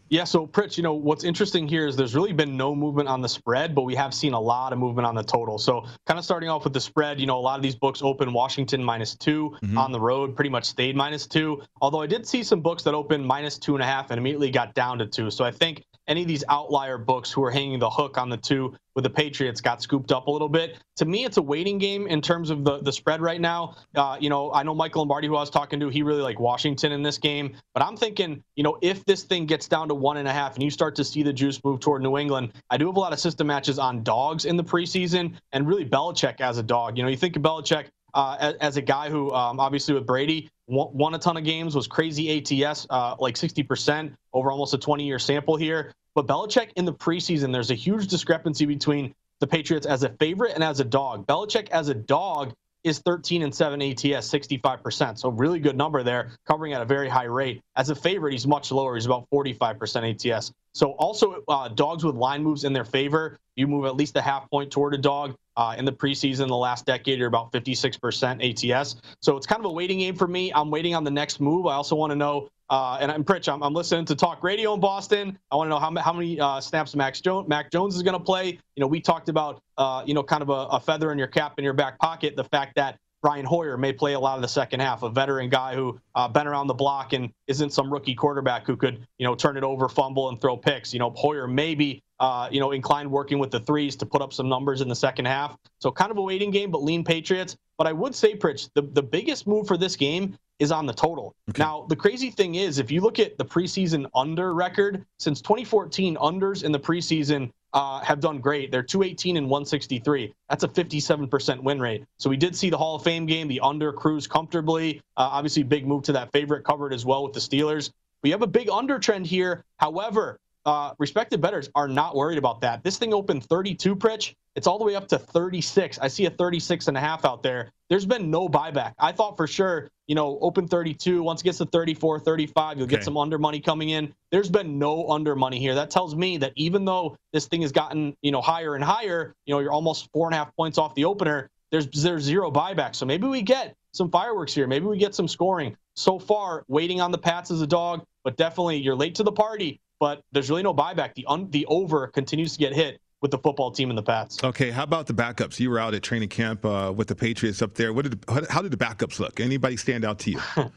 Yeah, 0.09 0.23
so 0.23 0.47
Pritch, 0.47 0.77
you 0.77 0.83
know, 0.83 0.93
what's 0.93 1.25
interesting 1.25 1.67
here 1.67 1.85
is 1.85 1.97
there's 1.97 2.15
really 2.15 2.31
been 2.31 2.55
no 2.55 2.73
movement 2.73 3.09
on 3.09 3.21
the 3.21 3.27
spread, 3.27 3.75
but 3.75 3.81
we 3.81 3.93
have 3.95 4.13
seen 4.13 4.31
a 4.31 4.39
lot 4.39 4.71
of 4.71 4.79
movement 4.79 5.05
on 5.05 5.15
the 5.15 5.23
total. 5.23 5.57
So 5.57 5.85
kind 6.05 6.17
of 6.17 6.23
starting 6.23 6.47
off 6.47 6.63
with 6.63 6.71
the 6.71 6.79
spread, 6.79 7.19
you 7.19 7.25
know, 7.25 7.37
a 7.37 7.41
lot 7.41 7.59
of 7.59 7.63
these 7.63 7.75
books 7.75 8.01
open 8.01 8.31
Washington 8.31 8.81
minus 8.81 9.15
2 9.15 9.57
mm-hmm. 9.61 9.77
on 9.77 9.91
the 9.91 9.99
road, 9.99 10.33
pretty 10.33 10.49
much 10.49 10.63
stayed 10.63 10.95
minus 10.95 11.27
two. 11.27 11.61
Although 11.81 12.01
I 12.01 12.07
did 12.07 12.25
see 12.25 12.41
some 12.41 12.61
books 12.61 12.83
that 12.83 12.93
opened 12.93 13.25
minus 13.25 13.57
two 13.57 13.75
and 13.75 13.83
a 13.83 13.85
half 13.85 14.09
and 14.09 14.17
immediately 14.17 14.49
got 14.49 14.73
down 14.73 14.97
to 14.99 15.05
two. 15.05 15.29
So 15.29 15.43
I 15.43 15.51
think 15.51 15.83
any 16.07 16.21
of 16.21 16.27
these 16.27 16.43
outlier 16.49 16.97
books 16.97 17.31
who 17.31 17.43
are 17.43 17.51
hanging 17.51 17.79
the 17.79 17.89
hook 17.89 18.17
on 18.17 18.29
the 18.29 18.37
two 18.37 18.75
with 18.95 19.03
the 19.03 19.09
Patriots 19.09 19.61
got 19.61 19.81
scooped 19.81 20.11
up 20.11 20.27
a 20.27 20.31
little 20.31 20.49
bit. 20.49 20.79
To 20.97 21.05
me, 21.05 21.23
it's 21.23 21.37
a 21.37 21.41
waiting 21.41 21.77
game 21.77 22.07
in 22.07 22.21
terms 22.21 22.49
of 22.49 22.63
the, 22.63 22.79
the 22.79 22.91
spread 22.91 23.21
right 23.21 23.39
now. 23.39 23.75
Uh, 23.95 24.17
you 24.19 24.29
know, 24.29 24.51
I 24.51 24.63
know 24.63 24.73
Michael 24.73 25.01
Lombardi, 25.01 25.27
who 25.27 25.35
I 25.35 25.41
was 25.41 25.51
talking 25.51 25.79
to, 25.81 25.89
he 25.89 26.01
really 26.01 26.21
liked 26.21 26.39
Washington 26.39 26.91
in 26.91 27.03
this 27.03 27.17
game. 27.19 27.55
But 27.73 27.83
I'm 27.83 27.95
thinking, 27.95 28.43
you 28.55 28.63
know, 28.63 28.77
if 28.81 29.05
this 29.05 29.23
thing 29.23 29.45
gets 29.45 29.67
down 29.67 29.87
to 29.89 29.95
one 29.95 30.17
and 30.17 30.27
a 30.27 30.33
half 30.33 30.55
and 30.55 30.63
you 30.63 30.71
start 30.71 30.95
to 30.95 31.03
see 31.03 31.21
the 31.21 31.33
juice 31.33 31.63
move 31.63 31.79
toward 31.79 32.01
New 32.01 32.17
England, 32.17 32.53
I 32.69 32.77
do 32.77 32.87
have 32.87 32.95
a 32.95 32.99
lot 32.99 33.13
of 33.13 33.19
system 33.19 33.47
matches 33.47 33.77
on 33.77 34.01
dogs 34.01 34.45
in 34.45 34.57
the 34.57 34.63
preseason 34.63 35.33
and 35.51 35.67
really 35.67 35.85
Belichick 35.85 36.41
as 36.41 36.57
a 36.57 36.63
dog. 36.63 36.97
You 36.97 37.03
know, 37.03 37.09
you 37.09 37.17
think 37.17 37.35
of 37.35 37.43
Belichick 37.43 37.85
uh, 38.13 38.37
as, 38.39 38.55
as, 38.55 38.77
a 38.77 38.81
guy 38.81 39.09
who, 39.09 39.31
um, 39.31 39.59
obviously, 39.59 39.93
with 39.93 40.05
Brady, 40.05 40.49
won, 40.67 40.89
won, 40.93 41.13
a 41.13 41.19
ton 41.19 41.37
of 41.37 41.43
games, 41.43 41.75
was 41.75 41.87
crazy 41.87 42.37
ATS, 42.63 42.87
uh, 42.89 43.15
like 43.19 43.35
60% 43.35 44.13
over 44.33 44.51
almost 44.51 44.73
a 44.73 44.77
20 44.77 45.05
year 45.05 45.19
sample 45.19 45.55
here. 45.55 45.93
But 46.15 46.25
Belichick 46.25 46.71
in 46.75 46.85
the 46.85 46.93
preseason, 46.93 47.51
there's 47.53 47.69
a 47.69 47.75
huge 47.75 48.07
discrepancy 48.07 48.65
between 48.65 49.13
the 49.39 49.47
Patriots 49.47 49.85
as 49.85 50.03
a 50.03 50.09
favorite 50.09 50.53
and 50.55 50.63
as 50.63 50.79
a 50.79 50.83
dog. 50.83 51.27
Belichick 51.27 51.69
as 51.69 51.89
a 51.89 51.93
dog 51.93 52.53
is 52.83 52.99
13 52.99 53.43
and 53.43 53.53
7 53.53 53.81
ATS, 53.81 54.29
65%. 54.29 55.19
So 55.19 55.29
really 55.29 55.59
good 55.59 55.75
number 55.75 56.03
there, 56.03 56.31
covering 56.45 56.73
at 56.73 56.81
a 56.81 56.85
very 56.85 57.09
high 57.09 57.25
rate. 57.25 57.61
As 57.75 57.89
a 57.89 57.95
favorite, 57.95 58.31
he's 58.31 58.47
much 58.47 58.71
lower. 58.71 58.95
He's 58.95 59.05
about 59.05 59.27
45% 59.31 60.33
ATS. 60.33 60.51
So 60.73 60.91
also 60.91 61.43
uh, 61.47 61.67
dogs 61.69 62.03
with 62.03 62.15
line 62.15 62.43
moves 62.43 62.63
in 62.63 62.73
their 62.73 62.85
favor. 62.85 63.37
You 63.55 63.67
move 63.67 63.85
at 63.85 63.95
least 63.95 64.15
a 64.15 64.21
half 64.21 64.49
point 64.49 64.71
toward 64.71 64.93
a 64.93 64.97
dog. 64.97 65.35
Uh, 65.57 65.75
in 65.75 65.85
the 65.85 65.91
preseason, 65.91 66.47
the 66.47 66.55
last 66.55 66.85
decade, 66.85 67.17
you're 67.17 67.27
about 67.27 67.51
56% 67.51 68.73
ATS. 68.73 68.95
So 69.21 69.35
it's 69.35 69.47
kind 69.47 69.59
of 69.59 69.65
a 69.65 69.73
waiting 69.73 69.97
game 69.97 70.15
for 70.15 70.27
me. 70.27 70.53
I'm 70.53 70.69
waiting 70.69 70.93
on 70.93 71.03
the 71.03 71.11
next 71.11 71.41
move. 71.41 71.65
I 71.65 71.73
also 71.73 71.95
want 71.95 72.11
to 72.11 72.15
know, 72.15 72.47
uh, 72.69 72.99
and 73.01 73.11
I'm 73.11 73.23
Pritch, 73.23 73.51
I'm, 73.51 73.63
I'm, 73.63 73.73
listening 73.73 74.05
to 74.05 74.15
talk 74.15 74.43
radio 74.43 74.75
in 74.75 74.79
Boston. 74.79 75.37
I 75.51 75.55
want 75.55 75.67
to 75.67 75.69
know 75.71 75.79
how, 75.79 75.93
how 75.99 76.13
many 76.13 76.39
uh, 76.39 76.61
snaps 76.61 76.95
Max 76.95 77.21
Jones, 77.21 77.47
Mac 77.49 77.71
Jones 77.71 77.95
is 77.95 78.03
going 78.03 78.13
to 78.13 78.23
play. 78.23 78.59
You 78.75 78.81
know, 78.81 78.87
we 78.87 79.01
talked 79.01 79.29
about, 79.29 79.63
uh, 79.79 80.03
you 80.05 80.13
know, 80.13 80.21
kind 80.21 80.43
of 80.43 80.49
a, 80.49 80.67
a 80.75 80.79
feather 80.79 81.11
in 81.11 81.17
your 81.17 81.27
cap 81.27 81.55
in 81.57 81.63
your 81.63 81.73
back 81.73 81.97
pocket, 81.97 82.35
the 82.35 82.43
fact 82.43 82.75
that 82.75 82.99
Brian 83.21 83.45
Hoyer 83.45 83.77
may 83.77 83.93
play 83.93 84.13
a 84.13 84.19
lot 84.19 84.35
of 84.35 84.41
the 84.41 84.47
second 84.47 84.79
half, 84.79 85.01
a 85.03 85.09
veteran 85.09 85.49
guy 85.49 85.73
who 85.73 85.99
uh, 86.15 86.27
been 86.27 86.45
around 86.45 86.67
the 86.67 86.73
block 86.73 87.13
and 87.13 87.31
isn't 87.47 87.73
some 87.73 87.91
rookie 87.91 88.13
quarterback 88.13 88.67
who 88.67 88.77
could, 88.77 89.05
you 89.17 89.25
know, 89.25 89.33
turn 89.33 89.57
it 89.57 89.63
over, 89.63 89.89
fumble, 89.89 90.29
and 90.29 90.39
throw 90.39 90.55
picks. 90.55 90.93
You 90.93 90.99
know, 90.99 91.11
Hoyer 91.15 91.47
may 91.47 91.73
be, 91.73 92.03
uh, 92.19 92.49
you 92.51 92.59
know, 92.59 92.71
inclined 92.71 93.09
working 93.11 93.39
with 93.39 93.51
the 93.51 93.59
threes 93.59 93.95
to 93.97 94.05
put 94.05 94.21
up 94.21 94.33
some 94.33 94.49
numbers 94.49 94.81
in 94.81 94.87
the 94.87 94.95
second 94.95 95.25
half. 95.25 95.57
So 95.79 95.91
kind 95.91 96.11
of 96.11 96.17
a 96.17 96.21
waiting 96.21 96.51
game, 96.51 96.71
but 96.71 96.83
lean 96.83 97.03
Patriots. 97.03 97.57
But 97.77 97.87
I 97.87 97.93
would 97.93 98.15
say, 98.15 98.35
Pritch, 98.35 98.69
the, 98.73 98.81
the 98.81 99.03
biggest 99.03 99.45
move 99.45 99.67
for 99.67 99.77
this 99.77 99.95
game 99.95 100.37
is 100.59 100.71
on 100.71 100.87
the 100.87 100.93
total. 100.93 101.35
Okay. 101.49 101.61
Now, 101.61 101.85
the 101.87 101.95
crazy 101.95 102.31
thing 102.31 102.55
is, 102.55 102.79
if 102.79 102.89
you 102.89 103.01
look 103.01 103.19
at 103.19 103.37
the 103.37 103.45
preseason 103.45 104.09
under 104.15 104.53
record, 104.53 105.05
since 105.19 105.41
2014, 105.41 106.15
unders 106.15 106.63
in 106.63 106.71
the 106.71 106.79
preseason 106.79 107.51
uh, 107.73 107.99
have 107.99 108.19
done 108.19 108.39
great. 108.39 108.71
They're 108.71 108.81
218 108.81 109.37
and 109.37 109.47
163. 109.47 110.33
That's 110.49 110.63
a 110.63 110.67
57% 110.67 111.61
win 111.61 111.79
rate. 111.79 112.05
So 112.17 112.29
we 112.29 112.37
did 112.37 112.55
see 112.55 112.71
the 112.71 112.77
Hall 112.77 112.95
of 112.95 113.03
Fame 113.03 113.27
game, 113.27 113.47
the 113.47 113.59
under 113.59 113.93
cruise 113.93 114.25
comfortably. 114.25 115.01
Uh, 115.15 115.29
obviously, 115.31 115.61
big 115.61 115.85
move 115.85 116.03
to 116.03 116.13
that 116.13 116.31
favorite 116.31 116.63
covered 116.63 116.93
as 116.93 117.05
well 117.05 117.23
with 117.23 117.33
the 117.33 117.39
Steelers. 117.39 117.91
We 118.23 118.31
have 118.31 118.41
a 118.41 118.47
big 118.47 118.69
under 118.69 118.97
trend 118.97 119.27
here. 119.27 119.63
However, 119.77 120.39
uh, 120.67 120.93
respected 120.99 121.39
bettors 121.39 121.69
are 121.75 121.87
not 121.87 122.13
worried 122.13 122.37
about 122.37 122.59
that. 122.59 122.83
This 122.83 122.97
thing 122.97 123.13
opened 123.13 123.45
32, 123.45 123.95
Pritch. 123.95 124.35
It's 124.57 124.67
all 124.67 124.77
the 124.77 124.83
way 124.83 124.95
up 124.95 125.07
to 125.07 125.17
36. 125.17 125.97
I 125.99 126.09
see 126.09 126.25
a 126.25 126.29
36 126.29 126.89
and 126.89 126.97
a 126.97 126.99
half 126.99 127.23
out 127.23 127.41
there. 127.41 127.71
There's 127.89 128.05
been 128.05 128.29
no 128.29 128.49
buyback. 128.49 128.91
I 128.99 129.13
thought 129.13 129.37
for 129.37 129.47
sure, 129.47 129.89
you 130.07 130.15
know, 130.15 130.37
open 130.41 130.67
32. 130.67 131.23
Once 131.23 131.39
it 131.39 131.45
gets 131.45 131.59
to 131.59 131.65
34, 131.67 132.19
35, 132.19 132.77
you'll 132.77 132.83
okay. 132.83 132.97
get 132.97 133.05
some 133.05 133.15
under 133.15 133.37
money 133.37 133.61
coming 133.61 133.89
in. 133.89 134.13
There's 134.29 134.49
been 134.49 134.77
no 134.77 135.07
under 135.07 135.37
money 135.37 135.57
here. 135.57 135.73
That 135.73 135.89
tells 135.89 136.17
me 136.17 136.35
that 136.39 136.51
even 136.57 136.83
though 136.83 137.15
this 137.31 137.47
thing 137.47 137.61
has 137.61 137.71
gotten, 137.71 138.13
you 138.21 138.31
know, 138.31 138.41
higher 138.41 138.75
and 138.75 138.83
higher, 138.83 139.33
you 139.45 139.53
know, 139.53 139.59
you're 139.59 139.71
almost 139.71 140.09
four 140.11 140.27
and 140.27 140.33
a 140.33 140.37
half 140.37 140.53
points 140.57 140.77
off 140.77 140.93
the 140.95 141.05
opener. 141.05 141.49
There's 141.71 141.87
there's 141.87 142.23
zero 142.23 142.51
buyback. 142.51 142.93
So 142.93 143.05
maybe 143.05 143.25
we 143.27 143.41
get 143.41 143.73
some 143.93 144.11
fireworks 144.11 144.53
here. 144.53 144.67
Maybe 144.67 144.85
we 144.85 144.97
get 144.97 145.15
some 145.15 145.29
scoring. 145.29 145.77
So 145.95 146.19
far, 146.19 146.65
waiting 146.67 146.99
on 146.99 147.11
the 147.11 147.17
Pats 147.17 147.51
as 147.51 147.61
a 147.61 147.67
dog, 147.67 148.03
but 148.25 148.35
definitely 148.35 148.77
you're 148.77 148.95
late 148.95 149.15
to 149.15 149.23
the 149.23 149.31
party. 149.31 149.79
But 149.99 150.21
there's 150.31 150.49
really 150.49 150.63
no 150.63 150.73
buyback. 150.73 151.15
The 151.15 151.25
un, 151.27 151.49
the 151.51 151.65
over 151.67 152.07
continues 152.07 152.53
to 152.53 152.59
get 152.59 152.73
hit 152.73 152.99
with 153.21 153.31
the 153.31 153.37
football 153.37 153.71
team 153.71 153.89
and 153.89 153.97
the 153.97 154.03
Pats. 154.03 154.43
Okay, 154.43 154.69
how 154.69 154.83
about 154.83 155.07
the 155.07 155.13
backups? 155.13 155.59
You 155.59 155.69
were 155.69 155.79
out 155.79 155.93
at 155.93 156.03
training 156.03 156.29
camp 156.29 156.63
uh, 156.65 156.93
with 156.95 157.07
the 157.07 157.15
Patriots 157.15 157.61
up 157.61 157.73
there. 157.73 157.93
What 157.93 158.09
did 158.09 158.23
how 158.49 158.61
did 158.61 158.71
the 158.71 158.77
backups 158.77 159.19
look? 159.19 159.39
Anybody 159.39 159.77
stand 159.77 160.05
out 160.05 160.19
to 160.19 160.31
you? 160.31 160.41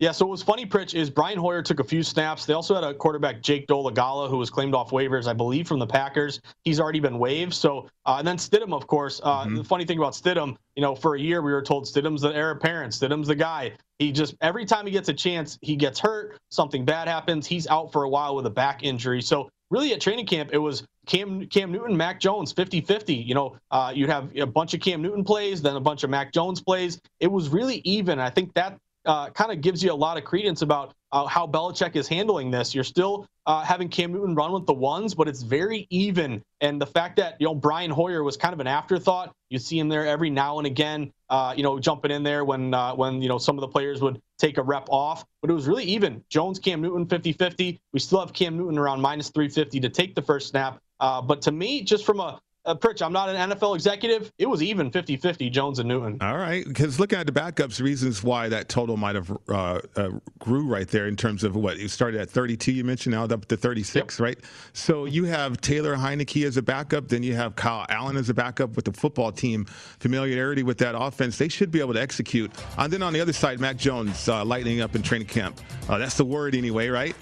Yeah, 0.00 0.12
so 0.12 0.24
what 0.24 0.30
was 0.30 0.42
funny, 0.42 0.64
Pritch, 0.64 0.94
is 0.94 1.10
Brian 1.10 1.36
Hoyer 1.36 1.60
took 1.60 1.78
a 1.78 1.84
few 1.84 2.02
snaps. 2.02 2.46
They 2.46 2.54
also 2.54 2.74
had 2.74 2.84
a 2.84 2.94
quarterback, 2.94 3.42
Jake 3.42 3.66
Dolegala, 3.66 4.30
who 4.30 4.38
was 4.38 4.48
claimed 4.48 4.74
off 4.74 4.92
waivers, 4.92 5.26
I 5.26 5.34
believe, 5.34 5.68
from 5.68 5.78
the 5.78 5.86
Packers. 5.86 6.40
He's 6.64 6.80
already 6.80 7.00
been 7.00 7.18
waived. 7.18 7.52
So, 7.52 7.86
uh, 8.06 8.16
and 8.18 8.26
then 8.26 8.38
Stidham, 8.38 8.72
of 8.72 8.86
course. 8.86 9.20
Uh, 9.22 9.44
mm-hmm. 9.44 9.56
The 9.56 9.64
funny 9.64 9.84
thing 9.84 9.98
about 9.98 10.14
Stidham, 10.14 10.56
you 10.74 10.80
know, 10.80 10.94
for 10.94 11.16
a 11.16 11.20
year 11.20 11.42
we 11.42 11.52
were 11.52 11.60
told 11.60 11.84
Stidham's 11.84 12.22
the 12.22 12.34
heir 12.34 12.50
apparent. 12.52 12.94
Stidham's 12.94 13.28
the 13.28 13.34
guy. 13.34 13.72
He 14.00 14.12
just 14.12 14.34
every 14.40 14.64
time 14.64 14.86
he 14.86 14.92
gets 14.92 15.10
a 15.10 15.14
chance, 15.14 15.58
he 15.60 15.76
gets 15.76 16.00
hurt. 16.00 16.38
Something 16.50 16.86
bad 16.86 17.06
happens. 17.06 17.46
He's 17.46 17.66
out 17.66 17.92
for 17.92 18.04
a 18.04 18.08
while 18.08 18.34
with 18.34 18.46
a 18.46 18.50
back 18.50 18.82
injury. 18.82 19.20
So 19.20 19.50
really 19.70 19.92
at 19.92 20.00
training 20.00 20.24
camp, 20.24 20.50
it 20.54 20.58
was 20.58 20.84
Cam 21.06 21.46
Cam 21.48 21.70
Newton, 21.70 21.94
Mac 21.94 22.18
Jones, 22.18 22.54
50-50. 22.54 23.26
You 23.26 23.34
know, 23.34 23.56
uh, 23.70 23.92
you'd 23.94 24.08
have 24.08 24.34
a 24.36 24.46
bunch 24.46 24.72
of 24.72 24.80
Cam 24.80 25.02
Newton 25.02 25.22
plays, 25.22 25.60
then 25.60 25.76
a 25.76 25.80
bunch 25.80 26.02
of 26.02 26.08
Mac 26.08 26.32
Jones 26.32 26.62
plays. 26.62 26.98
It 27.20 27.30
was 27.30 27.50
really 27.50 27.82
even. 27.84 28.18
I 28.18 28.30
think 28.30 28.54
that 28.54 28.78
uh, 29.06 29.30
kind 29.30 29.50
of 29.52 29.60
gives 29.60 29.82
you 29.82 29.92
a 29.92 29.94
lot 29.94 30.16
of 30.16 30.24
credence 30.24 30.62
about 30.62 30.94
uh, 31.12 31.26
how 31.26 31.46
Belichick 31.46 31.96
is 31.96 32.06
handling 32.06 32.50
this. 32.50 32.74
You're 32.74 32.84
still 32.84 33.26
uh, 33.46 33.62
having 33.62 33.88
Cam 33.88 34.12
Newton 34.12 34.34
run 34.34 34.52
with 34.52 34.66
the 34.66 34.74
ones, 34.74 35.14
but 35.14 35.28
it's 35.28 35.42
very 35.42 35.86
even. 35.90 36.42
And 36.60 36.80
the 36.80 36.86
fact 36.86 37.16
that 37.16 37.36
you 37.40 37.46
know 37.46 37.54
Brian 37.54 37.90
Hoyer 37.90 38.22
was 38.22 38.36
kind 38.36 38.52
of 38.52 38.60
an 38.60 38.66
afterthought. 38.66 39.34
You 39.48 39.58
see 39.58 39.78
him 39.78 39.88
there 39.88 40.06
every 40.06 40.30
now 40.30 40.58
and 40.58 40.66
again, 40.66 41.12
uh, 41.28 41.54
you 41.56 41.62
know, 41.62 41.78
jumping 41.80 42.10
in 42.10 42.22
there 42.22 42.44
when 42.44 42.74
uh, 42.74 42.94
when 42.94 43.20
you 43.22 43.28
know 43.28 43.38
some 43.38 43.56
of 43.56 43.62
the 43.62 43.68
players 43.68 44.00
would 44.00 44.20
take 44.38 44.58
a 44.58 44.62
rep 44.62 44.86
off. 44.88 45.24
But 45.40 45.50
it 45.50 45.54
was 45.54 45.66
really 45.66 45.84
even. 45.84 46.22
Jones, 46.28 46.58
Cam 46.58 46.80
Newton, 46.80 47.06
50-50. 47.06 47.78
We 47.92 48.00
still 48.00 48.20
have 48.20 48.32
Cam 48.32 48.56
Newton 48.56 48.78
around 48.78 49.00
minus 49.00 49.30
350 49.30 49.80
to 49.80 49.88
take 49.88 50.14
the 50.14 50.22
first 50.22 50.48
snap. 50.48 50.80
Uh, 51.00 51.20
but 51.22 51.42
to 51.42 51.52
me, 51.52 51.82
just 51.82 52.04
from 52.04 52.20
a 52.20 52.40
uh, 52.66 52.74
Pritch, 52.74 53.00
I'm 53.00 53.12
not 53.12 53.28
an 53.30 53.50
NFL 53.50 53.74
executive. 53.74 54.32
It 54.38 54.46
was 54.46 54.62
even 54.62 54.90
50 54.90 55.16
50, 55.16 55.48
Jones 55.50 55.78
and 55.78 55.88
Newton. 55.88 56.18
All 56.20 56.36
right. 56.36 56.64
Because 56.66 57.00
looking 57.00 57.18
at 57.18 57.26
the 57.26 57.32
backups, 57.32 57.80
reasons 57.80 58.22
why 58.22 58.48
that 58.48 58.68
total 58.68 58.96
might 58.96 59.14
have 59.14 59.30
uh, 59.48 59.80
uh, 59.96 60.10
grew 60.38 60.66
right 60.66 60.86
there 60.88 61.06
in 61.06 61.16
terms 61.16 61.42
of 61.42 61.56
what? 61.56 61.78
You 61.78 61.88
started 61.88 62.20
at 62.20 62.28
32, 62.28 62.72
you 62.72 62.84
mentioned, 62.84 63.14
now 63.14 63.24
up 63.24 63.46
to 63.46 63.56
36, 63.56 64.18
yep. 64.18 64.24
right? 64.24 64.38
So 64.72 65.06
you 65.06 65.24
have 65.24 65.60
Taylor 65.60 65.96
Heinicke 65.96 66.46
as 66.46 66.56
a 66.56 66.62
backup, 66.62 67.08
then 67.08 67.22
you 67.22 67.34
have 67.34 67.56
Kyle 67.56 67.86
Allen 67.88 68.16
as 68.16 68.28
a 68.28 68.34
backup 68.34 68.76
with 68.76 68.84
the 68.84 68.92
football 68.92 69.32
team, 69.32 69.64
familiarity 69.98 70.62
with 70.62 70.78
that 70.78 70.94
offense. 70.94 71.38
They 71.38 71.48
should 71.48 71.70
be 71.70 71.80
able 71.80 71.94
to 71.94 72.00
execute. 72.00 72.50
And 72.76 72.92
then 72.92 73.02
on 73.02 73.12
the 73.12 73.20
other 73.20 73.32
side, 73.32 73.58
Mac 73.60 73.76
Jones 73.78 74.28
uh, 74.28 74.44
lightening 74.44 74.80
up 74.82 74.94
in 74.94 75.02
training 75.02 75.28
camp. 75.28 75.60
Uh, 75.88 75.98
that's 75.98 76.16
the 76.16 76.24
word 76.24 76.54
anyway, 76.54 76.88
right? 76.88 77.16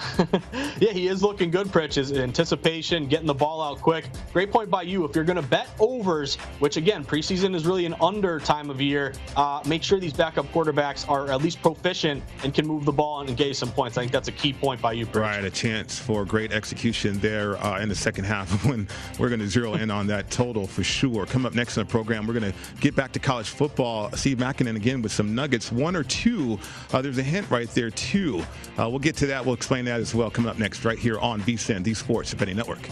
yeah, 0.80 0.92
he 0.92 1.08
is 1.08 1.22
looking 1.22 1.50
good, 1.50 1.68
Pritch. 1.68 1.94
His 1.94 2.12
anticipation, 2.12 3.06
getting 3.06 3.26
the 3.26 3.34
ball 3.34 3.62
out 3.62 3.80
quick. 3.80 4.06
Great 4.32 4.50
point 4.50 4.70
by 4.70 4.82
you. 4.82 5.04
If 5.04 5.14
you're 5.14 5.24
going 5.24 5.36
to 5.36 5.42
bet 5.42 5.68
overs, 5.78 6.36
which 6.58 6.76
again, 6.76 7.04
preseason 7.04 7.54
is 7.54 7.66
really 7.66 7.86
an 7.86 7.94
under 8.00 8.40
time 8.40 8.70
of 8.70 8.80
year, 8.80 9.12
uh, 9.36 9.62
make 9.66 9.82
sure 9.82 9.98
these 9.98 10.12
backup 10.12 10.46
quarterbacks 10.52 11.08
are 11.08 11.30
at 11.30 11.42
least 11.42 11.62
proficient 11.62 12.22
and 12.44 12.54
can 12.54 12.66
move 12.66 12.84
the 12.84 12.92
ball 12.92 13.20
and 13.20 13.28
engage 13.28 13.56
some 13.56 13.70
points. 13.70 13.96
I 13.96 14.02
think 14.02 14.12
that's 14.12 14.28
a 14.28 14.32
key 14.32 14.52
point 14.52 14.80
by 14.80 14.92
you, 14.92 15.06
Pritch. 15.06 15.20
Right, 15.20 15.44
a 15.44 15.50
chance 15.50 15.98
for 15.98 16.24
great 16.24 16.52
execution 16.52 17.18
there 17.20 17.56
uh, 17.62 17.80
in 17.80 17.88
the 17.88 17.94
second 17.94 18.24
half 18.24 18.64
when 18.66 18.88
we're 19.18 19.28
going 19.28 19.40
to 19.40 19.48
zero 19.48 19.74
in 19.74 19.90
on 19.90 20.06
that 20.08 20.30
total 20.30 20.66
for 20.66 20.82
sure. 20.82 21.26
Come 21.26 21.46
up 21.46 21.54
next 21.54 21.76
in 21.76 21.84
the 21.84 21.90
program, 21.90 22.26
we're 22.26 22.38
going 22.38 22.52
to 22.52 22.58
get 22.80 22.94
back 22.94 23.12
to 23.12 23.18
college 23.18 23.48
football. 23.48 24.10
Steve 24.12 24.38
Makinen 24.38 24.76
again 24.76 25.02
with 25.02 25.12
some 25.12 25.34
nuggets. 25.34 25.70
One 25.70 25.96
or 25.96 26.04
two. 26.04 26.58
Uh, 26.92 27.02
there's 27.02 27.18
a 27.18 27.22
hint 27.22 27.48
right 27.50 27.68
there, 27.70 27.90
too. 27.90 28.42
Uh, 28.78 28.88
we'll 28.88 28.98
get 28.98 29.16
to 29.16 29.26
that. 29.26 29.44
We'll 29.44 29.54
explain 29.54 29.81
that 29.86 30.00
as 30.00 30.14
well 30.14 30.30
coming 30.30 30.50
up 30.50 30.58
next 30.58 30.84
right 30.84 30.98
here 30.98 31.18
on 31.18 31.40
VSIN, 31.40 31.84
the 31.84 31.94
Sports 31.94 32.34
Betting 32.34 32.56
Network. 32.56 32.88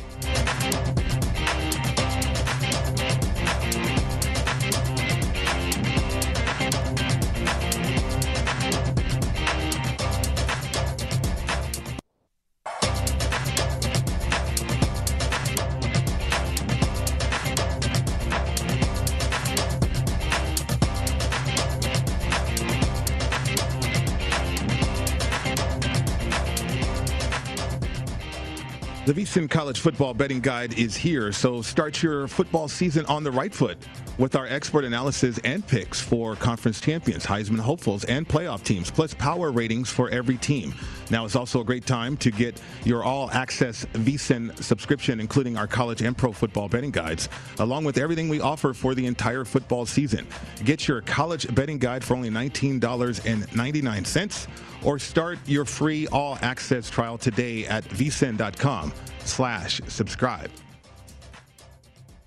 The 29.11 29.23
VSIN 29.23 29.51
College 29.51 29.81
Football 29.81 30.15
Betting 30.15 30.39
Guide 30.39 30.79
is 30.79 30.95
here, 30.95 31.33
so 31.33 31.63
start 31.63 32.01
your 32.01 32.29
football 32.29 32.69
season 32.69 33.05
on 33.07 33.25
the 33.25 33.31
right 33.33 33.53
foot 33.53 33.77
with 34.19 34.37
our 34.37 34.47
expert 34.47 34.85
analysis 34.85 35.41
and 35.43 35.67
picks 35.67 36.01
for 36.01 36.37
conference 36.37 36.81
champions, 36.81 37.27
Heisman 37.27 37.59
hopefuls, 37.59 38.05
and 38.05 38.29
playoff 38.29 38.63
teams, 38.63 38.89
plus 38.89 39.13
power 39.13 39.51
ratings 39.51 39.91
for 39.91 40.11
every 40.11 40.37
team. 40.37 40.73
Now 41.11 41.25
is 41.25 41.35
also 41.35 41.61
a 41.61 41.65
great 41.65 41.87
time 41.87 42.17
to 42.19 42.31
get 42.31 42.63
your 42.85 43.03
all-access 43.03 43.85
VSIN 43.95 44.57
subscription, 44.63 45.19
including 45.19 45.57
our 45.57 45.67
college 45.67 46.03
and 46.03 46.17
pro 46.17 46.31
football 46.31 46.69
betting 46.69 46.93
guides, 46.93 47.29
along 47.59 47.83
with 47.83 47.99
everything 47.99 48.29
we 48.29 48.41
offer 48.41 48.73
for 48.73 48.95
the 48.95 49.07
entire 49.07 49.45
football 49.45 49.87
season. 49.87 50.25
Get 50.63 50.87
your 50.87 51.01
college 51.01 51.53
betting 51.53 51.79
guide 51.79 52.05
for 52.05 52.15
only 52.15 52.31
$19.99 52.31 54.47
or 54.83 54.99
start 54.99 55.39
your 55.47 55.65
free 55.65 56.07
all-access 56.09 56.91
trial 56.91 57.19
today 57.19 57.67
at 57.67 57.85
vsin.com 57.85 58.93
slash 59.25 59.81
subscribe. 59.89 60.51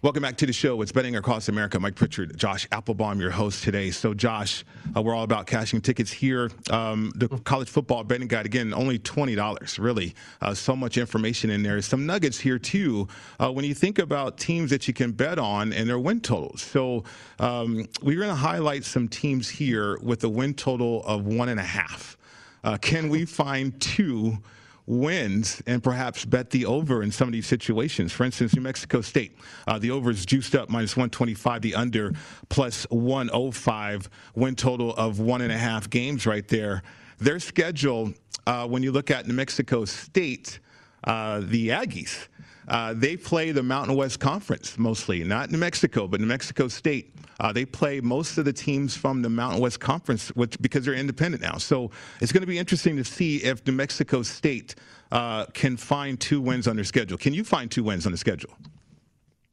Welcome 0.04 0.24
back 0.24 0.36
to 0.36 0.46
the 0.46 0.52
show. 0.52 0.82
It's 0.82 0.92
Betting 0.92 1.16
Across 1.16 1.48
America. 1.48 1.80
Mike 1.80 1.96
Pritchard, 1.96 2.38
Josh 2.38 2.68
Appelbaum, 2.74 3.22
your 3.22 3.32
host 3.32 3.64
today. 3.64 3.90
So, 3.90 4.14
Josh, 4.14 4.66
uh, 4.94 5.02
we're 5.02 5.16
all 5.16 5.24
about 5.24 5.48
cashing 5.48 5.80
tickets 5.80 6.12
here. 6.12 6.52
Um, 6.70 7.14
the 7.16 7.30
college 7.30 7.70
football 7.70 8.04
betting 8.04 8.28
guide, 8.28 8.46
again, 8.46 8.74
only 8.74 9.00
$20, 9.00 9.80
really. 9.80 10.14
Uh, 10.42 10.54
so 10.54 10.76
much 10.76 10.98
information 10.98 11.50
in 11.50 11.64
there. 11.64 11.82
Some 11.82 12.06
nuggets 12.06 12.38
here, 12.38 12.60
too, 12.60 13.08
uh, 13.40 13.50
when 13.50 13.64
you 13.64 13.74
think 13.74 13.98
about 13.98 14.38
teams 14.38 14.72
that 14.72 14.90
you 14.90 14.94
can 14.94 15.14
bet 15.14 15.40
on 15.40 15.72
and 15.72 15.88
their 15.88 16.00
win 16.00 16.20
totals. 16.20 16.62
So, 16.62 17.06
um, 17.40 17.88
we're 18.02 18.18
going 18.18 18.28
to 18.28 18.36
highlight 18.36 18.84
some 18.84 19.08
teams 19.08 19.48
here 19.48 19.98
with 20.02 20.22
a 20.26 20.30
win 20.30 20.54
total 20.54 21.02
of 21.06 21.26
one 21.26 21.48
and 21.48 21.62
a 21.62 21.64
half. 21.64 22.18
Uh, 22.64 22.78
can 22.78 23.10
we 23.10 23.26
find 23.26 23.80
two 23.82 24.38
wins 24.86 25.62
and 25.66 25.82
perhaps 25.82 26.26
bet 26.26 26.50
the 26.50 26.66
over 26.66 27.04
in 27.04 27.12
some 27.12 27.28
of 27.28 27.34
these 27.34 27.46
situations? 27.46 28.12
For 28.12 28.24
instance, 28.24 28.56
New 28.56 28.62
Mexico 28.62 29.02
State, 29.02 29.38
uh, 29.68 29.80
the 29.80 29.92
over 29.92 30.12
is 30.12 30.26
juiced 30.26 30.56
up 30.56 30.70
minus 30.70 30.96
125, 30.96 31.62
the 31.62 31.76
under 31.76 32.14
plus 32.50 32.86
105, 32.90 34.10
win 34.36 34.56
total 34.56 34.94
of 34.96 35.20
one 35.20 35.42
and 35.42 35.52
a 35.52 35.58
half 35.58 35.90
games 35.90 36.26
right 36.26 36.48
there. 36.48 36.84
Their 37.20 37.40
schedule, 37.40 38.14
uh, 38.48 38.68
when 38.68 38.84
you 38.84 38.92
look 38.92 39.12
at 39.12 39.28
New 39.28 39.34
Mexico 39.34 39.86
State, 39.86 40.60
uh, 41.04 41.42
the 41.44 41.70
Aggies, 41.70 42.28
uh, 42.68 42.94
they 42.96 43.18
play 43.18 43.52
the 43.52 43.64
Mountain 43.64 43.96
West 43.96 44.20
Conference 44.20 44.78
mostly, 44.78 45.24
not 45.24 45.52
New 45.52 45.58
Mexico, 45.58 46.08
but 46.08 46.20
New 46.20 46.28
Mexico 46.28 46.68
State. 46.68 47.16
Uh, 47.40 47.52
they 47.52 47.66
play 47.66 48.00
most 48.00 48.38
of 48.38 48.46
the 48.46 48.54
teams 48.54 48.96
from 48.96 49.22
the 49.22 49.30
Mountain 49.30 49.62
West 49.62 49.80
Conference 49.80 50.30
which, 50.30 50.60
because 50.62 50.86
they're 50.86 50.94
independent 50.94 51.42
now. 51.42 51.58
So 51.58 51.92
it's 52.22 52.32
going 52.32 52.42
to 52.42 52.48
be 52.48 52.58
interesting 52.58 52.96
to 52.98 53.04
see 53.04 53.38
if 53.38 53.66
New 53.66 53.74
Mexico 53.74 54.22
State 54.22 54.76
uh, 55.12 55.46
can 55.48 55.78
find 55.78 56.20
two 56.20 56.42
wins 56.42 56.68
on 56.68 56.76
their 56.76 56.86
schedule. 56.86 57.18
Can 57.18 57.34
you 57.34 57.44
find 57.44 57.70
two 57.70 57.84
wins 57.84 58.06
on 58.06 58.12
the 58.12 58.18
schedule? 58.18 58.56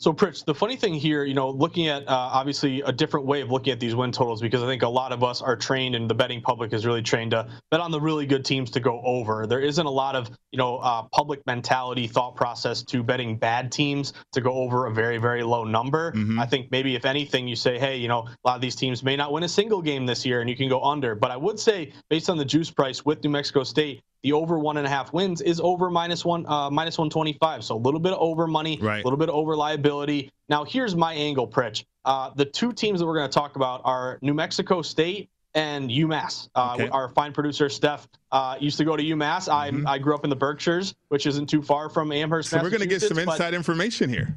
So, 0.01 0.15
Pritch, 0.15 0.47
the 0.47 0.55
funny 0.55 0.77
thing 0.77 0.95
here, 0.95 1.25
you 1.25 1.35
know, 1.35 1.51
looking 1.51 1.89
at 1.89 2.09
uh, 2.09 2.15
obviously 2.15 2.81
a 2.81 2.91
different 2.91 3.27
way 3.27 3.43
of 3.43 3.51
looking 3.51 3.71
at 3.71 3.81
these 3.81 3.95
win 3.95 4.13
totals 4.13 4.41
because 4.41 4.63
I 4.63 4.67
think 4.67 4.81
a 4.81 4.89
lot 4.89 5.13
of 5.13 5.23
us 5.23 5.43
are 5.43 5.57
trained 5.57 5.95
and 5.95 6.09
the 6.09 6.15
betting 6.15 6.41
public 6.41 6.73
is 6.73 6.87
really 6.87 7.03
trained 7.03 7.33
to 7.33 7.47
bet 7.71 7.81
on 7.81 7.91
the 7.91 8.01
really 8.01 8.25
good 8.25 8.43
teams 8.43 8.71
to 8.71 8.81
go 8.81 9.03
over. 9.05 9.47
There 9.47 9.61
isn't 9.61 9.85
a 9.85 9.91
lot 9.91 10.17
of, 10.17 10.31
you 10.53 10.57
know, 10.57 10.79
uh, 10.79 11.03
public 11.13 11.47
mentality 11.47 12.07
thought 12.07 12.35
process 12.35 12.83
to 12.85 13.03
betting 13.03 13.37
bad 13.37 13.71
teams 13.71 14.15
to 14.33 14.41
go 14.41 14.55
over 14.55 14.87
a 14.87 14.91
very, 14.91 15.19
very 15.19 15.43
low 15.43 15.65
number. 15.65 16.13
Mm-hmm. 16.13 16.41
I 16.41 16.47
think 16.47 16.71
maybe 16.71 16.95
if 16.95 17.05
anything, 17.05 17.47
you 17.47 17.55
say, 17.55 17.79
hey, 17.79 17.99
you 17.99 18.09
know, 18.09 18.21
a 18.21 18.49
lot 18.49 18.55
of 18.55 18.63
these 18.63 18.77
teams 18.77 19.03
may 19.03 19.17
not 19.17 19.33
win 19.33 19.43
a 19.43 19.49
single 19.49 19.83
game 19.83 20.07
this 20.07 20.25
year 20.25 20.41
and 20.41 20.49
you 20.49 20.57
can 20.57 20.71
go 20.71 20.83
under. 20.83 21.15
But 21.15 21.31
I 21.31 21.37
would 21.37 21.61
say, 21.61 21.93
based 22.09 22.31
on 22.31 22.39
the 22.39 22.47
juice 22.47 22.71
price 22.71 23.05
with 23.05 23.23
New 23.23 23.29
Mexico 23.29 23.65
State, 23.65 24.01
the 24.23 24.33
over 24.33 24.59
one 24.59 24.77
and 24.77 24.87
a 24.87 24.91
half 24.91 25.13
wins 25.13 25.41
is 25.41 25.61
over 25.61 25.91
minus 25.91 26.25
one 26.25 26.47
uh, 26.47 26.71
minus 26.71 26.99
125 26.99 27.65
so 27.65 27.77
a 27.77 27.79
little 27.79 28.01
bit 28.01 28.13
of 28.13 28.19
over 28.21 28.47
money 28.47 28.79
right. 28.81 29.01
a 29.01 29.05
little 29.05 29.19
bit 29.19 29.29
of 29.29 29.35
over 29.35 29.57
liability 29.57 30.31
now 30.49 30.65
here's 30.65 30.95
my 30.95 31.15
angle 31.15 31.47
pritch 31.47 31.85
uh, 32.05 32.31
the 32.35 32.45
two 32.45 32.73
teams 32.73 33.01
that 33.01 33.07
we're 33.07 33.17
going 33.17 33.29
to 33.29 33.35
talk 33.35 33.57
about 33.57 33.81
are 33.85 34.19
new 34.23 34.35
mexico 34.35 34.83
state 34.83 35.31
and 35.55 35.91
umass 35.91 36.49
uh, 36.55 36.75
okay. 36.75 36.89
our 36.89 37.09
fine 37.09 37.33
producer 37.33 37.69
steph 37.69 38.09
uh, 38.33 38.57
used 38.61 38.79
to 38.79 38.85
go 38.85 38.97
to 38.97 39.03
umass 39.03 39.49
mm-hmm. 39.49 39.87
I, 39.87 39.93
I 39.95 39.99
grew 39.99 40.15
up 40.15 40.25
in 40.25 40.31
the 40.31 40.37
berkshires 40.37 40.95
which 41.09 41.27
isn't 41.27 41.47
too 41.47 41.63
far 41.63 41.89
from 41.89 42.13
amherst 42.13 42.51
so 42.51 42.63
we're 42.63 42.71
going 42.71 42.81
to 42.81 42.87
get 42.87 43.03
some 43.03 43.19
inside 43.19 43.55
information 43.55 44.11
here 44.11 44.37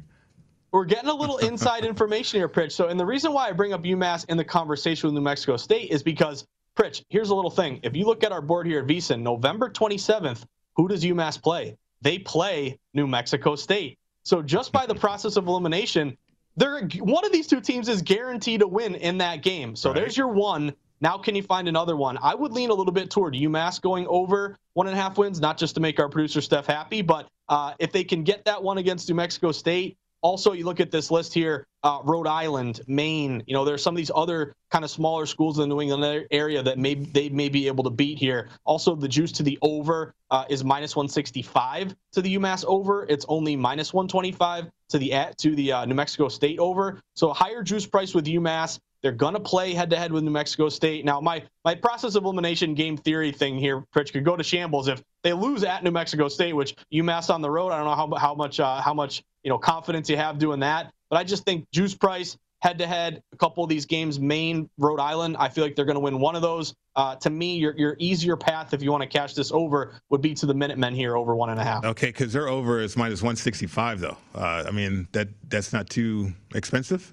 we're 0.74 0.84
getting 0.84 1.08
a 1.08 1.14
little 1.14 1.38
inside 1.38 1.84
information 1.84 2.40
here, 2.40 2.48
Pritch. 2.48 2.72
So, 2.72 2.88
and 2.88 2.98
the 2.98 3.06
reason 3.06 3.32
why 3.32 3.48
I 3.48 3.52
bring 3.52 3.72
up 3.72 3.84
UMass 3.84 4.28
in 4.28 4.36
the 4.36 4.42
conversation 4.42 5.06
with 5.06 5.14
New 5.14 5.20
Mexico 5.20 5.56
State 5.56 5.92
is 5.92 6.02
because 6.02 6.48
Pritch, 6.76 7.04
here's 7.08 7.30
a 7.30 7.34
little 7.34 7.50
thing. 7.50 7.80
If 7.82 7.94
you 7.96 8.04
look 8.04 8.24
at 8.24 8.32
our 8.32 8.42
board 8.42 8.66
here 8.66 8.80
at 8.80 8.86
VSiN, 8.86 9.20
November 9.20 9.70
27th, 9.70 10.44
who 10.76 10.88
does 10.88 11.04
UMass 11.04 11.40
play? 11.40 11.76
They 12.02 12.18
play 12.18 12.78
New 12.92 13.06
Mexico 13.06 13.54
State. 13.54 13.98
So 14.24 14.42
just 14.42 14.72
by 14.72 14.86
the 14.86 14.94
process 14.94 15.36
of 15.36 15.46
elimination, 15.46 16.16
they're 16.56 16.82
one 16.98 17.24
of 17.24 17.32
these 17.32 17.46
two 17.46 17.60
teams 17.60 17.88
is 17.88 18.02
guaranteed 18.02 18.60
to 18.60 18.66
win 18.66 18.94
in 18.94 19.18
that 19.18 19.42
game. 19.42 19.76
So 19.76 19.90
right. 19.90 20.00
there's 20.00 20.16
your 20.16 20.28
one. 20.28 20.74
Now, 21.00 21.18
can 21.18 21.34
you 21.34 21.42
find 21.42 21.68
another 21.68 21.96
one? 21.96 22.18
I 22.22 22.34
would 22.34 22.52
lean 22.52 22.70
a 22.70 22.74
little 22.74 22.92
bit 22.92 23.10
toward 23.10 23.34
UMass 23.34 23.80
going 23.80 24.06
over 24.06 24.56
one 24.72 24.86
and 24.86 24.96
a 24.96 25.00
half 25.00 25.18
wins, 25.18 25.40
not 25.40 25.58
just 25.58 25.74
to 25.74 25.80
make 25.80 26.00
our 26.00 26.08
producer 26.08 26.40
Steph 26.40 26.66
happy, 26.66 27.02
but 27.02 27.28
uh, 27.48 27.74
if 27.78 27.92
they 27.92 28.04
can 28.04 28.24
get 28.24 28.44
that 28.46 28.62
one 28.62 28.78
against 28.78 29.08
New 29.08 29.14
Mexico 29.14 29.52
State, 29.52 29.98
also, 30.24 30.52
you 30.52 30.64
look 30.64 30.80
at 30.80 30.90
this 30.90 31.10
list 31.10 31.34
here 31.34 31.66
uh, 31.82 32.00
Rhode 32.02 32.26
Island, 32.26 32.80
Maine. 32.86 33.42
You 33.46 33.52
know, 33.52 33.66
there's 33.66 33.82
some 33.82 33.94
of 33.94 33.98
these 33.98 34.10
other 34.14 34.54
kind 34.70 34.86
of 34.86 34.90
smaller 34.90 35.26
schools 35.26 35.58
in 35.58 35.68
the 35.68 35.74
New 35.74 35.82
England 35.82 36.26
area 36.30 36.62
that 36.62 36.78
may 36.78 36.94
they 36.94 37.28
may 37.28 37.50
be 37.50 37.66
able 37.66 37.84
to 37.84 37.90
beat 37.90 38.18
here. 38.18 38.48
Also, 38.64 38.96
the 38.96 39.06
juice 39.06 39.32
to 39.32 39.42
the 39.42 39.58
over 39.60 40.14
uh, 40.30 40.46
is 40.48 40.64
minus 40.64 40.96
165 40.96 41.94
to 42.12 42.22
the 42.22 42.36
UMass 42.36 42.64
over. 42.66 43.04
It's 43.06 43.26
only 43.28 43.54
minus 43.54 43.92
125 43.92 44.70
to 44.88 44.98
the 44.98 45.12
at 45.12 45.36
to 45.38 45.54
the 45.54 45.72
uh, 45.72 45.84
New 45.84 45.94
Mexico 45.94 46.28
State 46.28 46.58
over. 46.58 47.02
So 47.14 47.28
a 47.28 47.34
higher 47.34 47.62
juice 47.62 47.86
price 47.86 48.14
with 48.14 48.24
UMass. 48.24 48.80
They're 49.02 49.12
gonna 49.12 49.40
play 49.40 49.74
head 49.74 49.90
to 49.90 49.96
head 49.98 50.10
with 50.10 50.24
New 50.24 50.30
Mexico 50.30 50.70
State. 50.70 51.04
Now, 51.04 51.20
my 51.20 51.42
my 51.66 51.74
process 51.74 52.14
of 52.14 52.24
elimination 52.24 52.72
game 52.72 52.96
theory 52.96 53.30
thing 53.30 53.58
here, 53.58 53.84
Pritch, 53.94 54.10
could 54.10 54.24
go 54.24 54.38
to 54.38 54.42
shambles 54.42 54.88
if 54.88 55.02
they 55.22 55.34
lose 55.34 55.64
at 55.64 55.84
New 55.84 55.90
Mexico 55.90 56.28
State, 56.28 56.54
which 56.54 56.74
UMass 56.90 57.28
on 57.28 57.42
the 57.42 57.50
road. 57.50 57.72
I 57.72 57.76
don't 57.76 57.84
know 57.84 57.94
how 57.94 58.18
how 58.18 58.34
much 58.34 58.58
uh, 58.58 58.80
how 58.80 58.94
much 58.94 59.22
you 59.44 59.50
know 59.50 59.58
confidence 59.58 60.10
you 60.10 60.16
have 60.16 60.38
doing 60.38 60.60
that. 60.60 60.92
But 61.10 61.16
I 61.16 61.24
just 61.24 61.44
think 61.44 61.70
juice 61.70 61.94
price 61.94 62.36
head 62.64 62.78
to 62.78 62.86
head, 62.86 63.22
a 63.30 63.36
couple 63.36 63.62
of 63.62 63.68
these 63.68 63.84
games, 63.84 64.18
Maine, 64.18 64.70
Rhode 64.78 64.98
Island, 64.98 65.36
I 65.38 65.50
feel 65.50 65.62
like 65.62 65.76
they're 65.76 65.84
going 65.84 65.96
to 65.96 66.00
win 66.00 66.18
one 66.18 66.34
of 66.34 66.40
those. 66.40 66.74
Uh, 66.96 67.14
to 67.16 67.28
me, 67.28 67.56
your, 67.56 67.76
your 67.76 67.94
easier 67.98 68.38
path 68.38 68.72
if 68.72 68.82
you 68.82 68.90
want 68.90 69.02
to 69.02 69.06
cash 69.06 69.34
this 69.34 69.52
over 69.52 70.00
would 70.08 70.22
be 70.22 70.32
to 70.32 70.46
the 70.46 70.54
Minutemen 70.54 70.94
here 70.94 71.14
over 71.14 71.36
one 71.36 71.50
and 71.50 71.60
a 71.60 71.62
half. 71.62 71.84
Okay, 71.84 72.06
because 72.06 72.32
their 72.32 72.48
over 72.48 72.80
is 72.80 72.96
minus 72.96 73.20
165, 73.20 74.00
though. 74.00 74.16
Uh, 74.34 74.64
I 74.66 74.70
mean, 74.70 75.06
that 75.12 75.28
that's 75.48 75.74
not 75.74 75.90
too 75.90 76.32
expensive. 76.54 77.12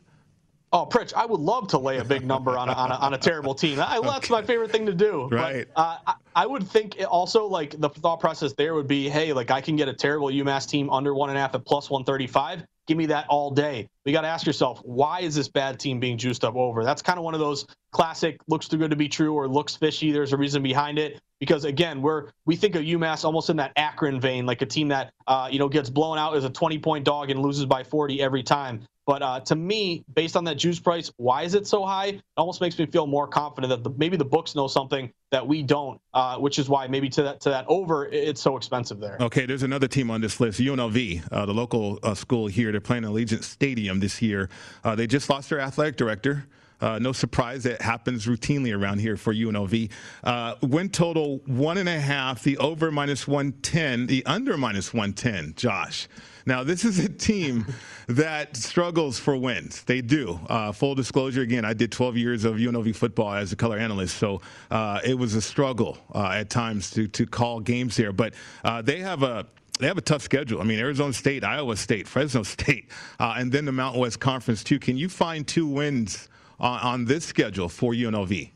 Oh, 0.74 0.86
Pritch, 0.86 1.14
I 1.14 1.26
would 1.26 1.42
love 1.42 1.68
to 1.70 1.78
lay 1.78 1.98
a 1.98 2.06
big 2.06 2.26
number 2.26 2.58
on 2.58 2.70
a, 2.70 2.72
on 2.72 2.92
a, 2.92 2.96
on 2.96 3.14
a 3.14 3.18
terrible 3.18 3.54
team. 3.54 3.78
I, 3.80 3.98
okay. 3.98 4.08
That's 4.08 4.30
my 4.30 4.42
favorite 4.42 4.72
thing 4.72 4.86
to 4.86 4.94
do. 4.94 5.28
Right. 5.30 5.68
But, 5.76 5.82
uh, 5.82 5.98
I, 6.08 6.14
I, 6.34 6.46
would 6.46 6.66
think 6.66 6.96
also 7.10 7.46
like 7.46 7.78
the 7.80 7.90
thought 7.90 8.22
process 8.22 8.54
there 8.54 8.74
would 8.74 8.88
be, 8.88 9.10
hey, 9.10 9.34
like 9.34 9.52
I 9.52 9.60
can 9.60 9.76
get 9.76 9.90
a 9.90 9.94
terrible 9.94 10.30
UMass 10.30 10.70
team 10.70 10.90
under 10.90 11.14
one 11.14 11.30
and 11.30 11.38
a 11.38 11.42
half 11.42 11.56
at 11.56 11.66
plus 11.66 11.90
135. 11.90 12.66
Give 12.88 12.98
me 12.98 13.06
that 13.08 13.26
all 13.28 13.52
day. 13.52 13.90
We 14.06 14.14
got 14.14 14.22
to 14.22 14.30
ask 14.30 14.46
yourself, 14.46 14.80
why 14.84 15.20
is 15.20 15.36
this 15.36 15.50
bad 15.50 15.78
team 15.78 16.00
being 16.00 16.18
juiced 16.18 16.46
up 16.46 16.56
over? 16.56 16.86
That's 16.86 17.02
kind 17.02 17.20
of 17.20 17.26
one 17.26 17.34
of 17.34 17.42
those 17.42 17.66
classic 17.92 18.38
looks 18.48 18.70
too 18.70 18.78
good 18.78 18.92
to 18.92 18.96
be 18.96 19.10
true 19.10 19.34
or 19.34 19.50
looks 19.50 19.76
fishy. 19.76 20.14
There's 20.14 20.32
a 20.32 20.38
reason 20.38 20.64
behind 20.64 20.98
it 20.98 21.20
because 21.42 21.66
again, 21.66 22.02
we're 22.02 22.30
we 22.46 22.56
think 22.56 22.76
of 22.76 22.84
UMass 22.84 23.26
almost 23.26 23.50
in 23.50 23.58
that 23.58 23.74
Akron 23.76 24.22
vein, 24.22 24.46
like 24.46 24.62
a 24.62 24.66
team 24.66 24.88
that 24.88 25.12
uh, 25.28 25.50
you 25.52 25.60
know 25.60 25.68
gets 25.68 25.90
blown 25.90 26.18
out 26.18 26.36
as 26.36 26.46
a 26.46 26.50
20 26.50 26.80
point 26.80 27.04
dog 27.04 27.30
and 27.30 27.42
loses 27.42 27.66
by 27.66 27.84
40 27.84 28.22
every 28.22 28.44
time. 28.44 28.82
But 29.06 29.22
uh, 29.22 29.40
to 29.42 29.56
me, 29.56 30.04
based 30.14 30.36
on 30.36 30.44
that 30.46 30.56
juice 30.56 30.80
price, 30.80 31.12
why 31.18 31.44
is 31.44 31.56
it 31.56 31.66
so 31.66 31.86
high? 31.86 32.08
It 32.08 32.22
almost 32.38 32.62
makes 32.62 32.78
me 32.78 32.86
feel 32.86 33.08
more 33.08 33.28
confident 33.28 33.70
that 33.70 33.84
the, 33.84 33.96
maybe 33.98 34.16
the 34.16 34.26
books 34.26 34.54
know 34.56 34.68
something 34.68 35.12
that 35.32 35.46
we 35.46 35.64
don't, 35.64 36.00
uh, 36.14 36.38
which 36.38 36.60
is 36.60 36.70
why 36.70 36.88
maybe 36.88 37.10
to 37.10 37.24
that 37.24 37.42
to 37.42 37.50
that 37.50 37.66
over, 37.68 38.06
it's 38.08 38.42
so 38.42 38.58
expensive 38.58 39.00
there. 39.00 39.18
Okay, 39.20 39.46
there's 39.46 39.64
another 39.64 39.88
team 39.88 40.12
on 40.12 40.22
this 40.22 40.40
list, 40.40 40.60
UNLV, 40.60 41.24
uh, 41.32 41.46
the 41.46 41.54
local 41.54 42.00
uh, 42.04 42.14
school 42.14 42.48
here. 42.48 42.72
They're 42.72 42.82
playing 42.82 43.04
Allegiant 43.04 43.44
Stadium 43.44 44.00
this 44.00 44.22
year. 44.22 44.50
Uh, 44.84 44.96
they 44.96 45.08
just 45.08 45.30
lost 45.30 45.50
their 45.50 45.60
athletic 45.60 45.96
director. 45.96 46.46
Uh, 46.82 46.98
no 47.00 47.12
surprise 47.12 47.64
that 47.64 47.82
happens 47.82 48.26
routinely 48.26 48.76
around 48.76 49.00
here 49.00 49.16
for 49.16 49.34
UNLV. 49.34 49.92
Uh, 50.24 50.56
win 50.62 50.90
total 50.90 51.38
one 51.46 51.78
and 51.78 51.88
a 51.88 52.00
half, 52.00 52.44
the 52.44 52.58
over 52.58 52.92
minus 52.92 53.28
110, 53.28 54.08
the 54.08 54.26
under 54.26 54.58
minus 54.58 54.94
110, 54.94 55.54
Josh. 55.56 56.08
Now, 56.46 56.64
this 56.64 56.86
is 56.86 57.00
a 57.00 57.10
team 57.10 57.66
that 58.08 58.56
struggles 58.56 59.20
for 59.20 59.36
wins. 59.36 59.84
They 59.84 60.02
do. 60.02 60.40
Uh, 60.48 60.72
full 60.72 60.96
disclosure, 60.96 61.42
again, 61.42 61.66
I 61.66 61.74
did 61.74 61.92
12 61.92 62.18
years 62.18 62.46
of 62.46 62.56
UNLV 62.56 62.96
football 62.96 63.34
as 63.34 63.52
a 63.52 63.56
color 63.56 63.78
analyst, 63.78 64.18
so 64.18 64.42
uh, 64.70 65.00
it 65.04 65.18
was 65.18 65.36
a 65.36 65.42
struggle 65.42 65.98
uh, 66.14 66.30
at 66.30 66.50
times 66.50 66.92
to, 66.92 67.08
to 67.10 67.26
call 67.26 67.60
games 67.60 67.96
here. 67.96 68.12
But 68.12 68.34
uh, 68.64 68.82
they 68.82 69.00
have 69.00 69.24
a 69.24 69.46
they 69.80 69.88
have 69.88 69.98
a 69.98 70.02
tough 70.02 70.22
schedule. 70.22 70.62
I 70.62 70.64
mean, 70.64 70.78
Arizona 70.78 71.12
State, 71.12 71.44
Iowa 71.44 71.76
State, 71.76 72.08
Fresno 72.08 72.44
State, 72.44 72.92
uh, 73.20 73.34
and 73.38 73.52
then 73.52 73.66
the 73.66 73.72
Mountain 73.72 74.00
West 74.00 74.20
Conference 74.20 74.64
too. 74.64 74.78
Can 74.78 74.96
you 74.96 75.10
find 75.10 75.48
two 75.48 75.66
wins 75.66 76.30
on, 76.60 76.80
on 76.82 77.06
this 77.06 77.26
schedule 77.26 77.68
for 77.68 77.94
UNLV? 77.94 78.52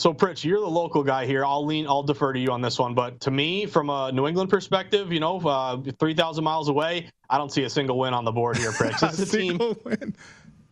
So, 0.00 0.14
Pritch, 0.14 0.44
you're 0.44 0.60
the 0.60 0.66
local 0.66 1.04
guy 1.04 1.26
here. 1.26 1.44
I'll 1.44 1.66
lean, 1.66 1.86
I'll 1.86 2.02
defer 2.02 2.32
to 2.32 2.38
you 2.40 2.50
on 2.52 2.62
this 2.62 2.78
one. 2.78 2.94
But 2.94 3.20
to 3.20 3.30
me, 3.30 3.66
from 3.66 3.90
a 3.90 4.10
New 4.10 4.26
England 4.26 4.48
perspective, 4.48 5.12
you 5.12 5.20
know, 5.20 5.38
uh, 5.40 5.76
3,000 5.98 6.42
miles 6.42 6.70
away, 6.70 7.10
I 7.28 7.36
don't 7.36 7.52
see 7.52 7.64
a 7.64 7.68
single 7.68 7.98
win 7.98 8.14
on 8.14 8.24
the 8.24 8.32
board 8.32 8.56
here, 8.56 8.70
Pritch. 8.70 8.98
This 8.98 9.18
is 9.18 9.34
a 9.34 9.36
team. 9.36 9.58
Win. 9.84 10.14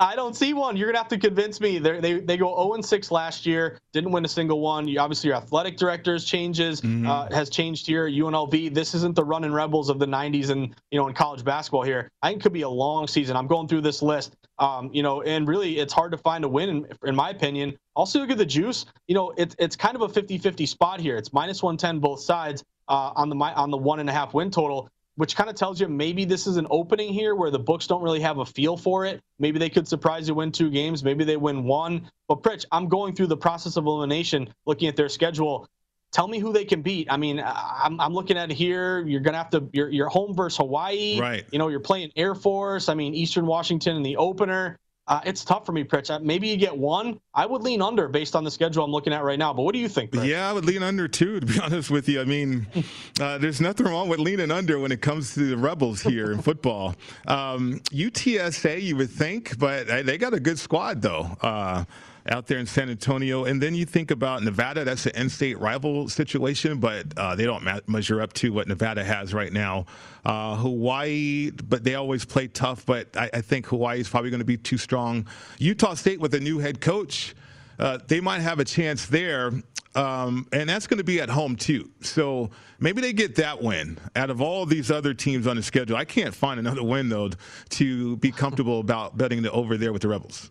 I 0.01 0.17
don't 0.17 0.35
see 0.35 0.55
one. 0.55 0.79
You're 0.79 0.89
gonna 0.89 0.97
have 0.97 1.09
to 1.09 1.19
convince 1.19 1.61
me. 1.61 1.79
They're, 1.79 2.01
they 2.01 2.21
they 2.21 2.39
go 2.39 2.55
0 2.73 2.81
6 2.81 3.11
last 3.11 3.45
year, 3.45 3.79
didn't 3.93 4.13
win 4.13 4.25
a 4.25 4.29
single 4.29 4.61
one. 4.61 4.89
You, 4.89 5.01
obviously, 5.01 5.29
your 5.29 5.37
athletic 5.37 5.77
directors 5.77 6.25
changes 6.25 6.81
mm-hmm. 6.81 7.07
uh, 7.07 7.29
has 7.31 7.51
changed 7.51 7.87
here. 7.87 8.09
UNLV. 8.09 8.73
This 8.73 8.95
isn't 8.95 9.15
the 9.15 9.25
running 9.25 9.53
rebels 9.53 9.91
of 9.91 9.99
the 9.99 10.07
90s 10.07 10.51
and 10.51 10.75
you 10.91 10.99
know 10.99 11.09
in 11.09 11.15
college 11.15 11.45
basketball 11.45 11.83
here. 11.83 12.09
I 12.23 12.29
think 12.29 12.41
it 12.41 12.43
could 12.45 12.53
be 12.53 12.63
a 12.63 12.69
long 12.69 13.09
season. 13.09 13.37
I'm 13.37 13.49
going 13.49 13.69
through 13.69 13.83
this 13.83 14.01
list. 14.01 14.37
Um, 14.59 14.91
you 14.93 15.03
know, 15.03 15.23
and 15.23 15.47
really, 15.47 15.79
it's 15.79 15.93
hard 15.93 16.13
to 16.13 16.19
find 16.19 16.45
a 16.45 16.49
win, 16.49 16.69
in, 16.69 16.87
in 17.05 17.15
my 17.15 17.31
opinion. 17.31 17.77
Also, 17.95 18.19
look 18.21 18.31
at 18.31 18.39
the 18.39 18.47
juice. 18.47 18.87
You 19.07 19.15
know, 19.15 19.33
it's 19.37 19.55
it's 19.59 19.77
kind 19.77 19.95
of 19.95 20.03
a 20.03 20.09
50-50 20.09 20.67
spot 20.67 21.01
here. 21.01 21.17
It's 21.17 21.33
minus 21.33 21.63
110 21.63 22.01
both 22.01 22.21
sides 22.21 22.65
uh, 22.89 23.13
on 23.15 23.29
the 23.29 23.37
on 23.37 23.71
the 23.71 23.77
one 23.77 24.01
and 24.01 24.09
a 24.09 24.13
half 24.13 24.35
win 24.35 24.51
total 24.51 24.91
which 25.19 25.35
kind 25.35 25.51
of 25.51 25.57
tells 25.57 25.81
you 25.81 25.89
maybe 25.89 26.25
this 26.25 26.47
is 26.47 26.59
an 26.59 26.67
opening 26.71 27.13
here 27.13 27.35
where 27.35 27.51
the 27.51 27.59
books 27.59 27.89
don't 27.89 28.03
really 28.05 28.21
have 28.21 28.39
a 28.39 28.47
feel 28.47 28.77
for 28.77 29.05
it. 29.05 29.21
Maybe 29.41 29.59
they 29.59 29.69
could 29.69 29.89
surprise 29.89 30.29
you, 30.29 30.35
win 30.37 30.53
two 30.53 30.71
games. 30.71 31.03
Maybe 31.03 31.25
they 31.25 31.37
win 31.37 31.65
one. 31.65 32.09
But 32.29 32.45
Pritch, 32.45 32.65
I'm 32.71 32.89
going 32.89 33.17
through 33.17 33.27
the 33.27 33.37
process 33.37 33.77
of 33.77 33.87
elimination, 33.87 34.49
looking 34.65 34.87
at 34.87 34.95
their 34.95 35.09
schedule. 35.09 35.69
Tell 36.11 36.27
me 36.27 36.39
who 36.39 36.53
they 36.53 36.65
can 36.65 36.81
beat. 36.81 37.07
I 37.11 37.17
mean, 37.17 37.43
I'm, 37.45 38.01
I'm 38.01 38.15
looking 38.15 38.39
at 38.39 38.51
here. 38.51 39.07
You're 39.07 39.21
gonna 39.21 39.37
have 39.37 39.51
to. 39.51 39.69
You're, 39.73 39.91
you're 39.91 40.09
home 40.09 40.35
versus 40.35 40.57
Hawaii. 40.57 41.21
Right. 41.21 41.45
You 41.51 41.59
know, 41.59 41.69
you're 41.69 41.81
playing 41.81 42.13
Air 42.17 42.35
Force. 42.35 42.89
I 42.89 42.95
mean, 42.95 43.15
Eastern 43.15 43.47
Washington 43.47 43.97
in 43.97 44.03
the 44.03 44.17
opener. 44.17 44.79
Uh, 45.09 45.23
it's 45.25 45.43
tough 45.43 45.65
for 45.65 45.73
me, 45.73 45.83
Pritch. 45.83 46.11
Uh, 46.11 46.19
maybe 46.19 46.49
you 46.49 46.57
get 46.59 46.77
one. 46.77 47.19
I 47.33 47.47
would 47.47 47.63
lean 47.63 47.81
under 47.81 48.09
based 48.09 48.37
on 48.37 48.45
the 48.45 48.51
schedule 48.51 48.85
I'm 48.85 48.91
looking 48.91 49.15
at 49.15 49.25
right 49.25 49.39
now. 49.39 49.55
But 49.55 49.63
what 49.63 49.73
do 49.73 49.79
you 49.79 49.89
think? 49.89 50.11
Pritch? 50.11 50.29
Yeah, 50.29 50.51
I 50.51 50.53
would 50.53 50.67
lean 50.67 50.83
under 50.83 51.09
too. 51.09 51.41
To 51.41 51.47
be 51.47 51.59
honest 51.63 51.91
with 51.91 52.09
you, 52.11 52.21
I 52.21 52.25
mean, 52.25 52.67
uh, 53.21 53.39
there's 53.39 53.61
nothing 53.61 53.87
wrong 53.87 54.11
with 54.11 54.19
leaning 54.21 54.51
under 54.51 54.79
when 54.79 54.93
it 54.93 55.01
comes 55.01 55.33
to 55.35 55.49
the 55.49 55.57
Rebels 55.57 56.03
here 56.03 56.31
in 56.31 56.43
football. 56.43 56.95
Um, 57.27 57.81
UTSA, 57.91 58.81
you 58.83 58.97
would 58.97 59.11
think, 59.11 59.59
but 59.59 59.87
they 59.87 60.19
got 60.19 60.35
a 60.35 60.41
good 60.41 60.59
squad 60.59 61.03
though. 61.03 61.37
Uh, 61.41 61.85
out 62.29 62.47
there 62.47 62.59
in 62.59 62.67
San 62.67 62.91
Antonio. 62.91 63.45
And 63.45 63.63
then 63.63 63.75
you 63.75 63.87
think 63.87 64.11
about 64.11 64.43
Nevada, 64.43 64.85
that's 64.85 65.07
an 65.07 65.13
in 65.15 65.29
state 65.29 65.59
rival 65.59 66.09
situation, 66.09 66.79
but 66.79 67.07
uh, 67.17 67.35
they 67.35 67.45
don't 67.45 67.65
ma- 67.65 67.81
measure 67.87 68.21
up 68.21 68.33
to 68.35 68.53
what 68.53 68.69
Nevada 68.69 69.05
has 69.05 69.33
right 69.35 69.53
now. 69.53 69.87
Uh, 70.25 70.57
Hawaii, 70.57 71.51
but 71.51 71.85
they 71.85 71.95
always 71.95 72.25
play 72.25 72.49
tough, 72.49 72.85
but 72.85 73.17
I, 73.17 73.31
I 73.35 73.41
think 73.41 73.67
Hawaii 73.67 74.01
is 74.01 74.09
probably 74.09 74.31
going 74.31 74.41
to 74.41 74.47
be 74.47 74.57
too 74.57 74.79
strong. 74.79 75.27
Utah 75.59 75.95
State 75.95 76.21
with 76.21 76.35
a 76.35 76.41
new 76.41 76.59
head 76.59 76.81
coach. 76.81 77.35
Uh, 77.79 77.99
they 78.07 78.21
might 78.21 78.41
have 78.41 78.59
a 78.59 78.65
chance 78.65 79.07
there. 79.07 79.53
Um, 79.95 80.47
and 80.53 80.69
that's 80.69 80.87
going 80.87 80.99
to 80.99 81.05
be 81.05 81.21
at 81.21 81.29
home 81.29 81.57
too. 81.57 81.91
So 82.03 82.51
maybe 82.79 83.01
they 83.01 83.13
get 83.13 83.37
that 83.37 83.63
win 83.63 83.99
out 84.15 84.31
of 84.31 84.41
all 84.41 84.65
these 84.67 84.91
other 84.91 85.15
teams 85.15 85.47
on 85.47 85.57
the 85.57 85.63
schedule. 85.63 85.97
I 85.97 86.05
can't 86.05 86.35
find 86.35 86.61
another 86.61 86.85
win 86.85 87.09
though 87.09 87.31
to 87.71 88.17
be 88.19 88.31
comfortable 88.31 88.81
about 88.81 89.17
betting 89.17 89.43
the 89.43 89.51
over 89.51 89.77
there 89.77 89.93
with 89.93 90.03
the 90.03 90.09
Rebels. 90.09 90.51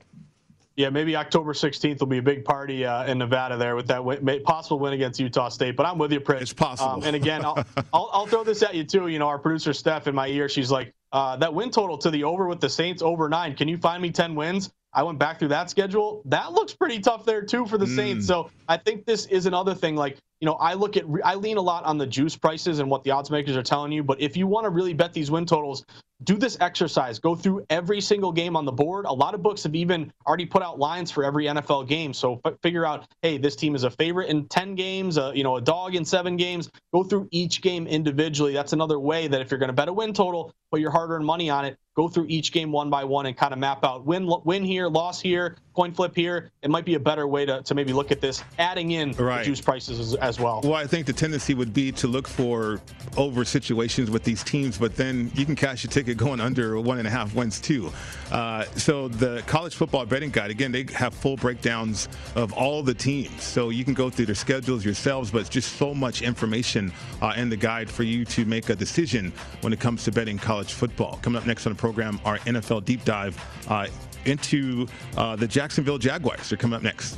Yeah, 0.77 0.91
maybe 0.91 1.15
October 1.15 1.53
16th 1.53 1.99
will 1.99 2.07
be 2.07 2.19
a 2.19 2.21
big 2.21 2.45
party 2.45 2.85
uh, 2.85 3.07
in 3.07 3.17
Nevada 3.17 3.57
there 3.57 3.75
with 3.75 3.87
that 3.87 4.05
win, 4.05 4.43
possible 4.43 4.77
win 4.77 4.93
against 4.93 5.19
Utah 5.19 5.49
State. 5.49 5.75
But 5.75 5.87
I'm 5.87 5.97
with 5.97 6.11
you, 6.11 6.19
Pritch. 6.19 6.41
It's 6.41 6.53
possible. 6.53 6.91
Um, 6.91 7.03
and 7.03 7.15
again, 7.15 7.43
I'll, 7.43 7.65
I'll, 7.93 8.09
I'll, 8.13 8.27
throw 8.27 8.43
this 8.43 8.61
at 8.61 8.75
you 8.75 8.83
too. 8.83 9.07
You 9.07 9.17
know, 9.17 9.27
our 9.27 9.39
producer 9.39 9.73
Steph 9.73 10.05
in 10.05 10.13
my 10.13 10.27
ear, 10.27 10.47
she's 10.47 10.69
like, 10.69 10.93
uh, 11.11 11.35
that 11.37 11.51
win 11.51 11.71
total 11.71 11.97
to 11.97 12.11
the 12.11 12.25
over 12.25 12.47
with 12.47 12.61
the 12.61 12.69
Saints 12.69 13.01
over 13.01 13.27
nine. 13.27 13.55
Can 13.55 13.67
you 13.67 13.77
find 13.77 14.03
me 14.03 14.11
10 14.11 14.35
wins? 14.35 14.71
I 14.93 15.03
went 15.03 15.19
back 15.19 15.39
through 15.39 15.49
that 15.49 15.69
schedule. 15.69 16.21
That 16.25 16.53
looks 16.53 16.73
pretty 16.73 16.99
tough 16.99 17.25
there 17.25 17.41
too 17.41 17.65
for 17.65 17.77
the 17.77 17.85
mm. 17.85 17.95
Saints. 17.95 18.27
So 18.27 18.49
I 18.67 18.77
think 18.77 19.05
this 19.05 19.25
is 19.27 19.45
another 19.45 19.75
thing. 19.75 19.95
Like 19.95 20.17
you 20.39 20.45
know, 20.45 20.53
I 20.53 20.73
look 20.73 20.97
at 20.97 21.05
I 21.23 21.35
lean 21.35 21.57
a 21.57 21.61
lot 21.61 21.83
on 21.85 21.97
the 21.97 22.07
juice 22.07 22.35
prices 22.35 22.79
and 22.79 22.89
what 22.89 23.03
the 23.03 23.11
odds 23.11 23.31
makers 23.31 23.55
are 23.55 23.63
telling 23.63 23.91
you. 23.91 24.03
But 24.03 24.21
if 24.21 24.37
you 24.37 24.47
want 24.47 24.65
to 24.65 24.69
really 24.69 24.93
bet 24.93 25.13
these 25.13 25.31
win 25.31 25.45
totals, 25.45 25.83
do 26.23 26.35
this 26.35 26.57
exercise. 26.59 27.19
Go 27.19 27.35
through 27.35 27.65
every 27.69 28.01
single 28.01 28.31
game 28.31 28.55
on 28.55 28.65
the 28.65 28.71
board. 28.71 29.05
A 29.05 29.13
lot 29.13 29.33
of 29.33 29.43
books 29.43 29.63
have 29.63 29.75
even 29.75 30.11
already 30.25 30.45
put 30.45 30.63
out 30.63 30.79
lines 30.79 31.11
for 31.11 31.23
every 31.23 31.45
NFL 31.45 31.87
game. 31.87 32.13
So 32.13 32.41
f- 32.43 32.55
figure 32.63 32.85
out, 32.85 33.07
hey, 33.21 33.37
this 33.37 33.55
team 33.55 33.75
is 33.75 33.83
a 33.83 33.91
favorite 33.91 34.29
in 34.29 34.47
10 34.47 34.75
games, 34.75 35.17
uh, 35.17 35.31
you 35.35 35.43
know, 35.43 35.57
a 35.57 35.61
dog 35.61 35.95
in 35.95 36.05
seven 36.05 36.35
games. 36.35 36.69
Go 36.93 37.03
through 37.03 37.27
each 37.31 37.61
game 37.61 37.85
individually. 37.87 38.53
That's 38.53 38.73
another 38.73 38.99
way 38.99 39.27
that 39.27 39.41
if 39.41 39.51
you're 39.51 39.59
going 39.59 39.69
to 39.69 39.73
bet 39.73 39.89
a 39.89 39.93
win 39.93 40.13
total, 40.13 40.51
put 40.71 40.81
your 40.81 40.91
hard-earned 40.91 41.25
money 41.25 41.49
on 41.49 41.65
it. 41.65 41.77
Go 41.97 42.07
through 42.07 42.27
each 42.29 42.51
game 42.51 42.71
one 42.71 42.91
by 42.91 43.05
one 43.05 43.25
and 43.25 43.35
kind 43.35 43.51
of 43.51 43.57
map 43.57 43.83
out 43.83 44.05
win, 44.05 44.31
win 44.45 44.63
here, 44.63 44.87
loss 44.87 45.19
here, 45.19 45.57
coin 45.77 45.93
flip 45.93 46.15
here. 46.15 46.51
It 46.63 46.71
might 46.71 46.85
be 46.85 46.95
a 46.95 46.99
better 46.99 47.27
way 47.27 47.45
to, 47.45 47.61
to 47.61 47.75
maybe 47.75 47.93
look 47.93 48.11
at 48.11 48.19
this, 48.19 48.43
adding 48.57 48.91
in 48.91 49.11
right. 49.11 49.45
juice 49.45 49.61
prices 49.61 49.99
as, 49.99 50.15
as 50.15 50.39
well. 50.39 50.61
Well, 50.63 50.73
I 50.73 50.87
think 50.87 51.05
the 51.05 51.13
tendency 51.13 51.53
would 51.53 51.71
be 51.71 51.91
to 51.91 52.07
look 52.07 52.27
for 52.27 52.81
over 53.15 53.45
situations 53.45 54.09
with 54.09 54.23
these 54.23 54.43
teams, 54.43 54.79
but 54.79 54.95
then 54.95 55.31
you 55.35 55.45
can 55.45 55.55
cash 55.55 55.83
your 55.83 55.91
ticket 55.91 56.17
going 56.17 56.41
under 56.41 56.81
one 56.81 56.97
and 56.97 57.07
a 57.07 57.11
half 57.11 57.35
wins 57.35 57.61
too. 57.61 57.93
Uh, 58.31 58.63
so 58.75 59.07
the 59.07 59.43
college 59.45 59.75
football 59.75 60.03
betting 60.03 60.31
guide, 60.31 60.49
again, 60.49 60.71
they 60.71 60.83
have 60.95 61.13
full 61.13 61.35
breakdowns 61.35 62.09
of 62.35 62.53
all 62.53 62.81
the 62.81 62.95
teams. 62.95 63.43
So 63.43 63.69
you 63.69 63.85
can 63.85 63.93
go 63.93 64.09
through 64.09 64.25
their 64.25 64.33
schedules 64.33 64.83
yourselves, 64.83 65.29
but 65.29 65.41
it's 65.41 65.49
just 65.49 65.75
so 65.75 65.93
much 65.93 66.23
information 66.23 66.91
uh, 67.21 67.35
in 67.37 67.49
the 67.49 67.57
guide 67.57 67.87
for 67.87 68.01
you 68.01 68.25
to 68.25 68.45
make 68.45 68.69
a 68.69 68.75
decision 68.75 69.31
when 69.61 69.73
it 69.73 69.79
comes 69.79 70.03
to 70.05 70.11
betting 70.11 70.39
college 70.39 70.73
football. 70.73 71.19
Coming 71.21 71.39
up 71.39 71.45
next 71.45 71.67
on 71.67 71.73
the 71.73 71.79
program, 71.79 72.19
our 72.25 72.39
NFL 72.39 72.83
deep 72.83 73.05
dive 73.05 73.39
uh, 73.67 73.85
into 74.27 74.87
uh, 75.15 75.35
the 75.35 75.47
Jacksonville 75.47 75.97
Jaguars. 75.97 76.49
They're 76.49 76.57
coming 76.57 76.75
up 76.75 76.83
next. 76.83 77.17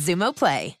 Xumo 0.01 0.33
Play. 0.33 0.80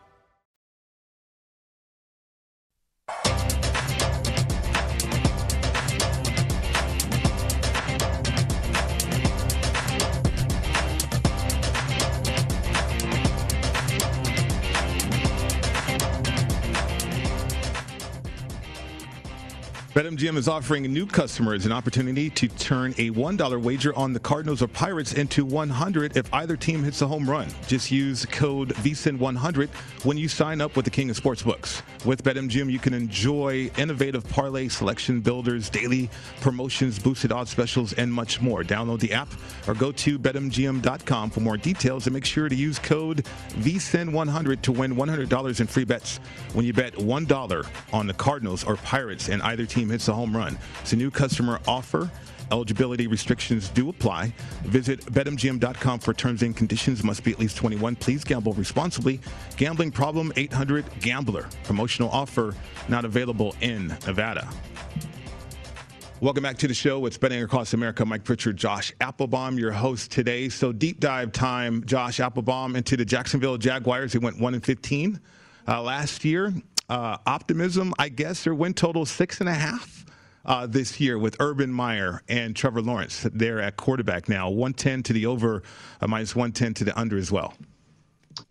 BetMGM 20.21 20.37
is 20.37 20.47
offering 20.47 20.83
new 20.83 21.07
customers 21.07 21.65
an 21.65 21.71
opportunity 21.71 22.29
to 22.29 22.47
turn 22.47 22.91
a 22.99 23.09
$1 23.09 23.63
wager 23.63 23.95
on 23.95 24.13
the 24.13 24.19
Cardinals 24.19 24.61
or 24.61 24.67
Pirates 24.67 25.13
into 25.13 25.43
100 25.43 26.15
if 26.15 26.31
either 26.31 26.55
team 26.55 26.83
hits 26.83 27.01
a 27.01 27.07
home 27.07 27.27
run. 27.27 27.47
Just 27.65 27.89
use 27.89 28.23
code 28.27 28.69
VSIN100 28.75 29.69
when 30.05 30.17
you 30.17 30.27
sign 30.27 30.61
up 30.61 30.75
with 30.75 30.85
the 30.85 30.91
King 30.91 31.09
of 31.09 31.19
Sportsbooks. 31.19 31.81
With 32.05 32.23
BetMGM, 32.23 32.71
you 32.71 32.77
can 32.77 32.93
enjoy 32.93 33.71
innovative 33.77 34.27
parlay 34.29 34.67
selection 34.67 35.21
builders, 35.21 35.71
daily 35.71 36.07
promotions, 36.39 36.99
boosted 36.99 37.31
odds 37.31 37.49
specials, 37.49 37.93
and 37.93 38.13
much 38.13 38.41
more. 38.41 38.63
Download 38.63 38.99
the 38.99 39.13
app 39.13 39.29
or 39.67 39.73
go 39.73 39.91
to 39.91 40.19
betmgm.com 40.19 41.31
for 41.31 41.39
more 41.39 41.57
details 41.57 42.05
and 42.05 42.13
make 42.13 42.25
sure 42.25 42.47
to 42.47 42.55
use 42.55 42.77
code 42.77 43.25
VSIN100 43.53 44.61
to 44.61 44.71
win 44.71 44.95
$100 44.95 45.59
in 45.59 45.65
free 45.65 45.85
bets 45.85 46.19
when 46.53 46.63
you 46.63 46.73
bet 46.73 46.93
$1 46.93 47.67
on 47.91 48.05
the 48.05 48.13
Cardinals 48.13 48.63
or 48.63 48.75
Pirates 48.75 49.29
and 49.29 49.41
either 49.41 49.65
team 49.65 49.89
hits 49.89 50.09
a 50.10 50.10
home 50.13 50.35
run. 50.35 50.57
It's 50.81 50.93
a 50.93 50.95
new 50.95 51.11
customer 51.11 51.59
offer. 51.67 52.09
Eligibility 52.51 53.07
restrictions 53.07 53.69
do 53.69 53.87
apply. 53.89 54.33
Visit 54.63 54.99
betmgm.com 55.05 55.99
for 55.99 56.13
terms 56.13 56.43
and 56.43 56.55
conditions. 56.55 57.01
Must 57.03 57.23
be 57.23 57.31
at 57.31 57.39
least 57.39 57.55
21. 57.55 57.95
Please 57.95 58.25
gamble 58.25 58.51
responsibly. 58.53 59.21
Gambling 59.55 59.91
problem 59.91 60.33
800 60.35 60.85
Gambler. 60.99 61.47
Promotional 61.63 62.09
offer 62.09 62.53
not 62.89 63.05
available 63.05 63.55
in 63.61 63.87
Nevada. 64.05 64.49
Welcome 66.19 66.43
back 66.43 66.57
to 66.59 66.67
the 66.67 66.73
show. 66.73 67.05
It's 67.07 67.17
Betting 67.17 67.41
Across 67.41 67.73
America. 67.73 68.05
Mike 68.05 68.23
Pritchard, 68.23 68.55
Josh 68.55 68.93
Appelbaum, 69.01 69.57
your 69.57 69.71
host 69.71 70.11
today. 70.11 70.49
So 70.49 70.71
deep 70.71 70.99
dive 70.99 71.31
time, 71.31 71.83
Josh 71.85 72.19
Appelbaum 72.19 72.75
into 72.75 72.95
the 72.95 73.05
Jacksonville 73.05 73.57
Jaguars. 73.57 74.11
They 74.13 74.19
went 74.19 74.39
1 74.39 74.53
and 74.53 74.63
15 74.63 75.19
uh, 75.67 75.81
last 75.81 76.23
year. 76.23 76.53
Uh, 76.89 77.17
optimism, 77.25 77.93
I 77.97 78.09
guess, 78.09 78.43
their 78.43 78.53
win 78.53 78.73
total 78.73 79.05
six 79.05 79.39
and 79.39 79.49
a 79.49 79.53
half. 79.53 80.00
Uh, 80.43 80.65
this 80.65 80.99
year 80.99 81.19
with 81.19 81.35
Urban 81.39 81.71
Meyer 81.71 82.23
and 82.27 82.55
Trevor 82.55 82.81
Lawrence. 82.81 83.27
They're 83.31 83.61
at 83.61 83.77
quarterback 83.77 84.27
now, 84.27 84.49
110 84.49 85.03
to 85.03 85.13
the 85.13 85.27
over, 85.27 85.61
uh, 86.01 86.07
minus 86.07 86.35
110 86.35 86.73
to 86.75 86.83
the 86.83 86.99
under 86.99 87.17
as 87.17 87.31
well. 87.31 87.53